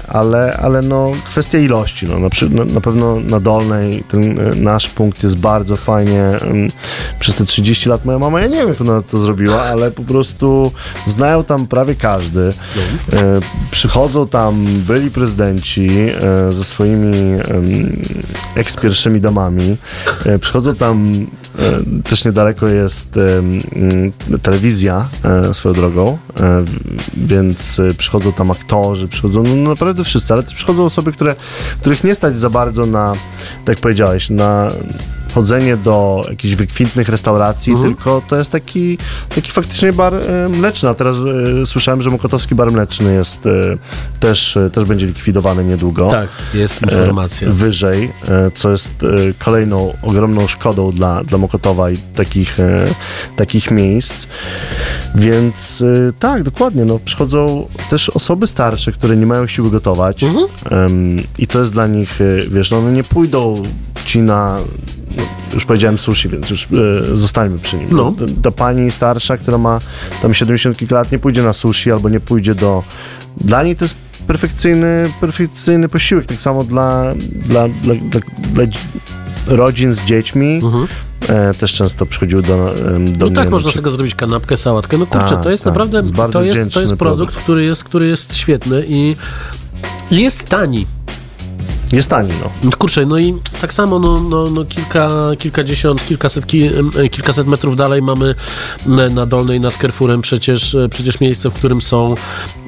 ale, 0.07 0.57
ale 0.57 0.81
no 0.81 1.11
kwestia 1.25 1.57
ilości, 1.57 2.05
no 2.05 2.19
na, 2.19 2.29
na, 2.49 2.65
na 2.65 2.81
pewno 3.07 3.29
na 3.29 3.39
Dolnej 3.39 4.03
ten 4.07 4.39
e, 4.39 4.55
nasz 4.55 4.89
punkt 4.89 5.23
jest 5.23 5.37
bardzo 5.37 5.75
fajnie, 5.75 6.21
em, 6.21 6.67
przez 7.19 7.35
te 7.35 7.45
30 7.45 7.89
lat 7.89 8.05
moja 8.05 8.19
mama, 8.19 8.41
ja 8.41 8.47
nie 8.47 8.57
wiem 8.57 8.69
jak 8.69 8.81
ona 8.81 9.01
to 9.01 9.19
zrobiła, 9.19 9.61
ale 9.61 9.91
po 9.91 10.03
prostu 10.03 10.71
znają 11.05 11.43
tam 11.43 11.67
prawie 11.67 11.95
każdy, 11.95 12.41
e, 12.41 12.53
przychodzą 13.71 14.27
tam 14.27 14.65
byli 14.65 15.11
prezydenci 15.11 15.89
e, 15.89 16.53
ze 16.53 16.63
swoimi 16.63 17.37
eks-pierwszymi 18.55 19.19
damami, 19.21 19.77
przychodzą 20.41 20.75
tam, 20.75 21.27
też 22.03 22.25
niedaleko 22.25 22.67
jest 22.67 23.17
mm, 23.17 24.11
telewizja 24.41 25.09
e, 25.23 25.53
swoją 25.53 25.75
drogą, 25.75 26.17
e, 26.39 26.65
więc 27.17 27.79
e, 27.79 27.93
przychodzą 27.93 28.33
tam 28.33 28.51
aktorzy, 28.51 29.07
przychodzą 29.07 29.43
no, 29.43 29.69
naprawdę 29.69 30.03
wszyscy, 30.03 30.33
ale 30.33 30.43
też 30.43 30.53
przychodzą 30.53 30.85
osoby, 30.85 31.11
które, 31.11 31.35
których 31.81 32.03
nie 32.03 32.15
stać 32.15 32.39
za 32.39 32.49
bardzo 32.49 32.85
na, 32.85 33.13
tak 33.65 33.75
jak 33.75 33.79
powiedziałeś, 33.79 34.29
na 34.29 34.71
chodzenie 35.37 35.77
do 35.77 36.25
jakichś 36.29 36.55
wykwintnych 36.55 37.09
restauracji, 37.09 37.75
tylko 37.81 38.21
to 38.27 38.35
jest 38.35 38.51
taki, 38.51 38.97
taki 39.35 39.51
faktycznie 39.51 39.93
bar 39.93 40.13
e, 40.13 40.49
mleczny. 40.49 40.89
A 40.89 40.93
teraz 40.93 41.15
e, 41.61 41.65
słyszałem, 41.65 42.01
że 42.01 42.09
Mokotowski 42.09 42.55
Bar 42.55 42.71
Mleczny 42.71 43.13
jest 43.13 43.45
e, 43.45 43.49
też, 44.19 44.57
e, 44.57 44.69
też 44.69 44.85
będzie 44.85 45.05
likwidowany 45.05 45.63
niedługo. 45.63 46.07
Tak, 46.07 46.29
jest 46.53 46.81
informacja. 46.81 47.49
Wyżej, 47.51 48.13
co 48.55 48.71
jest 48.71 48.93
kolejną 49.39 49.93
ogromną 50.01 50.47
szkodą 50.47 50.91
dla, 50.91 51.23
dla 51.23 51.37
Mokotowa 51.37 51.91
i 51.91 51.97
takich, 51.97 52.57
takich 53.35 53.71
miejsc. 53.71 54.27
Więc 55.15 55.83
e, 56.09 56.13
tak, 56.19 56.43
dokładnie, 56.43 56.85
no, 56.85 56.99
przychodzą 57.05 57.67
też 57.89 58.09
osoby 58.09 58.47
starsze, 58.47 58.91
które 58.91 59.17
nie 59.17 59.25
mają 59.25 59.47
siły 59.47 59.71
gotować 59.71 60.21
Em, 60.71 61.23
i 61.37 61.47
to 61.47 61.59
jest 61.59 61.73
dla 61.73 61.87
nich, 61.87 62.21
e, 62.21 62.49
wiesz, 62.49 62.71
no 62.71 62.77
one 62.77 62.91
nie 62.91 63.03
pójdą 63.03 63.63
ci 64.05 64.19
na 64.19 64.57
no, 65.17 65.23
już 65.53 65.65
powiedziałem 65.65 65.97
sushi, 65.97 66.29
więc 66.29 66.49
już 66.49 66.63
e, 66.63 66.67
zostańmy 67.17 67.59
przy 67.59 67.77
nim. 67.77 67.87
No. 67.91 68.13
Ta, 68.41 68.51
pani 68.51 68.91
starsza, 68.91 69.37
która 69.37 69.57
ma 69.57 69.79
tam 70.21 70.33
70 70.33 70.77
kilka 70.77 70.95
lat, 70.95 71.11
nie 71.11 71.19
pójdzie 71.19 71.43
na 71.43 71.53
sushi 71.53 71.91
albo 71.91 72.09
nie 72.09 72.19
pójdzie 72.19 72.55
do... 72.55 72.83
Dla 73.37 73.63
niej 73.63 73.75
to 73.75 73.83
jest 73.83 73.95
perfekcyjny, 74.27 75.11
perfekcyjny 75.21 75.89
posiłek, 75.89 76.25
tak 76.25 76.41
samo 76.41 76.63
dla, 76.63 77.13
dla, 77.31 77.67
dla, 77.67 77.95
dla, 77.95 78.21
dla 78.53 78.63
dzi- 78.65 78.77
rodzin 79.47 79.93
z 79.93 80.01
dziećmi. 80.01 80.59
E, 81.29 81.53
też 81.53 81.73
często 81.73 82.05
przychodziły 82.05 82.41
do, 82.41 82.73
do 82.99 83.25
No 83.25 83.31
tak, 83.35 83.45
na 83.45 83.51
można 83.51 83.71
z 83.71 83.75
tego 83.75 83.89
zrobić 83.89 84.15
kanapkę, 84.15 84.57
sałatkę. 84.57 84.97
No 84.97 85.05
kurczę, 85.05 85.27
Tak, 85.29 85.43
to 85.43 85.49
jest 85.49 85.63
tak. 85.63 85.71
naprawdę, 85.71 86.01
to 86.31 86.43
jest, 86.43 86.73
to 86.73 86.81
jest 86.81 86.95
produkt, 86.95 86.97
produkt. 86.97 87.35
który 87.35 87.63
jest, 87.63 87.83
który 87.83 88.07
jest 88.07 88.35
świetny 88.35 88.85
i 88.87 89.15
jest 90.11 90.45
tani. 90.45 90.87
Jest 91.91 92.09
tani, 92.09 92.29
no. 92.41 92.51
No 92.63 92.71
Kurczę, 92.77 93.05
no 93.05 93.17
i 93.17 93.35
tak 93.61 93.73
samo 93.73 93.99
no, 93.99 94.19
no, 94.19 94.49
no 94.49 94.65
kilka, 94.65 95.09
kilkadziesiąt, 95.39 96.05
kilkaset, 96.05 96.45
ki, 96.45 96.63
em, 96.63 96.91
kilkaset 97.11 97.47
metrów 97.47 97.75
dalej 97.75 98.01
mamy 98.01 98.35
na- 98.85 99.25
Dolnej 99.25 99.59
nad 99.59 99.73
Carrefourem 99.77 100.21
przecież, 100.21 100.75
e, 100.75 100.89
przecież 100.89 101.19
miejsce, 101.19 101.49
w 101.49 101.53
którym 101.53 101.81
są 101.81 102.15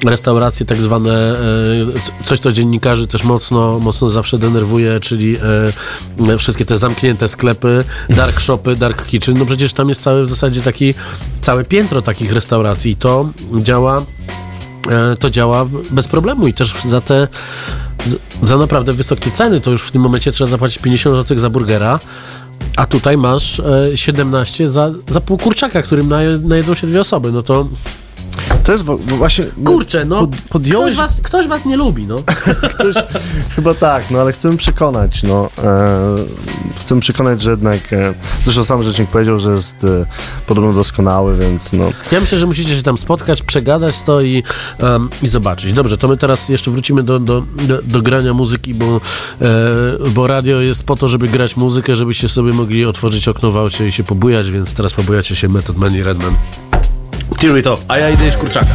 restauracje 0.04 0.66
tak 0.66 0.82
zwane, 0.82 1.12
e, 1.12 2.24
coś 2.24 2.40
co 2.40 2.52
dziennikarzy 2.52 3.06
też 3.06 3.24
mocno, 3.24 3.78
mocno 3.78 4.10
zawsze 4.10 4.38
denerwuje, 4.38 5.00
czyli 5.00 5.36
e, 6.28 6.38
wszystkie 6.38 6.64
te 6.64 6.76
zamknięte 6.76 7.28
sklepy, 7.28 7.84
dark 8.10 8.40
shopy, 8.40 8.76
dark 8.76 9.06
kitchen, 9.06 9.38
no 9.38 9.46
przecież 9.46 9.72
tam 9.72 9.88
jest 9.88 10.02
cały 10.02 10.24
w 10.24 10.28
zasadzie 10.28 10.60
taki, 10.62 10.94
całe 11.40 11.64
piętro 11.64 12.02
takich 12.02 12.32
restauracji 12.32 12.90
i 12.92 12.96
to 12.96 13.28
działa 13.62 13.98
e, 13.98 14.49
to 15.18 15.30
działa 15.30 15.66
bez 15.90 16.08
problemu 16.08 16.46
i 16.46 16.52
też 16.52 16.74
za 16.86 17.00
te 17.00 17.28
za 18.42 18.58
naprawdę 18.58 18.92
wysokie 18.92 19.30
ceny, 19.30 19.60
to 19.60 19.70
już 19.70 19.82
w 19.82 19.90
tym 19.90 20.02
momencie 20.02 20.32
trzeba 20.32 20.50
zapłacić 20.50 20.78
50 20.78 21.16
zł 21.16 21.38
za 21.38 21.50
burgera, 21.50 22.00
a 22.76 22.86
tutaj 22.86 23.16
masz 23.16 23.60
e, 23.60 23.96
17 23.96 24.68
za, 24.68 24.90
za 25.08 25.20
pół 25.20 25.38
kurczaka, 25.38 25.82
którym 25.82 26.08
naje, 26.08 26.38
najedzą 26.38 26.74
się 26.74 26.86
dwie 26.86 27.00
osoby, 27.00 27.32
no 27.32 27.42
to 27.42 27.68
To 28.64 28.72
jest 28.72 28.84
właśnie... 28.84 29.44
kurczę, 29.64 30.04
no 30.04 30.20
pod- 30.20 30.36
podjąłeś 30.48 30.94
ktoś, 30.94 30.96
was, 30.96 31.20
ktoś 31.22 31.48
was 31.48 31.64
nie 31.64 31.76
lubi, 31.76 32.06
no. 32.06 32.22
Ktoś, 32.74 32.94
chyba 33.56 33.74
tak, 33.74 34.10
no 34.10 34.20
ale 34.20 34.32
chcemy 34.32 34.56
przekonać, 34.56 35.22
no. 35.22 35.48
E, 35.64 36.16
chcemy 36.80 37.00
przekonać, 37.00 37.42
że 37.42 37.50
jednak, 37.50 37.92
e, 37.92 38.14
zresztą 38.44 38.64
sam 38.64 38.82
rzecznik 38.82 39.10
powiedział, 39.10 39.40
że 39.40 39.50
jest 39.50 39.84
e, 39.84 40.06
podobno 40.46 40.72
doskonały, 40.72 41.36
więc 41.36 41.72
no. 41.72 41.92
Ja 42.12 42.20
myślę, 42.20 42.38
że 42.38 42.46
musicie 42.46 42.76
się 42.76 42.82
tam 42.82 42.98
spotkać, 42.98 43.42
przegadać 43.42 44.02
to 44.02 44.20
i, 44.20 44.42
i 45.22 45.28
zobaczyć. 45.28 45.72
Dobrze, 45.72 45.98
to 45.98 46.08
my 46.08 46.16
teraz 46.16 46.48
jeszcze 46.48 46.70
wrócimy 46.70 47.02
do, 47.02 47.18
do, 47.18 47.40
do, 47.40 47.82
do 47.82 48.02
grania 48.02 48.34
muzyki, 48.34 48.74
bo, 48.74 49.00
e, 49.40 50.10
bo 50.10 50.26
radio 50.26 50.60
jest 50.60 50.82
po 50.82 50.96
to, 50.96 51.08
żeby 51.08 51.28
grać 51.28 51.56
muzykę, 51.56 51.96
żebyście 51.96 52.28
sobie 52.28 52.52
mogli 52.52 52.84
otworzyć 52.84 53.28
okno 53.28 53.50
w 53.50 53.56
aucie 53.56 53.86
i 53.86 53.92
się 53.92 54.04
pobujać, 54.04 54.50
więc 54.50 54.72
teraz 54.72 54.92
pobujacie 54.92 55.36
się 55.36 55.48
Method 55.48 55.76
Man 55.76 55.96
i 55.96 56.02
Redman. 56.02 56.34
Tear 57.38 57.56
it 57.58 57.66
off, 57.66 57.84
a 57.88 57.98
ja 57.98 58.10
idę 58.10 58.24
jeść 58.24 58.36
kurczaka. 58.36 58.72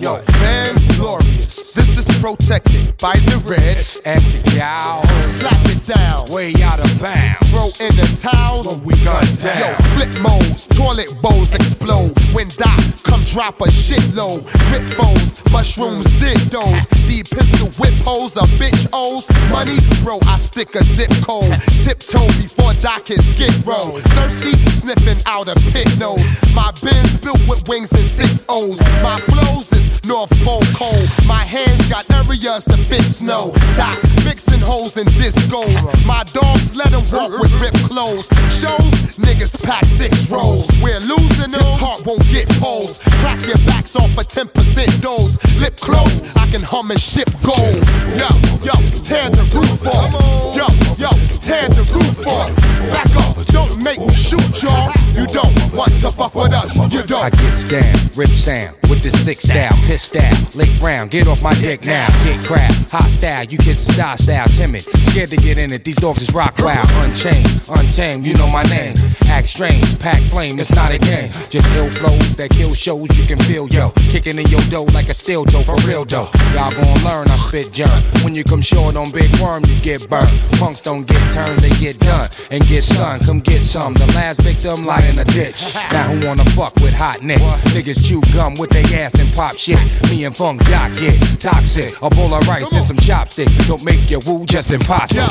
Yo, 0.00 0.20
man, 0.40 0.74
glorious. 0.96 1.72
This 1.72 1.98
is 1.98 2.18
protected 2.20 2.63
by 3.04 3.20
the 3.28 3.36
red. 3.44 3.76
Anti-cow, 4.06 5.02
Slap 5.24 5.60
it 5.68 5.84
down. 5.84 6.24
way 6.32 6.54
out 6.64 6.80
of 6.80 6.88
bounds. 6.98 7.36
Throw 7.52 7.68
in 7.84 7.92
the 8.00 8.08
towels. 8.16 8.66
When 8.66 8.82
we 8.82 8.94
gun 9.04 9.20
down. 9.44 9.60
Yo, 9.60 9.76
flip 9.92 10.12
modes, 10.24 10.66
toilet 10.68 11.12
bowls 11.20 11.52
explode. 11.52 12.16
When 12.32 12.48
Doc 12.56 12.80
come 13.04 13.22
drop 13.24 13.60
a 13.60 13.68
shitload. 13.68 14.48
Grip 14.72 14.88
foes, 14.96 15.36
mushrooms, 15.52 16.06
dig 16.16 16.38
those. 16.48 16.86
D 17.04 17.20
pistol 17.28 17.68
whip 17.76 17.92
holes, 18.08 18.36
a 18.36 18.46
bitch 18.56 18.88
O's. 18.94 19.28
Money, 19.52 19.76
bro, 20.02 20.18
I 20.24 20.38
stick 20.38 20.74
a 20.74 20.82
zip 20.82 21.12
code. 21.20 21.60
Tiptoe 21.84 22.26
before 22.40 22.72
Doc 22.80 23.08
hit 23.08 23.20
skid 23.20 23.52
row. 23.66 24.00
Thirsty, 24.16 24.56
sniffing 24.80 25.20
out 25.26 25.48
a 25.48 25.56
pit 25.72 25.92
nose. 25.98 26.24
My 26.54 26.72
bins 26.80 27.20
built 27.20 27.42
with 27.46 27.68
wings 27.68 27.92
and 27.92 28.08
six 28.08 28.44
O's. 28.48 28.80
My 29.04 29.20
flows 29.28 29.70
is 29.72 29.84
North 30.06 30.32
Pole 30.42 30.64
cold. 30.72 31.08
My 31.26 31.44
hands 31.44 31.86
got 31.88 32.04
areas 32.14 32.64
to 32.64 32.76
fit 32.94 33.02
snow. 33.02 33.52
Doc 33.76 33.98
mixing 34.24 34.60
holes 34.60 34.96
and 34.96 35.08
discos. 35.10 35.82
My 36.06 36.22
dogs 36.32 36.74
let 36.74 36.90
them 36.90 37.04
walk 37.12 37.30
with 37.40 37.52
ripped 37.60 37.82
clothes. 37.90 38.28
Shows 38.50 38.92
niggas 39.18 39.62
pack 39.62 39.84
six 39.84 40.28
rows. 40.30 40.68
We're 40.82 41.00
losing 41.00 41.50
this 41.50 41.68
heart 41.82 42.06
won't 42.06 42.26
get 42.30 42.50
holes. 42.54 43.02
Crack 43.20 43.42
your 43.46 43.58
backs 43.66 43.96
off 43.96 44.10
a 44.18 44.24
10% 44.24 45.00
dose. 45.00 45.34
Lip 45.56 45.76
close, 45.76 46.36
I 46.36 46.46
can 46.50 46.62
hum 46.62 46.90
and 46.90 47.00
ship 47.00 47.30
gold. 47.42 47.78
Yo, 48.20 48.30
yo, 48.62 48.76
tear 49.02 49.28
the 49.30 49.44
roof 49.54 49.86
off. 49.86 50.10
Yo, 50.54 50.66
yo, 50.96 51.10
tear 51.40 51.68
the 51.68 51.84
roof 51.92 52.26
off. 52.26 52.54
Back 52.90 53.10
up, 53.26 53.33
don't 53.46 53.82
make 53.82 53.98
me 53.98 54.14
shoot 54.14 54.62
y'all. 54.62 54.92
You 55.14 55.26
don't 55.26 55.54
want 55.72 55.92
to 56.00 56.10
fuck 56.10 56.34
with 56.34 56.52
us, 56.52 56.76
you 56.92 57.02
don't. 57.02 57.24
I 57.24 57.30
get 57.30 57.56
down, 57.66 57.94
rip 58.14 58.30
sound 58.30 58.76
with 58.88 59.02
this 59.02 59.14
thick 59.24 59.40
style, 59.40 59.72
pissed 59.86 60.16
out, 60.16 60.54
lick 60.54 60.70
round, 60.80 61.10
get 61.10 61.26
off 61.26 61.42
my 61.42 61.54
dick 61.54 61.84
now, 61.84 62.06
get 62.24 62.44
crap, 62.44 62.72
hot 62.90 63.08
style, 63.18 63.44
you 63.44 63.58
kids 63.58 63.86
is 63.88 63.94
style 63.94 64.16
style, 64.16 64.46
timid, 64.48 64.82
scared 65.08 65.30
to 65.30 65.36
get 65.36 65.58
in 65.58 65.72
it, 65.72 65.84
these 65.84 65.96
dogs 65.96 66.22
is 66.22 66.32
rock 66.34 66.54
wild, 66.58 66.88
unchained, 67.04 67.48
untamed, 67.68 68.26
you 68.26 68.34
know 68.34 68.48
my 68.48 68.62
name, 68.64 68.94
Act 69.34 69.48
strange, 69.48 69.98
pack 69.98 70.22
flame, 70.30 70.58
it's 70.60 70.74
not 70.74 70.92
a 70.92 70.98
game. 70.98 71.30
Just 71.50 71.66
ill 71.74 71.90
flows 71.90 72.36
that 72.36 72.50
kill 72.50 72.72
shows 72.72 73.10
you 73.18 73.26
can 73.26 73.38
feel, 73.40 73.66
yo. 73.68 73.90
Kicking 74.12 74.38
in 74.38 74.46
your 74.46 74.60
dough 74.70 74.86
like 74.94 75.08
a 75.08 75.14
steel 75.14 75.44
dough 75.44 75.64
for 75.64 75.76
real 75.88 76.04
dough. 76.04 76.30
Y'all 76.52 76.70
gon' 76.70 77.02
learn, 77.02 77.26
I 77.28 77.36
spit 77.38 77.72
germ. 77.72 78.02
When 78.22 78.34
you 78.34 78.44
come 78.44 78.60
short 78.60 78.96
on 78.96 79.10
big 79.10 79.34
worm, 79.40 79.64
you 79.66 79.80
get 79.80 80.08
burned. 80.08 80.30
Punks 80.58 80.82
don't 80.82 81.06
get 81.06 81.32
turned, 81.32 81.58
they 81.58 81.70
get 81.80 81.98
done. 81.98 82.28
And 82.50 82.64
get 82.66 82.84
sun, 82.84 83.20
come 83.24 83.40
get 83.40 83.64
some. 83.64 83.94
The 83.94 84.06
last 84.14 84.42
victim 84.42 84.84
lie 84.84 85.02
in 85.08 85.18
a 85.18 85.24
ditch. 85.24 85.74
Now 85.94 86.08
who 86.10 86.26
wanna 86.26 86.44
fuck 86.56 86.74
with 86.76 86.94
hot 86.94 87.22
neck? 87.22 87.38
Niggas 87.74 88.04
chew 88.04 88.20
gum 88.32 88.54
with 88.54 88.70
their 88.70 88.84
ass 89.00 89.14
and 89.18 89.32
pop 89.32 89.56
shit. 89.56 89.78
Me 90.10 90.24
and 90.24 90.36
Funk 90.36 90.64
Doc 90.64 90.92
get 90.94 91.18
toxic. 91.40 91.94
A 92.02 92.10
bowl 92.10 92.34
of 92.34 92.46
rice 92.48 92.70
and 92.72 92.86
some 92.86 92.96
chopsticks. 92.96 93.52
Don't 93.68 93.84
make 93.84 94.10
your 94.10 94.20
woo 94.26 94.44
just 94.44 94.72
impossible. 94.72 95.22
Yo, 95.22 95.28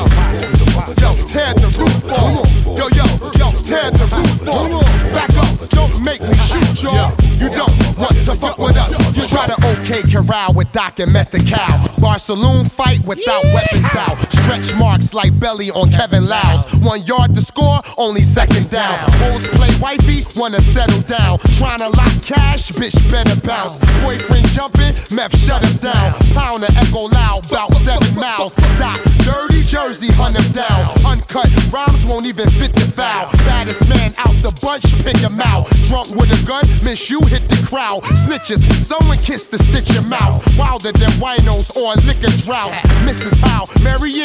yo, 1.02 1.10
tear 1.26 1.52
the 1.54 1.68
roof 1.76 2.04
off. 2.10 2.48
Yo, 2.78 2.88
yo, 2.96 3.06
yo, 3.36 3.48
tear 3.62 3.90
the 3.90 4.06
roof 4.08 4.48
off. 4.48 5.12
Back 5.12 5.30
up, 5.36 5.68
don't 5.68 6.04
make 6.04 6.22
me 6.22 6.34
shoot 6.34 6.82
y'all. 6.82 7.12
You 7.36 7.50
don't 7.50 7.76
want 7.98 8.16
to 8.24 8.34
fuck 8.34 8.58
with 8.58 8.76
us. 8.76 8.94
You 9.16 9.22
try 9.28 9.46
to 9.46 9.56
OK 9.68 10.02
corral 10.10 10.54
with 10.54 10.72
Doc 10.72 10.98
and 11.00 11.12
Method 11.12 11.46
Cow. 11.46 11.84
Bar 12.00 12.18
saloon 12.18 12.64
fight 12.64 13.04
without 13.04 13.44
weapons 13.52 13.94
out. 13.96 14.16
Stretch 14.44 14.76
marks 14.76 15.14
like 15.14 15.32
belly 15.40 15.70
on 15.70 15.90
Kevin 15.90 16.26
Lyles. 16.26 16.66
One 16.84 17.02
yard 17.04 17.34
to 17.34 17.40
score, 17.40 17.80
only 17.96 18.20
second 18.20 18.68
down. 18.68 19.00
Bulls 19.18 19.48
play 19.48 19.72
wifey, 19.80 20.20
wanna 20.38 20.60
settle 20.60 21.00
down. 21.00 21.38
Trying 21.56 21.78
to 21.78 21.88
lock 21.88 22.12
cash, 22.20 22.70
bitch 22.72 22.92
better 23.10 23.40
bounce. 23.40 23.78
Boyfriend 24.04 24.46
jumping, 24.50 24.92
meth 25.10 25.34
shut 25.34 25.64
him 25.64 25.78
down. 25.78 26.12
Pound 26.36 26.62
the 26.62 26.68
echo 26.76 27.08
loud, 27.08 27.48
bout 27.48 27.72
seven 27.72 28.14
miles. 28.20 28.54
Doc, 28.76 29.00
dirty 29.24 29.64
jersey, 29.64 30.12
hunt 30.12 30.36
him 30.36 30.52
down. 30.52 30.92
Uncut 31.08 31.48
rhymes 31.72 32.04
won't 32.04 32.26
even 32.26 32.48
fit 32.50 32.74
the 32.74 32.84
foul. 32.92 33.32
Baddest 33.48 33.88
man 33.88 34.12
out 34.18 34.36
the 34.44 34.52
bunch, 34.60 34.84
pick 35.02 35.16
him 35.16 35.40
out. 35.40 35.64
Drunk 35.88 36.10
with 36.10 36.28
a 36.28 36.46
gun, 36.46 36.68
miss 36.84 37.08
you 37.08 37.20
hit 37.32 37.48
the 37.48 37.56
crowd. 37.66 38.02
Snitches, 38.12 38.60
someone 38.84 39.16
kiss 39.18 39.46
to 39.46 39.56
stitch 39.56 39.90
your 39.94 40.04
mouth. 40.04 40.44
Wilder 40.58 40.92
than 40.92 41.10
winos 41.16 41.74
or 41.74 41.96
liquor 42.04 42.32
droughts. 42.44 42.80
Mrs. 43.08 43.40
Howe, 43.40 43.64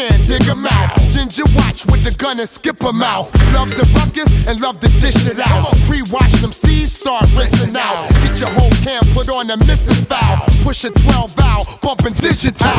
Marianne, 0.10 0.26
dig 0.26 0.44
him 0.44 0.66
out. 0.66 0.94
Ginger 1.10 1.44
watch 1.56 1.86
with 1.86 2.04
the 2.04 2.12
gun 2.18 2.40
and 2.40 2.50
skip 2.50 2.82
him 2.82 3.02
out. 3.02 3.34
Love 3.54 3.70
the 3.70 3.88
ruckus 3.96 4.30
and 4.48 4.60
love 4.60 4.80
to 4.80 4.88
dish 5.00 5.26
it 5.26 5.40
out. 5.40 5.68
Pre-watch 5.86 6.32
them 6.42 6.52
seeds 6.52 6.94
start 6.94 7.26
rinsing 7.36 7.76
out. 7.76 8.10
Get 8.22 8.40
your 8.40 8.50
whole 8.50 8.72
camp 8.84 9.06
put 9.14 9.30
on 9.30 9.50
a 9.50 9.58
missing 9.58 10.06
foul. 10.06 10.38
Push 10.64 10.86
a 10.86 10.90
12 10.90 11.32
valve, 11.36 11.82
bumping 11.82 12.14
digital. 12.14 12.70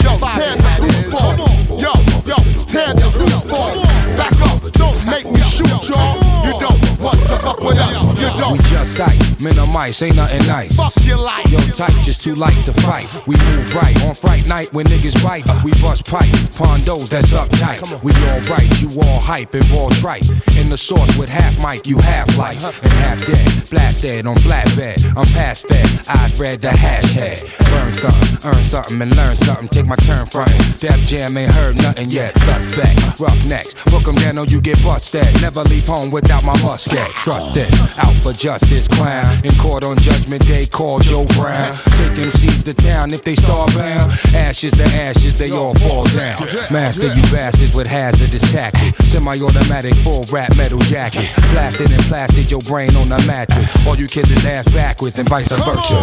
Yo, 0.00 0.18
tear 0.32 0.56
the 0.56 0.72
roof 0.80 1.14
off. 1.14 1.38
Yo, 1.80 1.92
yo, 2.24 2.36
tear 2.66 2.94
the 2.94 3.10
roof 3.16 3.52
off. 3.52 4.16
Back 4.16 4.36
up, 4.48 4.72
don't 4.72 4.98
make 5.06 5.30
me 5.30 5.41
shoot 5.52 5.88
y'all. 5.88 6.16
You 6.46 6.52
don't 6.58 6.80
want 6.98 7.20
to 7.28 7.36
fuck 7.36 7.60
with 7.60 7.78
us. 7.78 7.92
You 8.18 8.28
don't. 8.40 8.52
We 8.52 8.58
just 8.64 8.96
tight, 8.96 9.20
minimize, 9.40 10.00
ain't 10.02 10.16
nothing 10.16 10.46
nice. 10.46 10.76
Fuck 10.76 11.04
your 11.04 11.18
life. 11.18 11.50
Yo, 11.50 11.58
tight, 11.76 11.94
just 12.02 12.22
too 12.22 12.34
light 12.34 12.64
to 12.64 12.72
fight. 12.72 13.06
We 13.26 13.36
move 13.44 13.74
right 13.74 13.96
on 14.04 14.14
fright 14.14 14.46
night 14.46 14.72
when 14.72 14.86
niggas 14.86 15.22
bite. 15.22 15.44
We 15.62 15.72
bust 15.82 16.08
pipe, 16.10 16.32
pondos 16.56 17.08
that's 17.08 17.32
uptight. 17.32 17.80
We 18.02 18.12
all 18.28 18.40
right, 18.48 18.70
you 18.80 18.88
all 19.02 19.20
hype 19.20 19.54
and 19.54 19.70
all 19.72 19.90
trite. 19.90 20.28
In 20.56 20.68
the 20.70 20.76
sauce 20.76 21.16
with 21.18 21.28
half 21.28 21.54
mic, 21.58 21.86
you 21.86 21.98
half 21.98 22.36
life 22.38 22.64
uh-huh. 22.64 22.80
and 22.82 22.92
half 22.92 23.26
dead. 23.26 23.70
Blast 23.70 24.02
dead 24.02 24.26
on 24.26 24.36
flatbed. 24.36 25.04
I'm 25.16 25.26
past 25.34 25.68
that. 25.68 25.86
Eyes 26.08 26.40
red, 26.40 26.62
the 26.62 26.70
hash 26.70 27.12
head. 27.12 27.40
Burn 27.70 27.92
something, 27.92 28.38
earn 28.44 28.64
something, 28.64 29.02
and 29.02 29.16
learn 29.16 29.36
something. 29.36 29.68
Take 29.68 29.86
my 29.86 29.96
turn 29.96 30.26
frontin'. 30.26 30.58
Def 30.80 31.00
Jam 31.06 31.36
ain't 31.36 31.52
heard 31.52 31.76
nothing 31.76 32.10
yet. 32.10 32.32
Suspect, 32.40 33.20
rough 33.20 33.44
necks. 33.44 33.74
Book 33.84 34.08
'em 34.08 34.16
down 34.16 34.38
or 34.38 34.46
you 34.46 34.60
get 34.60 34.82
busted. 34.82 35.41
Never 35.42 35.64
leave 35.64 35.88
home 35.88 36.12
without 36.12 36.44
my 36.44 36.54
musket. 36.62 37.04
Trust 37.18 37.56
it. 37.56 37.68
Out 37.98 38.14
for 38.22 38.32
justice, 38.32 38.86
clown. 38.86 39.44
In 39.44 39.52
court 39.56 39.84
on 39.84 39.96
judgment 39.98 40.46
day, 40.46 40.66
call 40.66 41.00
Joe 41.00 41.26
Brown. 41.34 41.76
Take 41.98 42.14
MCs 42.14 42.62
to 42.62 42.72
town 42.72 43.12
if 43.12 43.22
they 43.24 43.34
starbound. 43.34 44.34
Ashes 44.36 44.70
to 44.70 44.84
ashes, 44.84 45.36
they 45.38 45.50
all 45.50 45.74
fall 45.74 46.04
down. 46.04 46.38
Master 46.70 47.08
you 47.08 47.22
bastards 47.34 47.74
with 47.74 47.88
hazardous 47.88 48.52
tactics. 48.52 48.96
Semi-automatic 49.08 49.96
full 50.04 50.22
rap 50.30 50.56
metal 50.56 50.78
jacket. 50.78 51.28
Blasted 51.50 51.90
and 51.90 52.02
plastic 52.04 52.48
your 52.48 52.60
brain 52.60 52.94
on 52.94 53.08
the 53.08 53.18
mattress. 53.26 53.66
All 53.84 53.96
you 53.96 54.06
kids 54.06 54.30
is 54.30 54.46
ass 54.46 54.70
backwards 54.70 55.18
and 55.18 55.28
vice 55.28 55.50
versa. 55.50 55.94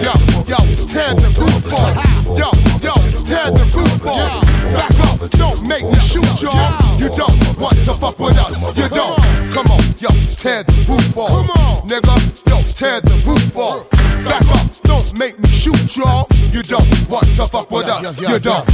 Yo, 0.00 0.16
yo, 0.48 0.56
tear 0.88 1.12
the 1.12 1.28
roof 1.36 1.70
off. 1.70 1.96
Yo, 2.32 2.48
yo, 2.80 2.94
tear 3.28 3.50
the 3.52 3.70
roof 3.76 4.06
off. 4.06 4.40
Back 4.72 4.98
up, 5.04 5.30
don't 5.32 5.68
make 5.68 5.84
me 5.84 6.00
shoot 6.00 6.40
y'all. 6.40 6.98
You 6.98 7.10
don't 7.10 7.60
want 7.60 7.76
to 7.84 7.92
fuck 7.92 8.18
with. 8.18 8.35
You 8.56 8.88
don't. 8.88 9.52
Come 9.52 9.66
on, 9.70 9.80
yo, 9.98 10.08
tear 10.36 10.62
the 10.64 10.84
roof 10.88 11.16
off. 11.16 11.30
Come 11.30 11.50
on, 11.50 11.88
nigga, 11.88 12.16
yo, 12.48 12.62
tear 12.72 13.00
the 13.00 13.14
roof 13.26 13.56
off. 13.56 13.88
Back 14.24 14.42
up, 14.56 14.66
don't 14.82 15.18
make 15.18 15.38
me 15.38 15.48
shoot 15.48 15.96
y'all. 15.96 16.26
You 16.52 16.62
don't 16.62 16.88
want 17.08 17.26
to 17.36 17.46
fuck 17.46 17.70
with 17.70 17.86
us. 17.86 18.18
You 18.20 18.38
don't. 18.38 18.64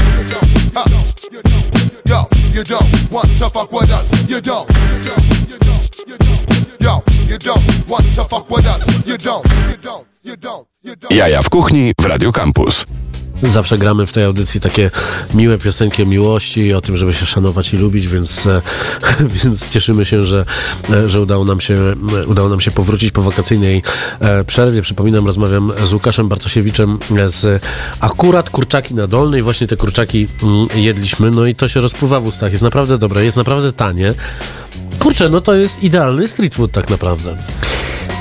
Huh. 0.75 0.85
Yo, 2.07 2.29
you 2.53 2.63
don't 2.63 3.11
want 3.11 3.39
to 3.39 3.49
fuck 3.51 3.73
with 3.73 3.91
us. 3.91 4.11
You 4.29 4.41
don't. 4.41 4.71
Yo, 6.81 7.03
you 7.27 7.39
don't 7.39 7.89
want 7.89 8.15
to 8.15 8.25
fuck 8.25 8.51
with 8.51 8.67
us. 8.67 9.07
You 9.07 9.17
don't. 9.17 9.45
You 9.69 9.77
don't. 9.79 10.07
You 10.25 10.37
don't. 10.37 10.69
You 10.83 10.97
don't. 10.97 11.13
Jaja 11.13 11.39
w 11.43 11.51
kuchni 11.51 11.95
w 11.95 12.09
Radio 12.09 12.33
Campus. 12.33 12.87
Zawsze 13.43 13.79
gramy 13.79 14.07
w 14.07 14.13
tej 14.13 14.25
audycji 14.25 14.61
takie 14.61 14.91
miłe 15.35 15.59
piosenki 15.59 16.03
o 16.03 16.07
miłości 16.07 16.75
o 16.75 16.81
tym, 16.81 16.97
żeby 16.97 17.13
się 17.13 17.27
szanować 17.27 17.75
i 17.75 17.77
lubić, 17.77 18.09
więc, 18.09 18.47
e, 18.47 18.63
więc 19.45 19.69
cieszymy 19.69 20.05
się, 20.07 20.25
że, 20.25 20.45
e, 20.91 21.09
że 21.09 21.21
udało, 21.21 21.45
nam 21.45 21.61
się, 21.61 21.75
e, 22.23 22.27
udało 22.27 22.49
nam 22.49 22.61
się 22.61 22.71
powrócić 22.71 23.11
po 23.11 23.23
wakacyjnej 23.23 23.83
przerwie. 24.47 24.83
Przypominam, 24.83 25.27
rozmawiam 25.27 25.73
z 25.85 25.93
Łukaszem 25.93 26.29
Bartosiewiczem 26.29 26.99
z 27.27 27.63
akurat 28.01 28.51
kurczaki 28.51 28.95
na 28.95 29.07
dolnej. 29.07 29.43
Właśnie 29.43 29.67
te 29.67 29.77
kurczaki 29.77 30.29
mm, 30.43 30.69
jedliśmy, 30.75 31.31
no 31.31 31.47
i 31.47 31.55
to 31.55 31.69
się 31.69 31.81
rozpływa 31.81 32.21
w 32.21 32.27
ustach. 32.27 32.53
Jest 32.53 32.65
naprawdę 32.65 32.99
dobre, 32.99 33.25
jest 33.25 33.37
naprawdę 33.37 33.73
tanie. 33.73 34.15
Kurczę, 35.03 35.29
no 35.29 35.41
to 35.41 35.55
jest 35.55 35.83
idealny 35.83 36.29
street 36.29 36.55
food 36.55 36.73
tak 36.73 36.91
naprawdę. 36.91 37.37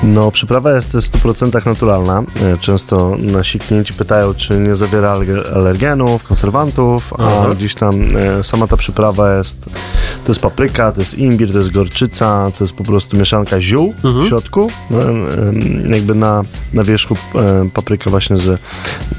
No, 0.02 0.30
przyprawa 0.30 0.72
jest 0.72 0.92
w 0.92 0.94
100% 1.00 1.66
naturalna. 1.66 2.22
E, 2.42 2.58
Często 2.58 3.16
nasi 3.18 3.58
klienci 3.58 3.94
pytają, 3.94 4.34
czy 4.34 4.58
nie 4.60 4.76
zawiera 4.76 5.14
alerge- 5.14 5.54
alergenów, 5.56 6.22
konserwantów, 6.24 7.12
a 7.12 7.16
Aha. 7.26 7.54
gdzieś 7.54 7.74
tam 7.74 7.94
e, 8.16 8.42
sama 8.44 8.66
ta 8.66 8.76
przyprawa 8.76 9.36
jest, 9.36 9.58
to 10.24 10.28
jest 10.28 10.40
papryka, 10.40 10.92
to 10.92 11.00
jest 11.00 11.18
imbir, 11.18 11.52
to 11.52 11.58
jest 11.58 11.70
gorczyca, 11.70 12.50
to 12.58 12.64
jest 12.64 12.74
po 12.74 12.84
prostu 12.84 13.16
mieszanka 13.16 13.60
ziół 13.60 13.94
w 14.04 14.26
środku. 14.28 14.70
No, 14.90 14.98
jakby 15.94 16.14
na, 16.14 16.42
na 16.72 16.84
wierzchu 16.84 17.16
e, 17.34 17.68
papryka 17.74 18.10
właśnie 18.10 18.36
z, 18.36 18.60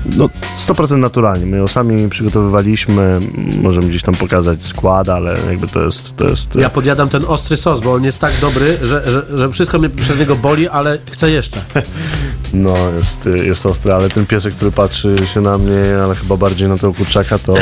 no 0.06 0.30
100% 0.58 0.98
naturalnie. 0.98 1.46
My 1.46 1.58
ją 1.58 1.68
sami 1.68 2.10
przygotowywaliśmy, 2.10 3.20
możemy 3.62 3.88
gdzieś 3.88 4.02
tam 4.02 4.16
pokazać 4.16 4.64
skład, 4.66 5.10
ale 5.10 5.38
jakby 5.50 5.68
to 5.68 5.82
jest, 5.84 6.16
to 6.18 6.28
jest 6.28 6.56
Ja 6.56 6.70
podjadam 6.70 7.10
ten 7.10 7.26
ostry 7.28 7.53
sos, 7.58 7.82
bo 7.82 7.94
on 7.94 8.04
jest 8.04 8.20
tak 8.20 8.34
dobry, 8.42 8.78
że, 8.82 9.12
że, 9.12 9.26
że 9.36 9.50
wszystko 9.50 9.80
mnie 9.80 9.90
przez 9.90 10.20
niego 10.20 10.36
boli, 10.36 10.68
ale 10.68 10.98
chcę 11.12 11.32
jeszcze. 11.32 11.66
No, 12.54 12.76
jest, 12.98 13.30
jest 13.46 13.66
ostry, 13.66 13.94
ale 13.94 14.10
ten 14.10 14.26
piesek, 14.26 14.56
który 14.56 14.72
patrzy 14.72 15.16
się 15.34 15.42
na 15.42 15.58
mnie, 15.58 15.98
ale 16.04 16.16
chyba 16.16 16.38
bardziej 16.38 16.70
na 16.70 16.76
tego 16.76 16.94
kurczaka, 16.94 17.40
to 17.40 17.54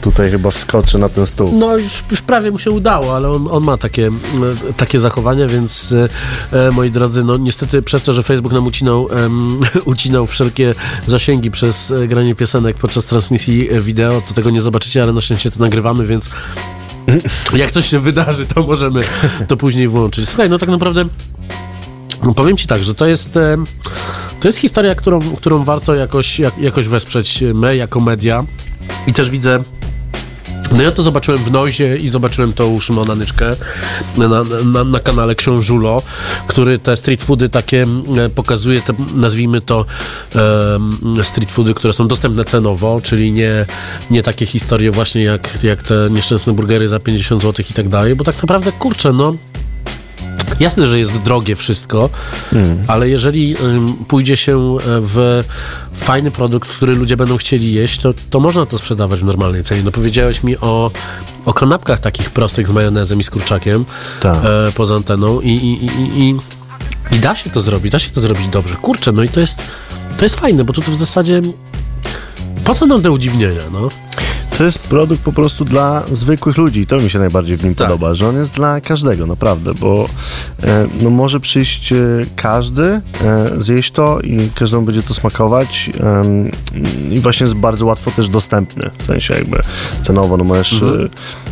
tutaj 0.00 0.30
chyba 0.30 0.50
wskoczy 0.50 0.98
na 0.98 1.08
ten 1.08 1.26
stół. 1.26 1.58
No 1.58 1.76
już, 1.76 2.04
już 2.10 2.22
prawie 2.22 2.50
mu 2.50 2.58
się 2.58 2.70
udało, 2.70 3.16
ale 3.16 3.30
on, 3.30 3.48
on 3.50 3.64
ma 3.64 3.76
takie, 3.76 4.10
takie 4.76 4.98
zachowania, 4.98 5.46
więc 5.46 5.94
e, 6.52 6.70
moi 6.70 6.90
drodzy, 6.90 7.24
no 7.24 7.36
niestety 7.36 7.82
przez 7.82 8.02
to, 8.02 8.12
że 8.12 8.22
Facebook 8.22 8.52
nam 8.52 8.66
ucinał, 8.66 9.08
em, 9.12 9.60
ucinał 9.84 10.26
wszelkie 10.26 10.74
zasięgi 11.06 11.50
przez 11.50 11.90
e, 11.90 12.08
granie 12.08 12.34
piosenek 12.34 12.76
podczas 12.76 13.06
transmisji 13.06 13.70
e, 13.70 13.80
wideo, 13.80 14.22
to 14.28 14.34
tego 14.34 14.50
nie 14.50 14.60
zobaczycie, 14.60 15.02
ale 15.02 15.12
na 15.12 15.20
szczęście 15.20 15.50
to 15.50 15.60
nagrywamy, 15.60 16.06
więc 16.06 16.30
jak 17.56 17.70
coś 17.70 17.86
się 17.86 18.00
wydarzy, 18.00 18.46
to 18.46 18.62
możemy 18.62 19.00
to 19.48 19.56
później 19.56 19.88
włączyć. 19.88 20.28
Słuchaj, 20.28 20.50
no 20.50 20.58
tak 20.58 20.68
naprawdę 20.68 21.04
no 22.22 22.34
powiem 22.34 22.56
ci 22.56 22.66
tak, 22.66 22.84
że 22.84 22.94
to 22.94 23.06
jest, 23.06 23.36
e, 23.36 23.56
to 24.40 24.48
jest 24.48 24.58
historia, 24.58 24.94
którą, 24.94 25.20
którą 25.20 25.64
warto 25.64 25.94
jakoś, 25.94 26.38
jak, 26.38 26.58
jakoś 26.58 26.88
wesprzeć 26.88 27.44
my 27.54 27.76
jako 27.76 28.00
media 28.00 28.44
i 29.06 29.12
też 29.12 29.30
widzę 29.30 29.62
no 30.72 30.82
ja 30.82 30.92
to 30.92 31.02
zobaczyłem 31.02 31.44
w 31.44 31.50
Nozie 31.50 31.96
i 31.96 32.08
zobaczyłem 32.08 32.52
to 32.52 32.68
u 32.68 32.80
Szymona 32.80 33.14
Nyczkę 33.14 33.56
na, 34.16 34.28
na, 34.64 34.84
na 34.84 35.00
kanale 35.00 35.34
Książulo, 35.34 36.02
który 36.46 36.78
te 36.78 36.96
street 36.96 37.22
foody 37.22 37.48
takie 37.48 37.82
mm, 37.82 38.30
pokazuje, 38.30 38.82
te, 38.82 38.94
nazwijmy 39.14 39.60
to 39.60 39.84
em, 40.34 41.24
street 41.24 41.52
foody, 41.52 41.74
które 41.74 41.92
są 41.92 42.08
dostępne 42.08 42.44
cenowo, 42.44 43.00
czyli 43.02 43.32
nie, 43.32 43.66
nie 44.10 44.22
takie 44.22 44.46
historie 44.46 44.90
właśnie 44.90 45.22
jak, 45.22 45.64
jak 45.64 45.82
te 45.82 46.08
nieszczęsne 46.10 46.52
burgery 46.52 46.88
za 46.88 47.00
50 47.00 47.42
zł 47.42 47.64
i 47.70 47.74
tak 47.74 47.88
dalej, 47.88 48.14
bo 48.14 48.24
tak 48.24 48.42
naprawdę 48.42 48.72
kurczę, 48.72 49.12
no 49.12 49.34
Jasne, 50.60 50.86
że 50.86 50.98
jest 50.98 51.18
drogie 51.22 51.56
wszystko, 51.56 52.10
ale 52.86 53.08
jeżeli 53.08 53.56
ym, 53.60 53.94
pójdzie 54.08 54.36
się 54.36 54.58
e, 54.58 54.80
w 54.84 55.44
fajny 55.94 56.30
produkt, 56.30 56.68
który 56.68 56.94
ludzie 56.94 57.16
będą 57.16 57.36
chcieli 57.36 57.72
jeść, 57.72 58.00
to, 58.00 58.14
to 58.30 58.40
można 58.40 58.66
to 58.66 58.78
sprzedawać 58.78 59.20
w 59.20 59.24
normalnej 59.24 59.64
cenie. 59.64 59.82
No 59.82 59.90
powiedziałeś 59.90 60.42
mi 60.42 60.56
o, 60.58 60.90
o 61.44 61.52
kanapkach 61.52 62.00
takich 62.00 62.30
prostych 62.30 62.68
z 62.68 62.72
majonezem 62.72 63.20
i 63.20 63.22
z 63.22 63.30
kurczakiem 63.30 63.84
Tak. 64.20 64.44
e, 64.44 64.72
poza 64.74 64.94
anteną 64.96 65.40
i, 65.40 65.50
i, 65.50 65.84
i, 65.86 66.20
i, 66.20 66.34
i 67.16 67.18
da 67.20 67.34
się 67.36 67.50
to 67.50 67.60
zrobić, 67.60 67.92
da 67.92 67.98
się 67.98 68.10
to 68.10 68.20
zrobić 68.20 68.48
dobrze. 68.48 68.74
Kurczę, 68.74 69.12
no 69.12 69.22
i 69.22 69.28
to 69.28 69.40
jest, 69.40 69.58
to 70.18 70.24
jest 70.24 70.34
fajne, 70.34 70.64
bo 70.64 70.72
tu, 70.72 70.82
tu 70.82 70.90
w 70.90 70.96
zasadzie 70.96 71.42
po 72.64 72.74
co 72.74 72.86
nam 72.86 73.02
te 73.02 73.10
udziwnienia, 73.10 73.62
no? 73.72 73.88
To 74.58 74.64
jest 74.64 74.78
produkt 74.78 75.22
po 75.22 75.32
prostu 75.32 75.64
dla 75.64 76.04
zwykłych 76.12 76.56
ludzi 76.56 76.80
i 76.80 76.86
to 76.86 77.00
mi 77.00 77.10
się 77.10 77.18
najbardziej 77.18 77.56
w 77.56 77.64
nim 77.64 77.74
Tak. 77.74 77.86
podoba, 77.88 78.14
że 78.14 78.28
on 78.28 78.36
jest 78.36 78.54
dla 78.54 78.80
każdego, 78.80 79.26
naprawdę, 79.26 79.74
bo 79.74 80.06
e, 80.62 80.86
no 81.00 81.10
może 81.10 81.40
przyjść 81.40 81.92
e, 81.92 81.96
każdy, 82.36 82.82
e, 82.84 83.00
zjeść 83.58 83.90
to 83.92 84.20
i 84.20 84.50
każdemu 84.54 84.82
będzie 84.86 85.02
to 85.02 85.14
smakować 85.14 85.90
i 87.10 87.20
właśnie 87.20 87.44
jest 87.44 87.54
bardzo 87.54 87.86
łatwo 87.86 88.10
też 88.10 88.28
dostępny, 88.28 88.90
w 88.98 89.04
sensie 89.04 89.34
jakby 89.34 89.62
cenowo, 90.02 90.36
no 90.36 90.44
możesz 90.44 90.72
Mhm. 90.82 91.08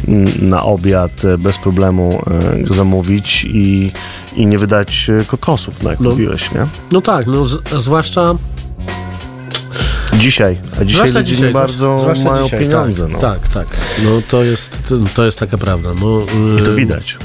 e, 0.09 0.45
na 0.45 0.63
obiad 0.63 1.25
e, 1.25 1.39
bez 1.39 1.59
problemu 1.59 2.23
e, 2.57 2.63
go 2.63 2.75
zamówić 2.75 3.45
i, 3.45 3.93
i 4.37 4.47
nie 4.47 4.59
wydać 4.59 5.11
e, 5.21 5.25
kokosów, 5.25 5.83
no 5.83 5.91
jak 5.91 6.01
No. 6.01 6.11
mówiłeś, 6.11 6.53
nie? 6.53 6.67
No 6.93 7.01
tak, 7.01 7.27
no 7.27 7.47
z, 7.49 7.59
zwłaszcza 7.79 8.35
Dzisiaj, 10.19 10.59
a 10.81 10.85
dzisiaj 10.85 10.89
Zwłaszcza 10.89 11.19
ludzie 11.19 11.31
dzisiaj, 11.31 11.49
nie 11.49 11.55
bardzo 11.55 11.99
zwłaszcza 11.99 12.31
mają 12.31 12.45
dzisiaj, 12.45 12.61
pieniądze, 12.61 13.03
tak, 13.03 13.13
no. 13.13 13.19
Tak, 13.19 13.49
tak. 13.49 13.67
No 14.05 14.11
to 14.29 14.45
jest, 14.45 14.79
to 15.15 15.25
jest 15.25 15.39
taka 15.39 15.59
prawda. 15.59 15.89
No, 16.01 16.21
I 16.61 16.63
to 16.65 16.75
widać. 16.75 17.19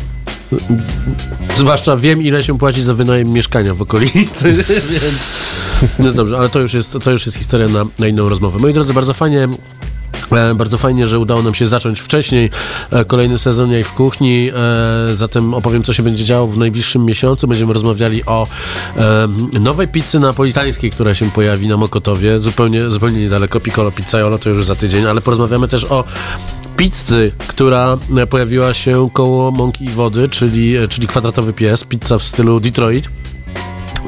Zwłaszcza 1.55 1.97
wiem, 1.97 2.21
ile 2.21 2.43
się 2.43 2.57
płaci 2.57 2.81
za 2.81 2.93
wynajem 2.93 3.31
mieszkania 3.33 3.73
w 3.73 3.81
okolicy, 3.81 4.53
więc 4.91 5.15
no 5.99 6.11
dobrze, 6.11 6.37
ale 6.37 6.49
to 6.49 6.59
już 6.59 6.73
jest, 6.73 6.97
to 7.03 7.11
już 7.11 7.25
jest 7.25 7.37
historia 7.37 7.67
na, 7.67 7.85
na 7.99 8.07
inną 8.07 8.29
rozmowę. 8.29 8.59
Moi 8.59 8.73
drodzy, 8.73 8.93
bardzo 8.93 9.13
fajnie. 9.13 9.47
E, 10.31 10.55
Bardzo 10.55 10.77
fajnie, 10.77 11.07
że 11.07 11.19
udało 11.19 11.41
nam 11.41 11.53
się 11.53 11.67
zacząć 11.67 11.99
wcześniej 11.99 12.49
e, 12.91 13.05
kolejny 13.05 13.37
sezon 13.37 13.71
Jaj 13.71 13.83
w 13.83 13.93
Kuchni. 13.93 14.51
e, 15.11 15.15
Zatem 15.15 15.53
opowiem, 15.53 15.83
co 15.83 15.93
się 15.93 16.03
będzie 16.03 16.23
działo 16.23 16.47
w 16.47 16.57
najbliższym 16.57 17.05
miesiącu. 17.05 17.47
Będziemy 17.47 17.73
rozmawiali 17.73 18.25
o 18.25 18.47
nowej 19.59 19.87
pizzy 19.87 20.19
napolitańskiej, 20.19 20.91
która 20.91 21.13
się 21.13 21.31
pojawi 21.31 21.67
na 21.67 21.77
Mokotowie, 21.77 22.39
zupełnie, 22.39 22.91
zupełnie 22.91 23.19
niedaleko. 23.19 23.59
Piccolo 23.59 23.91
Pizzaiolo 23.91 24.37
to 24.37 24.49
już 24.49 24.65
za 24.65 24.75
tydzień, 24.75 25.05
ale 25.05 25.21
porozmawiamy 25.21 25.67
też 25.67 25.85
o 25.85 26.03
pizzy, 26.77 27.31
która 27.47 27.97
pojawiła 28.29 28.73
się 28.73 29.09
koło 29.13 29.51
Mąki 29.51 29.85
i 29.85 29.89
Wody, 29.89 30.29
czyli, 30.29 30.75
czyli 30.89 31.07
kwadratowy 31.07 31.53
pies, 31.53 31.83
pizza 31.83 32.17
w 32.17 32.23
stylu 32.23 32.59
Detroit. 32.59 33.09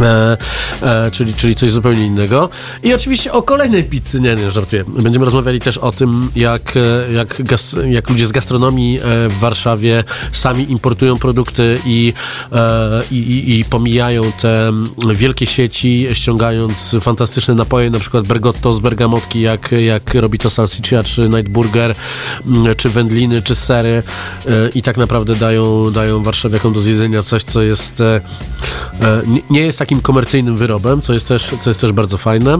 E, 0.02 0.38
e, 0.82 1.12
czyli, 1.12 1.34
czyli 1.34 1.56
coś 1.56 1.72
zupełnie 1.72 2.06
innego. 2.06 2.50
I 2.84 2.94
oczywiście 2.94 3.32
o 3.32 3.42
kolejnej 3.42 3.84
pizzy, 3.84 4.22
nie, 4.22 4.36
nie, 4.36 4.52
żartuję. 4.52 4.84
Będziemy 4.88 5.26
rozmawiali 5.26 5.60
też 5.60 5.78
o 5.78 5.92
tym, 5.92 6.30
jak, 6.36 6.74
e, 6.78 7.14
jak, 7.14 7.42
gas, 7.44 7.76
jak 7.90 8.10
ludzie 8.10 8.28
z 8.28 8.32
gastronomii 8.32 8.98
e, 8.98 9.02
w 9.30 9.40
Warszawie 9.40 10.04
sami 10.32 10.72
importują 10.72 11.18
produkty 11.18 11.80
i, 11.86 12.14
e, 12.52 13.04
i, 13.12 13.60
i, 13.60 13.66
pomijają 13.66 14.32
te 14.32 14.72
wielkie 15.16 15.46
sieci, 15.46 16.08
ściągając 16.14 16.96
fantastyczne 17.02 17.54
napoje, 17.54 17.90
na 17.90 18.00
przykład 18.00 18.28
Bergotto 18.28 18.74
z 18.74 18.80
bergamotki, 18.80 19.42
jak, 19.42 19.72
jak 19.72 20.14
robi 20.14 20.38
to 20.38 20.50
Salsiccia, 20.50 21.04
czy 21.04 21.30
Nightburger, 21.30 21.96
czy 22.78 22.90
wędliny, 22.90 23.42
czy 23.42 23.56
sery 23.56 24.04
e, 24.46 24.70
i 24.76 24.82
tak 24.82 24.98
naprawdę 24.98 25.36
dają, 25.36 25.92
dają 25.92 26.24
warszawiakom 26.24 26.74
do 26.74 26.82
zjedzenia 26.82 27.24
coś, 27.24 27.44
co 27.44 27.62
jest 27.62 28.04
nie- 29.50 29.62
jest 29.62 29.80
takim 29.92 30.02
komercyjnym 30.02 30.58
wyrobem, 30.58 31.02
co 31.02 31.14
jest 31.14 31.28
też, 31.28 31.52
co 31.60 31.70
jest 31.70 31.82
też 31.82 31.92
bardzo 31.92 32.18
fajne. 32.18 32.58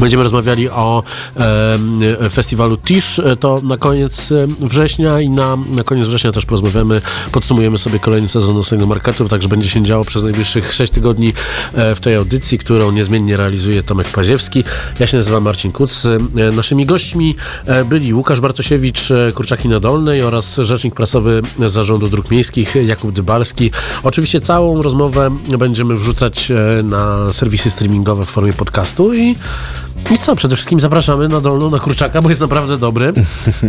Będziemy 0.00 0.22
rozmawiali 0.22 0.70
o 0.70 1.02
e, 1.36 2.30
festiwalu 2.30 2.76
Tisz, 2.76 3.20
to 3.40 3.60
na 3.62 3.76
koniec 3.76 4.28
września 4.60 5.20
i 5.20 5.30
na, 5.30 5.56
na 5.56 5.84
koniec 5.84 6.06
września 6.06 6.32
też 6.32 6.46
porozmawiamy, 6.46 7.00
podsumujemy 7.32 7.78
sobie 7.78 7.98
kolejny 7.98 8.28
sezon 8.28 8.56
nocnego 8.56 8.86
marketu, 8.86 9.28
także 9.28 9.48
będzie 9.48 9.68
się 9.68 9.82
działo 9.82 10.04
przez 10.04 10.24
najbliższych 10.24 10.72
6 10.72 10.92
tygodni 10.92 11.32
e, 11.74 11.94
w 11.94 12.00
tej 12.00 12.14
audycji, 12.14 12.58
którą 12.58 12.92
niezmiennie 12.92 13.36
realizuje 13.36 13.82
Tomek 13.82 14.08
Paziewski. 14.08 14.64
Ja 14.98 15.06
się 15.06 15.16
nazywam 15.16 15.42
Marcin 15.42 15.72
Kuc. 15.72 16.06
E, 16.06 16.18
Naszymi 16.52 16.86
gośćmi 16.86 17.36
e, 17.66 17.84
byli 17.84 18.14
Łukasz 18.14 18.40
Bartosiewicz, 18.40 19.08
Kurczaki 19.34 19.68
na 19.68 19.80
Dolnej 19.80 20.22
oraz 20.22 20.56
rzecznik 20.56 20.94
prasowy 20.94 21.42
Zarządu 21.66 22.08
Dróg 22.08 22.30
Miejskich 22.30 22.74
Jakub 22.74 23.12
Dybalski. 23.12 23.70
Oczywiście 24.02 24.40
całą 24.40 24.82
rozmowę 24.82 25.30
będziemy 25.58 25.96
wrzucać 25.96 26.52
na 26.82 27.32
serwisy 27.32 27.70
streamingowe 27.70 28.24
w 28.24 28.28
formie 28.28 28.52
podcastu 28.52 29.14
i 29.14 29.36
i 30.10 30.18
co, 30.18 30.36
przede 30.36 30.56
wszystkim 30.56 30.80
zapraszamy 30.80 31.28
na 31.28 31.40
Dolną, 31.40 31.70
na 31.70 31.78
Kurczaka, 31.78 32.22
bo 32.22 32.28
jest 32.28 32.40
naprawdę 32.40 32.76
dobry. 32.78 33.12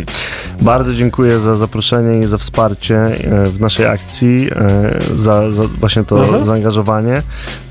Bardzo 0.62 0.94
dziękuję 0.94 1.40
za 1.40 1.56
zaproszenie 1.56 2.24
i 2.24 2.28
za 2.28 2.38
wsparcie 2.38 2.96
e, 2.98 3.46
w 3.48 3.60
naszej 3.60 3.86
akcji, 3.86 4.48
e, 4.56 5.00
za, 5.16 5.52
za 5.52 5.64
właśnie 5.80 6.04
to 6.04 6.24
Mhm. 6.26 6.44
zaangażowanie. 6.44 7.22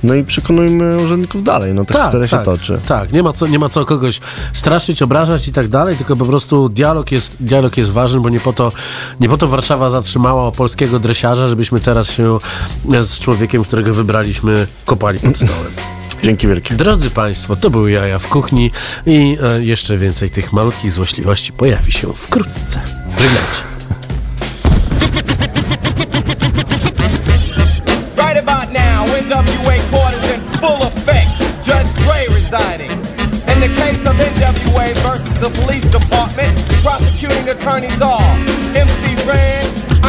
No 0.02 0.14
i 0.14 0.24
przekonujmy 0.24 0.98
urzędników 0.98 1.42
dalej, 1.42 1.74
no 1.74 1.84
ta 1.84 2.02
historia 2.02 2.28
się 2.28 2.38
toczy. 2.38 2.80
Tak, 2.86 3.12
nie 3.12 3.22
ma, 3.22 3.32
co, 3.32 3.46
nie 3.46 3.58
ma 3.58 3.68
co 3.68 3.84
kogoś 3.84 4.20
straszyć, 4.52 5.02
obrażać 5.02 5.48
i 5.48 5.52
tak 5.52 5.68
dalej, 5.68 5.96
tylko 5.96 6.16
po 6.16 6.24
prostu 6.24 6.68
dialog 6.68 7.12
jest, 7.12 7.36
dialog 7.40 7.76
jest 7.76 7.90
ważny, 7.90 8.20
bo 8.20 8.28
nie 8.28 8.40
po, 8.40 8.52
to, 8.52 8.72
nie 9.20 9.28
po 9.28 9.36
to 9.38 9.48
Warszawa 9.48 9.90
zatrzymała 9.90 10.52
polskiego 10.52 10.98
dresiarza, 10.98 11.48
żebyśmy 11.48 11.80
teraz 11.80 12.10
się 12.10 12.38
z 13.00 13.18
człowiekiem, 13.18 13.64
którego 13.64 13.94
wybraliśmy, 13.94 14.66
kopali 14.84 15.18
pod 15.18 15.36
stołem. 15.36 15.72
Dzięki 16.24 16.48
wielkie. 16.48 16.74
Drodzy 16.74 17.10
Państwo, 17.10 17.56
to 17.56 17.70
były 17.70 17.90
jaja 17.90 18.18
w 18.18 18.28
kuchni 18.28 18.70
i 19.06 19.38
e, 19.42 19.64
jeszcze 19.64 19.98
więcej 19.98 20.30
tych 20.30 20.52
malutkich 20.52 20.92
złośliwości 20.92 21.52
pojawi 21.52 21.92
się 21.92 22.14
wkrótce. 22.14 22.80
Żegnajcie. 23.10 23.62
Right 28.16 28.48
about 28.48 28.72
now, 28.72 29.06
NWA 29.26 29.76
court 29.90 30.14
is 30.16 30.34
in 30.34 30.40
full 30.60 30.82
effect. 30.82 31.30
Judge 31.66 31.92
Dre 32.04 32.34
residing. 32.34 32.92
In 33.54 33.60
the 33.60 33.68
case 33.68 34.10
of 34.10 34.16
NWA 34.16 34.94
versus 34.94 35.38
the 35.38 35.50
police 35.50 35.86
department, 35.86 36.52
prosecuting 36.82 37.48
attorneys 37.48 38.02
are 38.02 38.36
MC 38.74 39.16
Ren, 39.26 39.66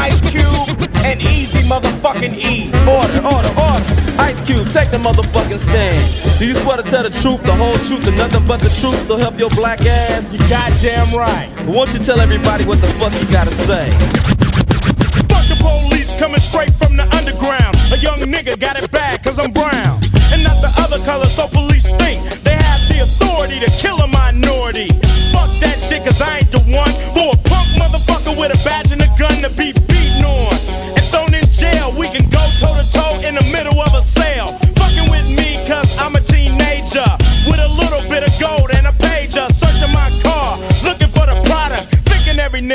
Ice 0.10 0.22
Cube, 0.32 0.90
and 1.06 1.22
Easy 1.22 1.64
motherfucking 1.70 2.36
E. 2.38 2.72
Order, 2.88 3.28
order, 3.28 3.50
order. 3.50 3.65
Cube, 4.46 4.70
take 4.70 4.92
the 4.92 5.02
motherfucking 5.02 5.58
stand. 5.58 5.98
Do 6.38 6.46
you 6.46 6.54
swear 6.54 6.78
to 6.78 6.84
tell 6.84 7.02
the 7.02 7.10
truth, 7.10 7.42
the 7.44 7.54
whole 7.54 7.74
truth, 7.82 8.06
and 8.08 8.16
nothing 8.16 8.46
but 8.46 8.62
the 8.62 8.70
truth, 8.80 9.02
so 9.02 9.18
help 9.18 9.40
your 9.40 9.50
black 9.50 9.82
ass? 9.82 10.34
You 10.34 10.40
goddamn 10.48 11.18
right. 11.18 11.50
Won't 11.66 11.94
you 11.94 12.00
tell 12.00 12.20
everybody 12.20 12.64
what 12.64 12.78
the 12.80 12.88
fuck 13.02 13.12
you 13.18 13.26
gotta 13.34 13.50
say? 13.50 13.90
Fuck 15.34 15.50
the 15.50 15.58
police 15.58 16.14
coming 16.20 16.42
straight 16.42 16.74
from 16.78 16.96
the 16.96 17.10
underground. 17.18 17.74
A 17.90 17.98
young 17.98 18.20
nigga 18.30 18.60
got 18.60 18.78
it 18.78 18.92
bad 18.92 19.24
cause 19.24 19.40
I'm 19.40 19.52
brown. 19.52 19.85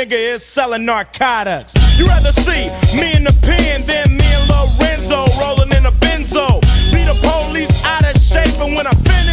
Nigga 0.05 0.33
is 0.33 0.43
selling 0.43 0.83
narcotics. 0.83 1.73
You 1.99 2.07
rather 2.07 2.31
see 2.31 2.65
me 2.97 3.13
in 3.13 3.23
the 3.23 3.37
pen 3.43 3.85
than 3.85 4.17
me 4.17 4.25
and 4.25 4.49
Lorenzo 4.49 5.25
rolling 5.39 5.69
in 5.77 5.85
a 5.85 5.91
benzo. 6.01 6.59
Be 6.91 7.05
the 7.05 7.13
police 7.21 7.85
out 7.85 8.03
of 8.03 8.17
shape, 8.17 8.59
and 8.61 8.75
when 8.75 8.87
I 8.87 8.95
finish, 9.05 9.30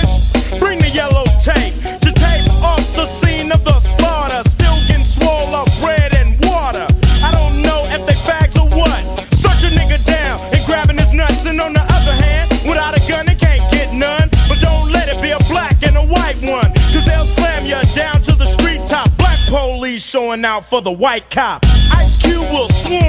showing 20.29 20.45
out 20.45 20.65
for 20.65 20.83
the 20.83 20.91
white 20.91 21.31
cop. 21.31 21.65
Ice 21.97 22.21
Cube 22.21 22.43
will 22.53 22.69
swarm 22.69 23.01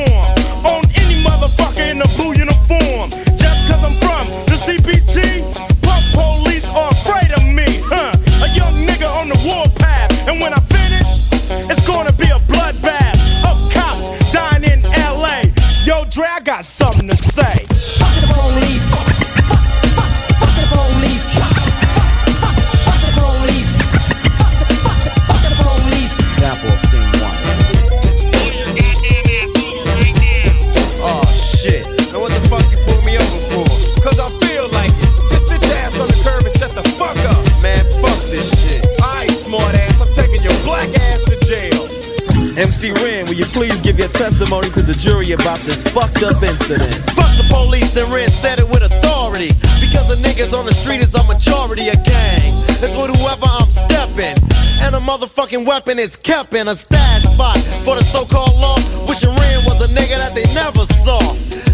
on 0.63 0.83
any 0.95 1.19
motherfucker 1.23 1.91
in 1.91 1.99
a 1.99 2.07
blue 2.15 2.33
uniform. 2.33 3.09
Just 3.37 3.67
cause 3.67 3.83
I'm 3.83 3.95
from 3.99 4.27
the 4.47 4.55
CPT, 4.55 5.41
punk 5.81 6.03
police 6.13 6.67
are 6.69 6.89
afraid 6.91 7.31
of 7.35 7.43
me, 7.43 7.81
huh? 7.83 8.15
A 8.43 8.49
young 8.55 8.73
nigga 8.87 9.09
on 9.19 9.27
the 9.27 9.39
warpath, 9.45 10.27
and 10.29 10.39
when 10.39 10.53
I 10.53 10.59
finish, 10.59 11.09
it's 11.69 11.85
gonna 11.85 12.13
be 12.13 12.29
a 12.29 12.39
bloodbath 12.47 13.19
of 13.49 13.57
cops 13.73 14.31
dying 14.31 14.63
in 14.63 14.79
LA. 14.83 15.43
Yo, 15.83 16.05
Dre, 16.09 16.25
I 16.25 16.39
got 16.39 16.63
something 16.63 17.07
to 17.09 17.17
say. 17.17 17.78
MC 42.59 42.91
Ren, 42.91 43.25
will 43.25 43.39
you 43.39 43.45
please 43.45 43.79
give 43.79 43.97
your 43.97 44.09
testimony 44.09 44.69
to 44.71 44.81
the 44.81 44.91
jury 44.91 45.31
about 45.31 45.59
this 45.59 45.81
fucked 45.81 46.23
up 46.23 46.43
incident? 46.43 46.91
Fuck 47.15 47.31
the 47.39 47.47
police 47.47 47.95
and 47.95 48.11
Ren 48.13 48.27
said 48.27 48.59
it 48.59 48.67
with 48.67 48.83
authority. 48.83 49.55
Because 49.79 50.11
the 50.11 50.19
niggas 50.19 50.51
on 50.51 50.65
the 50.65 50.73
street 50.73 50.99
is 50.99 51.15
a 51.15 51.23
majority 51.23 51.87
of 51.87 52.03
gang. 52.03 52.51
It's 52.83 52.91
with 52.99 53.15
whoever 53.15 53.48
motherfucking 55.09 55.65
weapon 55.65 55.97
is 55.97 56.15
kept 56.15 56.53
in 56.53 56.67
a 56.67 56.75
stash 56.75 57.23
spot 57.23 57.57
for 57.81 57.97
the 57.97 58.05
so-called 58.05 58.53
law. 58.61 58.77
Wishing 59.09 59.33
Ren 59.33 59.57
was 59.65 59.81
a 59.81 59.89
nigga 59.97 60.21
that 60.21 60.37
they 60.37 60.45
never 60.53 60.85
saw. 60.85 61.17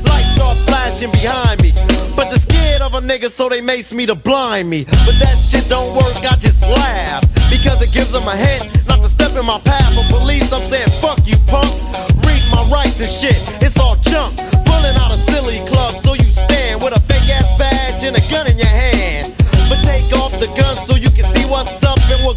Lights 0.08 0.32
start 0.40 0.56
flashing 0.64 1.12
behind 1.12 1.60
me. 1.60 1.76
But 2.16 2.32
they're 2.32 2.40
scared 2.40 2.80
of 2.80 2.96
a 2.96 3.02
nigga, 3.04 3.28
so 3.28 3.50
they 3.50 3.60
mace 3.60 3.92
me 3.92 4.06
to 4.06 4.16
blind 4.16 4.70
me. 4.70 4.86
But 5.04 5.20
that 5.20 5.36
shit 5.36 5.68
don't 5.68 5.92
work, 5.92 6.16
I 6.24 6.40
just 6.40 6.64
laugh. 6.64 7.28
Because 7.52 7.84
it 7.84 7.92
gives 7.92 8.14
them 8.16 8.24
a 8.24 8.36
hint 8.40 8.72
not 8.88 9.04
to 9.04 9.10
step 9.12 9.36
in 9.36 9.44
my 9.44 9.60
path. 9.60 9.92
For 10.00 10.08
police, 10.16 10.54
I'm 10.56 10.64
saying, 10.64 10.88
fuck 11.04 11.20
you, 11.28 11.36
punk. 11.52 11.76
Read 12.24 12.44
my 12.56 12.64
rights 12.72 13.04
and 13.04 13.12
shit, 13.12 13.36
it's 13.60 13.76
all 13.76 14.00
junk. 14.00 14.40
Pulling 14.64 14.96
out 15.04 15.12
a 15.12 15.20
silly 15.20 15.60
club, 15.68 16.00
so 16.00 16.16
you 16.16 16.30
stand 16.32 16.80
with 16.80 16.96
a 16.96 17.02
fake 17.04 17.28
ass 17.36 17.52
badge 17.60 18.00
and 18.08 18.16
a 18.16 18.24
gun 18.32 18.48
in 18.48 18.56
your 18.56 18.72
hand. 18.72 19.36
But 19.68 19.84
take 19.84 20.08
off 20.24 20.32
the 20.40 20.48
gun 20.56 20.76
so 20.88 20.95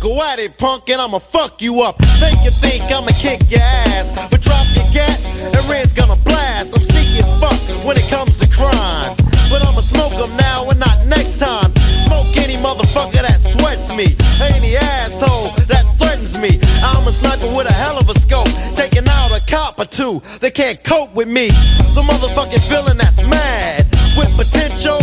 go 0.08 0.22
at 0.22 0.38
it, 0.38 0.56
punk, 0.56 0.88
and 0.88 1.00
I'ma 1.00 1.18
fuck 1.18 1.60
you 1.60 1.82
up. 1.82 2.00
Make 2.20 2.40
you 2.44 2.50
think 2.50 2.82
I'ma 2.84 3.12
kick 3.20 3.40
your 3.50 3.60
ass, 3.60 4.08
but 4.30 4.40
drop 4.40 4.64
your 4.74 4.88
gat, 4.92 5.18
and 5.44 5.62
Red's 5.68 5.92
gonna 5.92 6.16
blast. 6.24 6.72
I'm 6.74 6.82
sneaky 6.82 7.20
as 7.20 7.28
fuck 7.40 7.60
when 7.84 7.96
it 7.98 8.08
comes 8.08 8.38
to 8.38 8.48
crime. 8.48 9.12
But 9.50 9.60
I'ma 9.68 9.80
smoke 9.80 10.14
'em 10.16 10.34
now 10.36 10.68
and 10.70 10.80
not 10.80 11.04
next 11.06 11.38
time. 11.38 11.72
Smoke 12.06 12.36
any 12.38 12.56
motherfucker 12.56 13.20
that 13.20 13.40
sweats 13.40 13.94
me, 13.94 14.16
any 14.56 14.76
asshole 14.76 15.52
that 15.66 15.84
threatens 15.98 16.38
me. 16.38 16.58
I'm 16.82 17.06
a 17.06 17.12
sniper 17.12 17.48
with 17.48 17.68
a 17.68 17.72
hell 17.72 17.98
of 17.98 18.08
a 18.08 18.18
scope, 18.18 18.48
taking 18.74 19.06
out 19.08 19.30
a 19.36 19.40
cop 19.46 19.78
or 19.78 19.84
two. 19.84 20.22
They 20.40 20.50
can't 20.50 20.82
cope 20.84 21.14
with 21.14 21.28
me. 21.28 21.48
The 21.94 22.02
motherfucking 22.02 22.64
villain 22.70 22.96
that's 22.96 23.20
mad 23.22 23.86
with 24.16 24.30
potential 24.36 25.00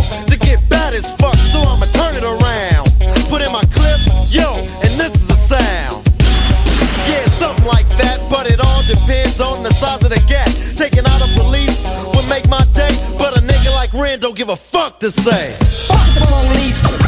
the 9.66 9.74
size 9.74 10.03
of 10.03 10.09
the 10.09 10.24
gap. 10.28 10.47
Taking 10.76 11.05
out 11.05 11.22
a 11.22 11.30
police 11.39 11.84
would 12.13 12.30
make 12.30 12.47
my 12.47 12.63
day, 12.74 12.93
but 13.18 13.38
a 13.38 13.41
nigga 13.41 13.74
like 13.74 13.93
Ren 13.93 14.20
don't 14.20 14.38
give 14.38 14.49
a 14.49 14.55
fuck 14.55 14.99
to 14.99 15.09
say. 15.09 15.55
The. 15.57 15.66
Fuck 15.88 16.07
the 16.13 16.26
police. 16.28 17.05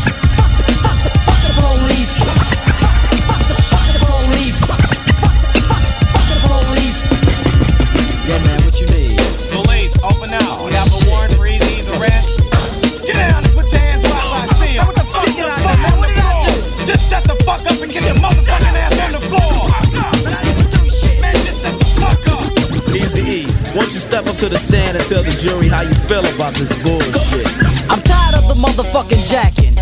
To 24.37 24.49
the 24.49 24.57
stand 24.57 24.95
and 24.95 25.05
tell 25.09 25.23
the 25.23 25.33
jury 25.33 25.67
how 25.67 25.81
you 25.81 25.93
feel 26.05 26.21
about 26.35 26.53
this 26.53 26.69
bullshit? 26.85 27.49
I'm 27.89 28.01
tired 28.05 28.37
of 28.37 28.45
the 28.45 28.53
motherfucking 28.53 29.25
jacking. 29.25 29.73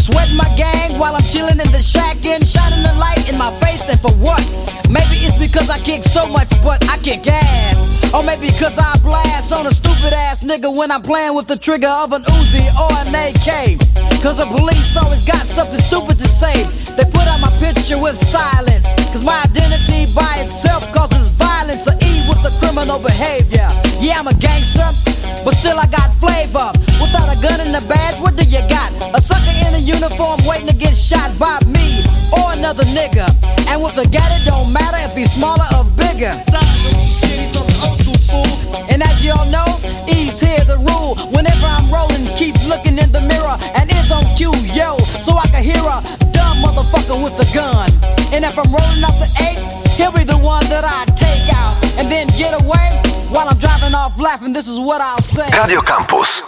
Sweating 0.00 0.40
my 0.40 0.48
gang 0.56 0.96
while 0.96 1.12
I'm 1.12 1.26
chilling 1.28 1.60
in 1.60 1.68
the 1.68 1.84
shack 1.84 2.16
and 2.24 2.40
shining 2.40 2.80
the 2.80 2.96
light 2.96 3.28
in 3.28 3.36
my 3.36 3.52
face, 3.60 3.92
and 3.92 4.00
for 4.00 4.12
what? 4.16 4.40
Maybe 4.88 5.20
it's 5.20 5.36
because 5.36 5.68
I 5.68 5.76
kick 5.84 6.00
so 6.00 6.24
much, 6.32 6.48
but 6.64 6.80
I 6.88 6.96
kick 7.04 7.28
ass. 7.28 7.76
Or 8.16 8.24
maybe 8.24 8.48
because 8.48 8.78
I 8.80 8.96
blast 9.04 9.52
on 9.52 9.66
a 9.68 9.72
stupid 9.74 10.16
ass 10.16 10.40
nigga 10.44 10.72
when 10.72 10.90
I'm 10.90 11.02
playing 11.02 11.36
with 11.36 11.46
the 11.46 11.56
trigger 11.60 11.92
of 12.00 12.16
an 12.16 12.22
Uzi 12.24 12.64
or 12.80 12.88
an 13.04 13.12
AK. 13.12 13.76
Cause 14.24 14.40
the 14.40 14.48
police 14.48 14.96
always 14.96 15.24
got 15.24 15.44
something 15.44 15.80
stupid 15.80 16.16
to 16.16 16.28
say. 16.28 16.64
They 16.96 17.04
put 17.04 17.28
out 17.28 17.40
my 17.44 17.52
picture 17.60 18.00
with 18.00 18.16
silence. 18.16 18.96
Cause 19.12 19.24
my 19.24 19.36
identity 19.44 20.08
by 20.16 20.40
itself 20.40 20.88
causes 20.92 21.28
violence 21.36 21.84
or 21.84 21.96
E 22.00 22.12
with 22.32 22.40
the 22.40 22.52
criminal 22.64 22.98
behavior. 22.98 23.68
Yeah, 24.00 24.16
I'm 24.16 24.28
a 24.28 24.32
gangster, 24.32 24.88
but 25.44 25.52
still 25.52 25.76
I 25.76 25.84
got 25.92 26.08
flavor. 26.16 26.72
Without 26.96 27.28
a 27.28 27.36
gun 27.44 27.60
and 27.60 27.76
a 27.76 27.84
badge, 27.84 28.16
what 28.24 28.32
do 28.32 28.48
you 28.48 28.64
got? 28.64 28.88
A 29.12 29.20
sucker 29.20 29.52
in 29.68 29.76
a 29.76 29.82
uniform 29.84 30.40
waiting 30.48 30.72
to 30.72 30.74
get 30.74 30.96
shot 30.96 31.36
by 31.36 31.60
me 31.68 32.00
or 32.32 32.56
another 32.56 32.88
nigga. 32.96 33.28
And 33.68 33.84
with 33.84 34.00
a 34.00 34.08
gat, 34.08 34.32
it 34.40 34.48
don't 34.48 34.72
matter 34.72 34.96
if 35.04 35.12
he's 35.12 35.28
smaller 35.36 35.68
or 35.76 35.84
bigger. 36.00 36.32
And 38.88 39.04
as 39.04 39.20
y'all 39.20 39.44
know, 39.52 39.68
E's 40.08 40.40
here 40.40 40.64
the 40.64 40.80
rule. 40.80 41.20
Whenever 41.36 41.68
I'm 41.68 41.92
rolling, 41.92 42.24
keep 42.40 42.56
looking 42.72 42.96
in 42.96 43.12
the 43.12 43.20
mirror 43.20 43.52
and 43.76 43.84
it's 43.84 44.08
on 44.08 44.24
cue, 44.32 44.56
yo, 44.72 44.96
so 44.96 45.36
I 45.36 45.44
can 45.52 45.60
hear 45.60 45.84
a 45.84 46.00
dumb 46.32 46.56
motherfucker 46.64 47.20
with 47.20 47.36
a 47.36 47.48
gun. 47.52 47.84
And 48.32 48.48
if 48.48 48.56
I'm 48.56 48.72
rolling 48.72 49.04
up 49.04 49.16
the 49.20 49.28
eight, 49.44 49.60
he'll 50.00 50.16
be 50.16 50.24
the 50.24 50.40
one 50.40 50.64
that 50.72 50.88
I 50.88 51.04
take 51.12 51.52
out 51.52 51.76
and 52.00 52.08
then 52.08 52.26
get 52.40 52.56
away 52.56 52.89
Radio 55.52 55.82
Campus. 55.82 56.42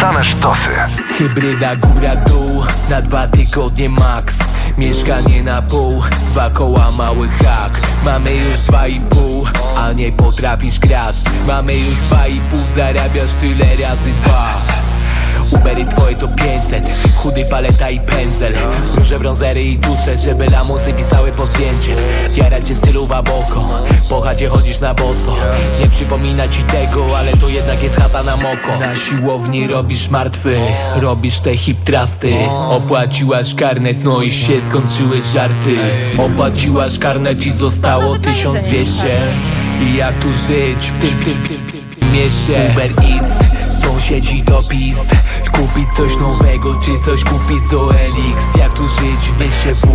Same 0.00 0.24
sztosy. 0.24 0.70
Hybryda 1.18 1.76
góra-dół 1.76 2.64
na 2.90 3.02
dwa 3.02 3.28
tygodnie 3.28 3.88
max 3.88 4.38
Mieszkanie 4.78 5.42
na 5.42 5.62
pół, 5.62 6.02
dwa 6.32 6.50
koła 6.50 6.90
mały 6.98 7.28
hak. 7.28 7.80
Mamy 8.04 8.34
już 8.34 8.60
dwa 8.60 8.86
i 8.86 9.00
pół, 9.00 9.46
a 9.76 9.92
nie 9.92 10.12
potrafisz 10.12 10.80
kraść 10.80 11.22
Mamy 11.48 11.74
już 11.74 11.94
dwa 11.94 12.26
i 12.26 12.40
pół, 12.40 12.60
zarabiasz 12.74 13.32
tyle 13.40 13.66
razy 13.88 14.10
dwa 14.12 14.33
Ubery 16.24 16.44
twoje 16.44 16.58
to 16.60 16.82
500 16.82 16.88
Chudy 17.16 17.44
paleta 17.44 17.88
i 17.88 18.00
pędzel. 18.00 18.52
Róże 18.98 19.18
brązery 19.18 19.60
i 19.60 19.78
dusze 19.78 20.18
Żeby 20.18 20.46
lamusy 20.46 20.92
pisały 20.92 21.30
po 21.30 21.46
zdjęcie 21.46 21.96
Jara 22.36 22.60
cię 22.60 22.74
stylu 22.74 23.06
boko 23.06 23.66
Po 24.10 24.20
chacie 24.20 24.48
chodzisz 24.48 24.80
na 24.80 24.94
boso. 24.94 25.36
Nie 25.80 25.86
przypomina 25.90 26.48
ci 26.48 26.62
tego 26.62 27.18
Ale 27.18 27.32
to 27.32 27.48
jednak 27.48 27.82
jest 27.82 27.96
chata 27.96 28.22
na 28.22 28.36
moko. 28.36 28.78
Na 28.80 28.96
siłowni 28.96 29.66
robisz 29.66 30.08
martwy. 30.08 30.60
Robisz 30.96 31.40
te 31.40 31.56
hip 31.56 31.84
trusty 31.84 32.34
Opłaciłaś 32.68 33.54
karnet 33.54 34.04
No 34.04 34.22
i 34.22 34.32
się 34.32 34.62
skończyły 34.62 35.22
żarty. 35.22 35.76
Opłaciłaś 36.18 36.98
karnet 36.98 37.46
i 37.46 37.52
zostało 37.52 38.18
1200 38.18 39.20
I 39.82 39.96
jak 39.96 40.18
tu 40.18 40.32
żyć 40.32 40.90
w 40.90 41.00
tym, 41.00 41.10
w 41.10 41.24
tym, 41.24 41.34
w 41.34 41.48
tym, 41.48 41.56
w 41.56 41.72
tym, 41.72 41.80
w 41.80 41.96
tym 41.96 42.12
mieście? 42.12 42.70
Uber 42.72 42.90
Eats 42.90 43.43
Sąsiedzi 44.04 44.42
to 44.42 44.62
pis 44.62 45.06
Kupić 45.52 45.94
coś 45.96 46.18
nowego 46.18 46.74
czy 46.74 46.98
coś 46.98 47.24
kupić 47.24 47.68
z 47.68 47.74
OLX 47.74 48.56
Jak 48.58 48.72
tu 48.72 48.88
żyć 48.88 49.30
w 49.38 49.44
mieście 49.44 49.74
W, 49.74 49.86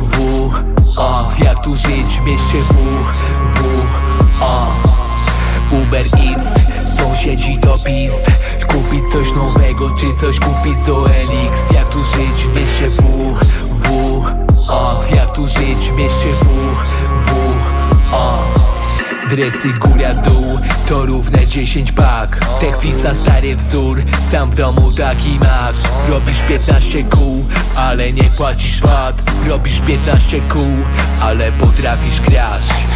W, 0.00 0.50
o? 0.96 1.28
Jak 1.44 1.64
tu 1.64 1.76
żyć 1.76 2.18
w 2.18 2.30
mieście 2.30 2.58
W, 2.60 2.74
W, 3.54 3.86
o? 4.44 4.66
Uber 5.82 6.06
Eats 6.06 6.48
Sąsiedzi 6.96 7.58
to 7.58 7.78
pis 7.86 8.10
Kupić 8.68 9.12
coś 9.12 9.34
nowego 9.34 9.90
czy 9.90 10.16
coś 10.20 10.40
kupić 10.40 10.84
z 10.84 10.88
OLX 10.88 11.72
Jak 11.74 11.88
tu 11.88 11.98
żyć 12.04 12.44
w 12.44 12.60
mieście 12.60 12.90
W, 12.90 13.02
W, 13.70 14.24
o? 14.72 15.00
Jak 15.14 15.34
tu 15.34 15.48
żyć 15.48 15.90
w 15.90 15.92
mieście 15.92 16.32
W, 16.32 16.44
W, 17.26 18.14
o 18.16 18.57
Dresy 19.28 19.72
góra-dół 19.72 20.58
to 20.88 21.06
równe 21.06 21.46
10 21.46 21.92
pak 21.92 22.40
Techflisa 22.60 23.14
stary 23.14 23.56
wzór, 23.56 24.02
sam 24.32 24.50
w 24.50 24.54
domu 24.54 24.92
taki 24.92 25.38
masz 25.38 26.08
Robisz 26.08 26.40
15 26.48 27.04
kół, 27.04 27.46
ale 27.76 28.12
nie 28.12 28.30
płacisz 28.30 28.80
VAT. 28.80 29.22
Robisz 29.48 29.80
15 29.80 30.40
kół, 30.40 30.74
ale 31.20 31.52
potrafisz 31.52 32.20
kraść 32.20 32.87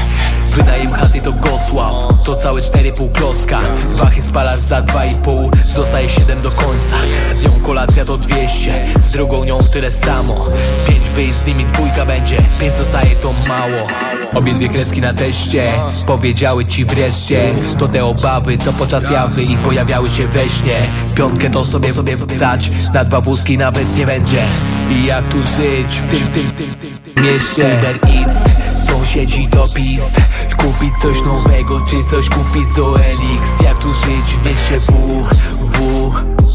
Wynajem 0.56 0.92
chaty 0.92 1.20
to 1.20 1.32
Gocław. 1.32 2.24
To 2.24 2.34
całe 2.34 2.60
4,5 2.60 3.12
klocka. 3.12 3.58
Wachy 3.90 4.22
spalasz 4.22 4.58
za 4.58 4.82
2,5 4.82 5.50
Zostaje 5.66 6.08
7 6.08 6.38
do 6.42 6.50
końca. 6.50 6.96
Z 7.40 7.44
nią 7.44 7.60
kolacja 7.66 8.04
to 8.04 8.18
200 8.18 8.86
Z 9.02 9.10
drugą 9.10 9.44
nią 9.44 9.58
tyle 9.72 9.90
samo. 9.90 10.44
5 10.88 11.14
wyjść 11.14 11.38
z 11.38 11.46
nimi 11.46 11.64
dwójka 11.64 12.06
będzie 12.06 12.36
Więc 12.60 12.76
zostaje 12.76 13.16
to 13.16 13.32
mało. 13.48 13.88
Obie 14.34 14.68
krecki 14.68 15.00
na 15.00 15.14
teście 15.14 15.72
Powiedziały 16.06 16.64
ci 16.64 16.84
wreszcie. 16.84 17.54
To 17.78 17.88
te 17.88 18.04
obawy, 18.04 18.58
co 18.58 18.72
podczas 18.72 19.10
jawy 19.10 19.42
I 19.42 19.56
pojawiały 19.56 20.10
się 20.10 20.28
we 20.28 20.48
śnie. 20.48 20.80
Piątkę 21.14 21.50
to 21.50 21.60
sobie 21.60 21.94
sobie 21.94 22.16
wpisać 22.16 22.70
Na 22.94 23.04
dwa 23.04 23.20
wózki 23.20 23.58
nawet 23.58 23.96
nie 23.96 24.06
będzie. 24.06 24.42
I 24.90 25.06
jak 25.06 25.28
tu 25.28 25.42
żyć 25.42 25.98
w 25.98 26.08
tym, 26.10 26.26
tym, 26.32 26.50
tym, 26.50 26.74
tym, 26.74 27.14
tym 27.14 27.24
mieście? 27.24 27.78
Uber 27.78 27.98
Eats, 28.16 28.61
sąsiedzi 29.02 29.48
to 29.48 29.66
PiS. 29.74 30.12
Kupić 30.58 30.98
coś 31.02 31.24
nowego, 31.24 31.80
czy 31.80 32.04
coś 32.04 32.28
kupić 32.28 32.68
z 32.74 32.78
OLX 32.78 33.62
Jak 33.64 33.78
tu 33.78 33.88
żyć 33.92 34.36
w 34.36 34.48
mieście 34.48 34.80
W, 34.80 34.92
W, 35.60 36.12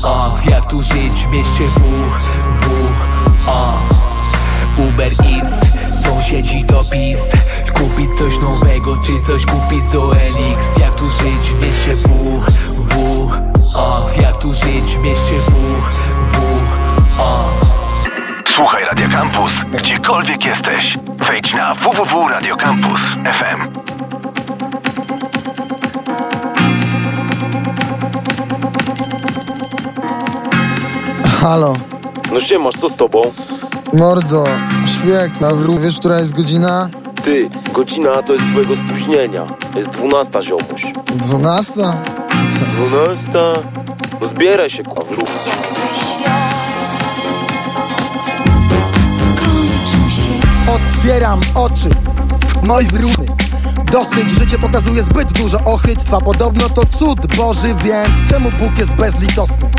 A 0.08 0.26
Jak 0.50 0.70
tu 0.70 0.82
żyć 0.82 1.26
w 1.26 1.38
mieście 1.38 1.64
W, 1.68 1.80
W, 2.62 2.90
A 3.48 3.74
Uber 4.82 5.12
Eats, 5.12 5.56
sąsiedzi 6.04 6.64
to 6.64 6.84
PiS. 6.84 7.18
Kupić 7.78 8.20
coś 8.20 8.40
nowego, 8.40 8.98
czy 8.98 9.24
coś 9.24 9.46
kupić 9.46 9.90
z 9.90 9.96
OLX 9.96 10.17
Halo, 31.48 31.74
No 32.34 32.40
siemasz, 32.40 32.76
co 32.76 32.90
z 32.90 32.96
tobą? 32.96 33.22
mordo, 33.94 34.46
szpieg, 34.86 35.32
Pawlu, 35.40 35.80
wiesz, 35.80 36.00
która 36.00 36.20
jest 36.20 36.34
godzina? 36.36 36.90
Ty, 37.24 37.50
godzina 37.74 38.24
to 38.24 38.34
jest 38.34 38.46
twojego 38.48 38.76
spóźnienia. 38.76 39.46
Jest 39.76 39.90
dwunasta, 39.90 40.42
ziomuś. 40.42 40.94
Dwunasta? 41.16 41.94
Dwunasta? 42.70 43.54
No 44.22 44.28
zbieraj 44.28 44.70
się, 44.70 44.84
kurwa. 44.84 45.24
Otwieram 50.76 51.40
oczy 51.56 51.90
w 52.48 52.68
moj 52.68 52.86
wróny 52.86 53.28
Dosyć, 53.92 54.32
życie 54.32 54.60
pokazuje 54.60 55.04
zbyt 55.04 55.32
dużo 55.34 55.60
ochyctwa 55.66 56.22
Podobno 56.22 56.70
to 56.70 56.86
cud 56.86 57.36
Boży, 57.36 57.76
więc 57.84 58.30
czemu 58.30 58.50
Bóg 58.52 58.78
jest 58.78 58.94
bezlitosny? 58.94 59.70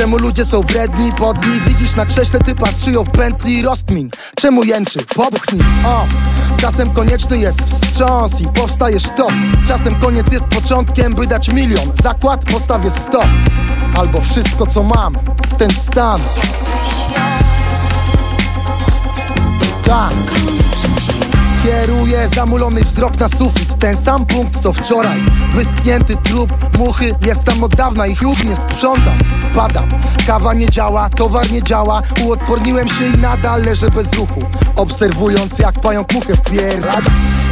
Czemu 0.00 0.18
ludzie 0.18 0.44
są 0.44 0.60
wredni, 0.60 1.12
podli? 1.12 1.60
Widzisz 1.66 1.96
na 1.96 2.06
krześle 2.06 2.38
typa 2.38 2.72
z 2.72 2.84
szyją 2.84 3.04
w 3.04 3.10
pętli 3.10 3.62
rozkmin 3.62 4.10
Czemu 4.36 4.64
jęczy? 4.64 4.98
Popchnij, 5.14 5.62
o! 5.86 6.06
Czasem 6.56 6.90
konieczny 6.90 7.38
jest 7.38 7.62
wstrząs 7.62 8.40
i 8.40 8.46
powstaje 8.48 9.00
sztos 9.00 9.32
Czasem 9.66 10.00
koniec 10.00 10.32
jest 10.32 10.44
początkiem, 10.44 11.14
by 11.14 11.26
dać 11.26 11.48
milion 11.48 11.92
Zakład 12.02 12.44
postawię 12.44 12.90
sto 12.90 13.22
Albo 13.98 14.20
wszystko 14.20 14.66
co 14.66 14.82
mam, 14.82 15.14
ten 15.58 15.70
stan 15.70 16.20
Tak 19.84 20.14
Kieruję 21.62 22.28
zamulony 22.28 22.84
wzrok 22.84 23.20
na 23.20 23.28
sufit. 23.28 23.78
Ten 23.78 23.96
sam 23.96 24.26
punkt 24.26 24.62
co 24.62 24.72
wczoraj. 24.72 25.24
Wyschnięty 25.52 26.16
trup, 26.16 26.78
muchy. 26.78 27.14
Jest 27.26 27.44
tam 27.44 27.64
od 27.64 27.76
dawna 27.76 28.06
ich 28.06 28.22
już 28.22 28.44
nie 28.44 28.56
sprzątam. 28.56 29.18
Spadam, 29.42 29.90
kawa 30.26 30.54
nie 30.54 30.70
działa, 30.70 31.08
towar 31.08 31.50
nie 31.52 31.62
działa. 31.62 32.02
Uodporniłem 32.24 32.88
się 32.88 33.06
i 33.06 33.18
nadal 33.18 33.62
leżę 33.62 33.90
bez 33.90 34.12
ruchu. 34.12 34.42
Obserwując 34.76 35.58
jak 35.58 35.80
pająk 35.80 36.12
muchę 36.12 36.34
wpierdala 36.34 37.00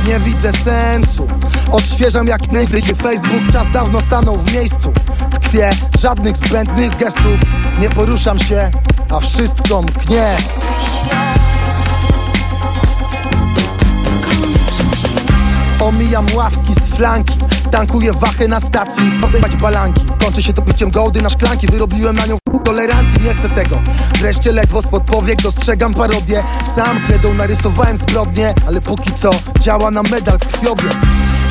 Nie 0.06 0.18
widzę 0.20 0.52
sensu. 0.52 1.26
Odświeżam 1.72 2.26
jak 2.26 2.52
najdygie 2.52 2.94
Facebook. 2.94 3.52
Czas 3.52 3.70
dawno 3.70 4.00
stanął 4.00 4.36
w 4.38 4.52
miejscu. 4.52 4.92
Tkwię, 5.34 5.70
żadnych 5.98 6.36
zbędnych 6.36 6.96
gestów. 6.96 7.40
Nie 7.78 7.90
poruszam 7.90 8.38
się, 8.38 8.70
a 9.10 9.20
wszystko 9.20 9.82
mknie 9.82 10.36
Omijam 15.88 16.26
ławki 16.34 16.74
z 16.74 16.78
flanki. 16.78 17.38
Tankuję 17.70 18.12
wachę 18.12 18.48
na 18.48 18.60
stacji 18.60 19.12
Obejmować 19.22 19.56
balanki. 19.56 20.00
Kończy 20.24 20.42
się 20.42 20.52
to 20.52 20.62
piciem 20.62 20.90
gołdy 20.90 21.22
na 21.22 21.30
szklanki. 21.30 21.66
Wyrobiłem 21.66 22.16
na 22.16 22.26
nią 22.26 22.38
tolerancji, 22.64 23.20
nie 23.20 23.34
chcę 23.34 23.50
tego. 23.50 23.80
Wreszcie 24.18 24.52
ledwo 24.52 24.82
spod 24.82 25.02
powiek 25.02 25.42
dostrzegam 25.42 25.94
parodię. 25.94 26.42
Sam 26.74 27.00
kredą 27.00 27.34
narysowałem 27.34 27.96
zbrodnie 27.96 28.54
Ale 28.66 28.80
póki 28.80 29.12
co 29.12 29.30
działa 29.60 29.90
na 29.90 30.02
medal 30.02 30.38
krwiobieg. 30.38 30.96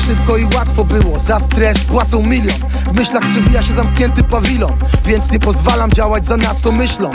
Szybko 0.06 0.36
i 0.36 0.44
łatwo 0.44 0.84
było, 0.84 1.18
za 1.18 1.40
stres 1.40 1.78
płacą 1.78 2.22
milion. 2.22 2.58
W 2.86 2.92
myślach 2.92 3.30
przewija 3.30 3.62
się 3.62 3.72
zamknięty 3.72 4.24
pawilon 4.24 4.72
Więc 5.04 5.30
nie 5.30 5.38
pozwalam 5.38 5.90
działać 5.90 6.26
za 6.26 6.36
nadto 6.36 6.72
myślą. 6.72 7.10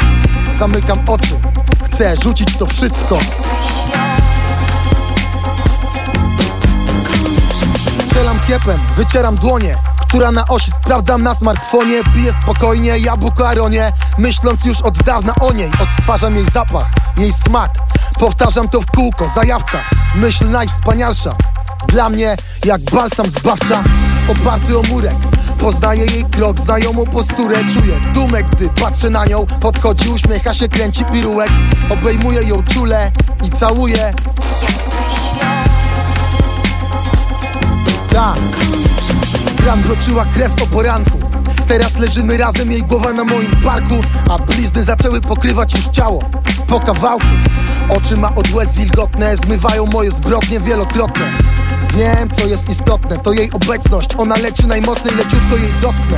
Zamykam 0.54 1.00
oczy, 1.08 1.40
chcę 1.92 2.16
rzucić 2.24 2.58
to 2.58 2.66
wszystko 2.66 3.20
Strzelam 8.14 8.40
kiepem, 8.48 8.80
wycieram 8.98 9.36
dłonie 9.36 9.78
która 10.08 10.32
na 10.32 10.48
osi 10.48 10.72
sprawdzam 10.72 11.24
na 11.24 11.36
smartfonie. 11.36 12.02
Piję 12.16 12.34
spokojnie, 12.34 13.00
jabłko 13.00 13.48
aronie 13.50 13.92
Myśląc 14.18 14.66
już 14.66 14.82
od 14.82 15.04
dawna 15.04 15.34
o 15.42 15.54
niej. 15.54 15.72
Odtwarzam 15.80 16.36
jej 16.36 16.46
zapach, 16.46 16.88
jej 17.18 17.32
smak. 17.32 17.72
Powtarzam 18.20 18.70
to 18.70 18.82
w 18.82 18.86
kółko, 18.86 19.30
zajawka. 19.30 19.84
Myśl 20.16 20.50
najwspanialsza. 20.50 21.36
Dla 21.88 22.10
mnie 22.10 22.38
jak 22.66 22.82
balsam 22.82 23.30
zbawcza. 23.30 23.84
Oparty 24.28 24.78
o 24.78 24.82
murek 24.82 25.16
Poznaję 25.60 26.06
jej 26.06 26.24
krok, 26.24 26.60
znajomą 26.60 27.04
posturę. 27.04 27.58
Czuję 27.74 28.00
dumę, 28.00 28.44
gdy 28.44 28.70
patrzę 28.70 29.10
na 29.10 29.26
nią. 29.26 29.46
Podchodzi, 29.46 30.10
uśmiecha 30.10 30.54
się, 30.54 30.68
kręci 30.68 31.06
pirułek 31.06 31.52
Obejmuję 31.90 32.44
ją 32.44 32.64
czule 32.64 33.12
i 33.44 33.50
całuję 33.50 34.14
Tak. 38.14 38.40
Z 39.58 39.66
ran 39.66 39.82
wroczyła 39.82 40.26
krew 40.26 40.62
o 40.62 40.68
poranku. 40.68 41.20
Teraz 41.68 41.98
leżymy 41.98 42.38
razem, 42.38 42.72
jej 42.72 42.84
głowa 42.84 43.14
na 43.14 43.24
moim 43.24 43.52
barku 43.64 43.96
A 44.30 44.38
blizny 44.38 44.84
zaczęły 44.84 45.22
pokrywać 45.22 45.74
już 45.76 45.88
ciało. 45.88 46.22
Po 46.68 46.80
kawałku. 46.80 47.26
Oczy 47.90 48.18
ma 48.18 48.36
od 48.36 48.54
łez 48.54 48.74
wilgotne 48.74 49.38
Zmywają 49.38 49.86
moje 49.86 50.12
zbrodnie 50.12 50.60
wielokrotne. 50.60 51.32
Wiem, 51.96 52.30
co 52.30 52.48
jest 52.48 52.70
istotne 52.70 53.18
To 53.18 53.34
jej 53.34 53.52
obecność. 53.52 54.10
Ona 54.18 54.36
leci 54.36 54.68
najmocniej, 54.68 55.16
leciutko 55.16 55.58
jej 55.58 55.74
dotknę. 55.82 56.18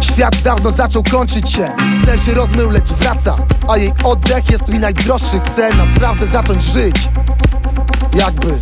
Świat 0.00 0.36
dawno 0.42 0.70
zaczął 0.70 1.02
kończyć 1.02 1.50
się. 1.50 1.72
Cel 2.04 2.18
się 2.18 2.34
rozmył, 2.34 2.70
lecz 2.70 2.92
wraca. 2.92 3.36
A 3.68 3.76
jej 3.76 3.92
oddech 4.04 4.50
jest 4.50 4.68
mi 4.68 4.78
najdroższy. 4.78 5.40
Chcę 5.46 5.74
naprawdę 5.74 6.26
zacząć 6.26 6.64
żyć. 6.64 7.08
Jakby 8.14 8.58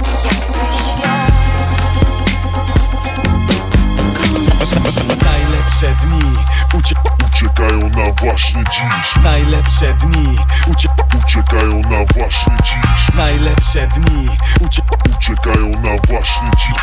Najlepsze 4.89 5.95
dni. 6.03 6.37
Ucie 6.75 6.95
uciekają 7.27 7.81
na 7.81 8.13
właśnie 8.13 8.65
dziś. 8.65 9.23
Najlepsze 9.23 9.95
dni. 9.95 10.37
Ucie 10.67 10.89
uciekają 11.25 11.81
na 11.81 12.05
właśnie 12.15 12.57
dziś. 12.63 13.15
Najlepsze 13.15 13.87
dni. 13.87 14.29
Ucie 14.61 14.83
uciekają 15.17 15.71
na 15.71 15.97
właśnie 16.09 16.51
dziś 16.59 16.79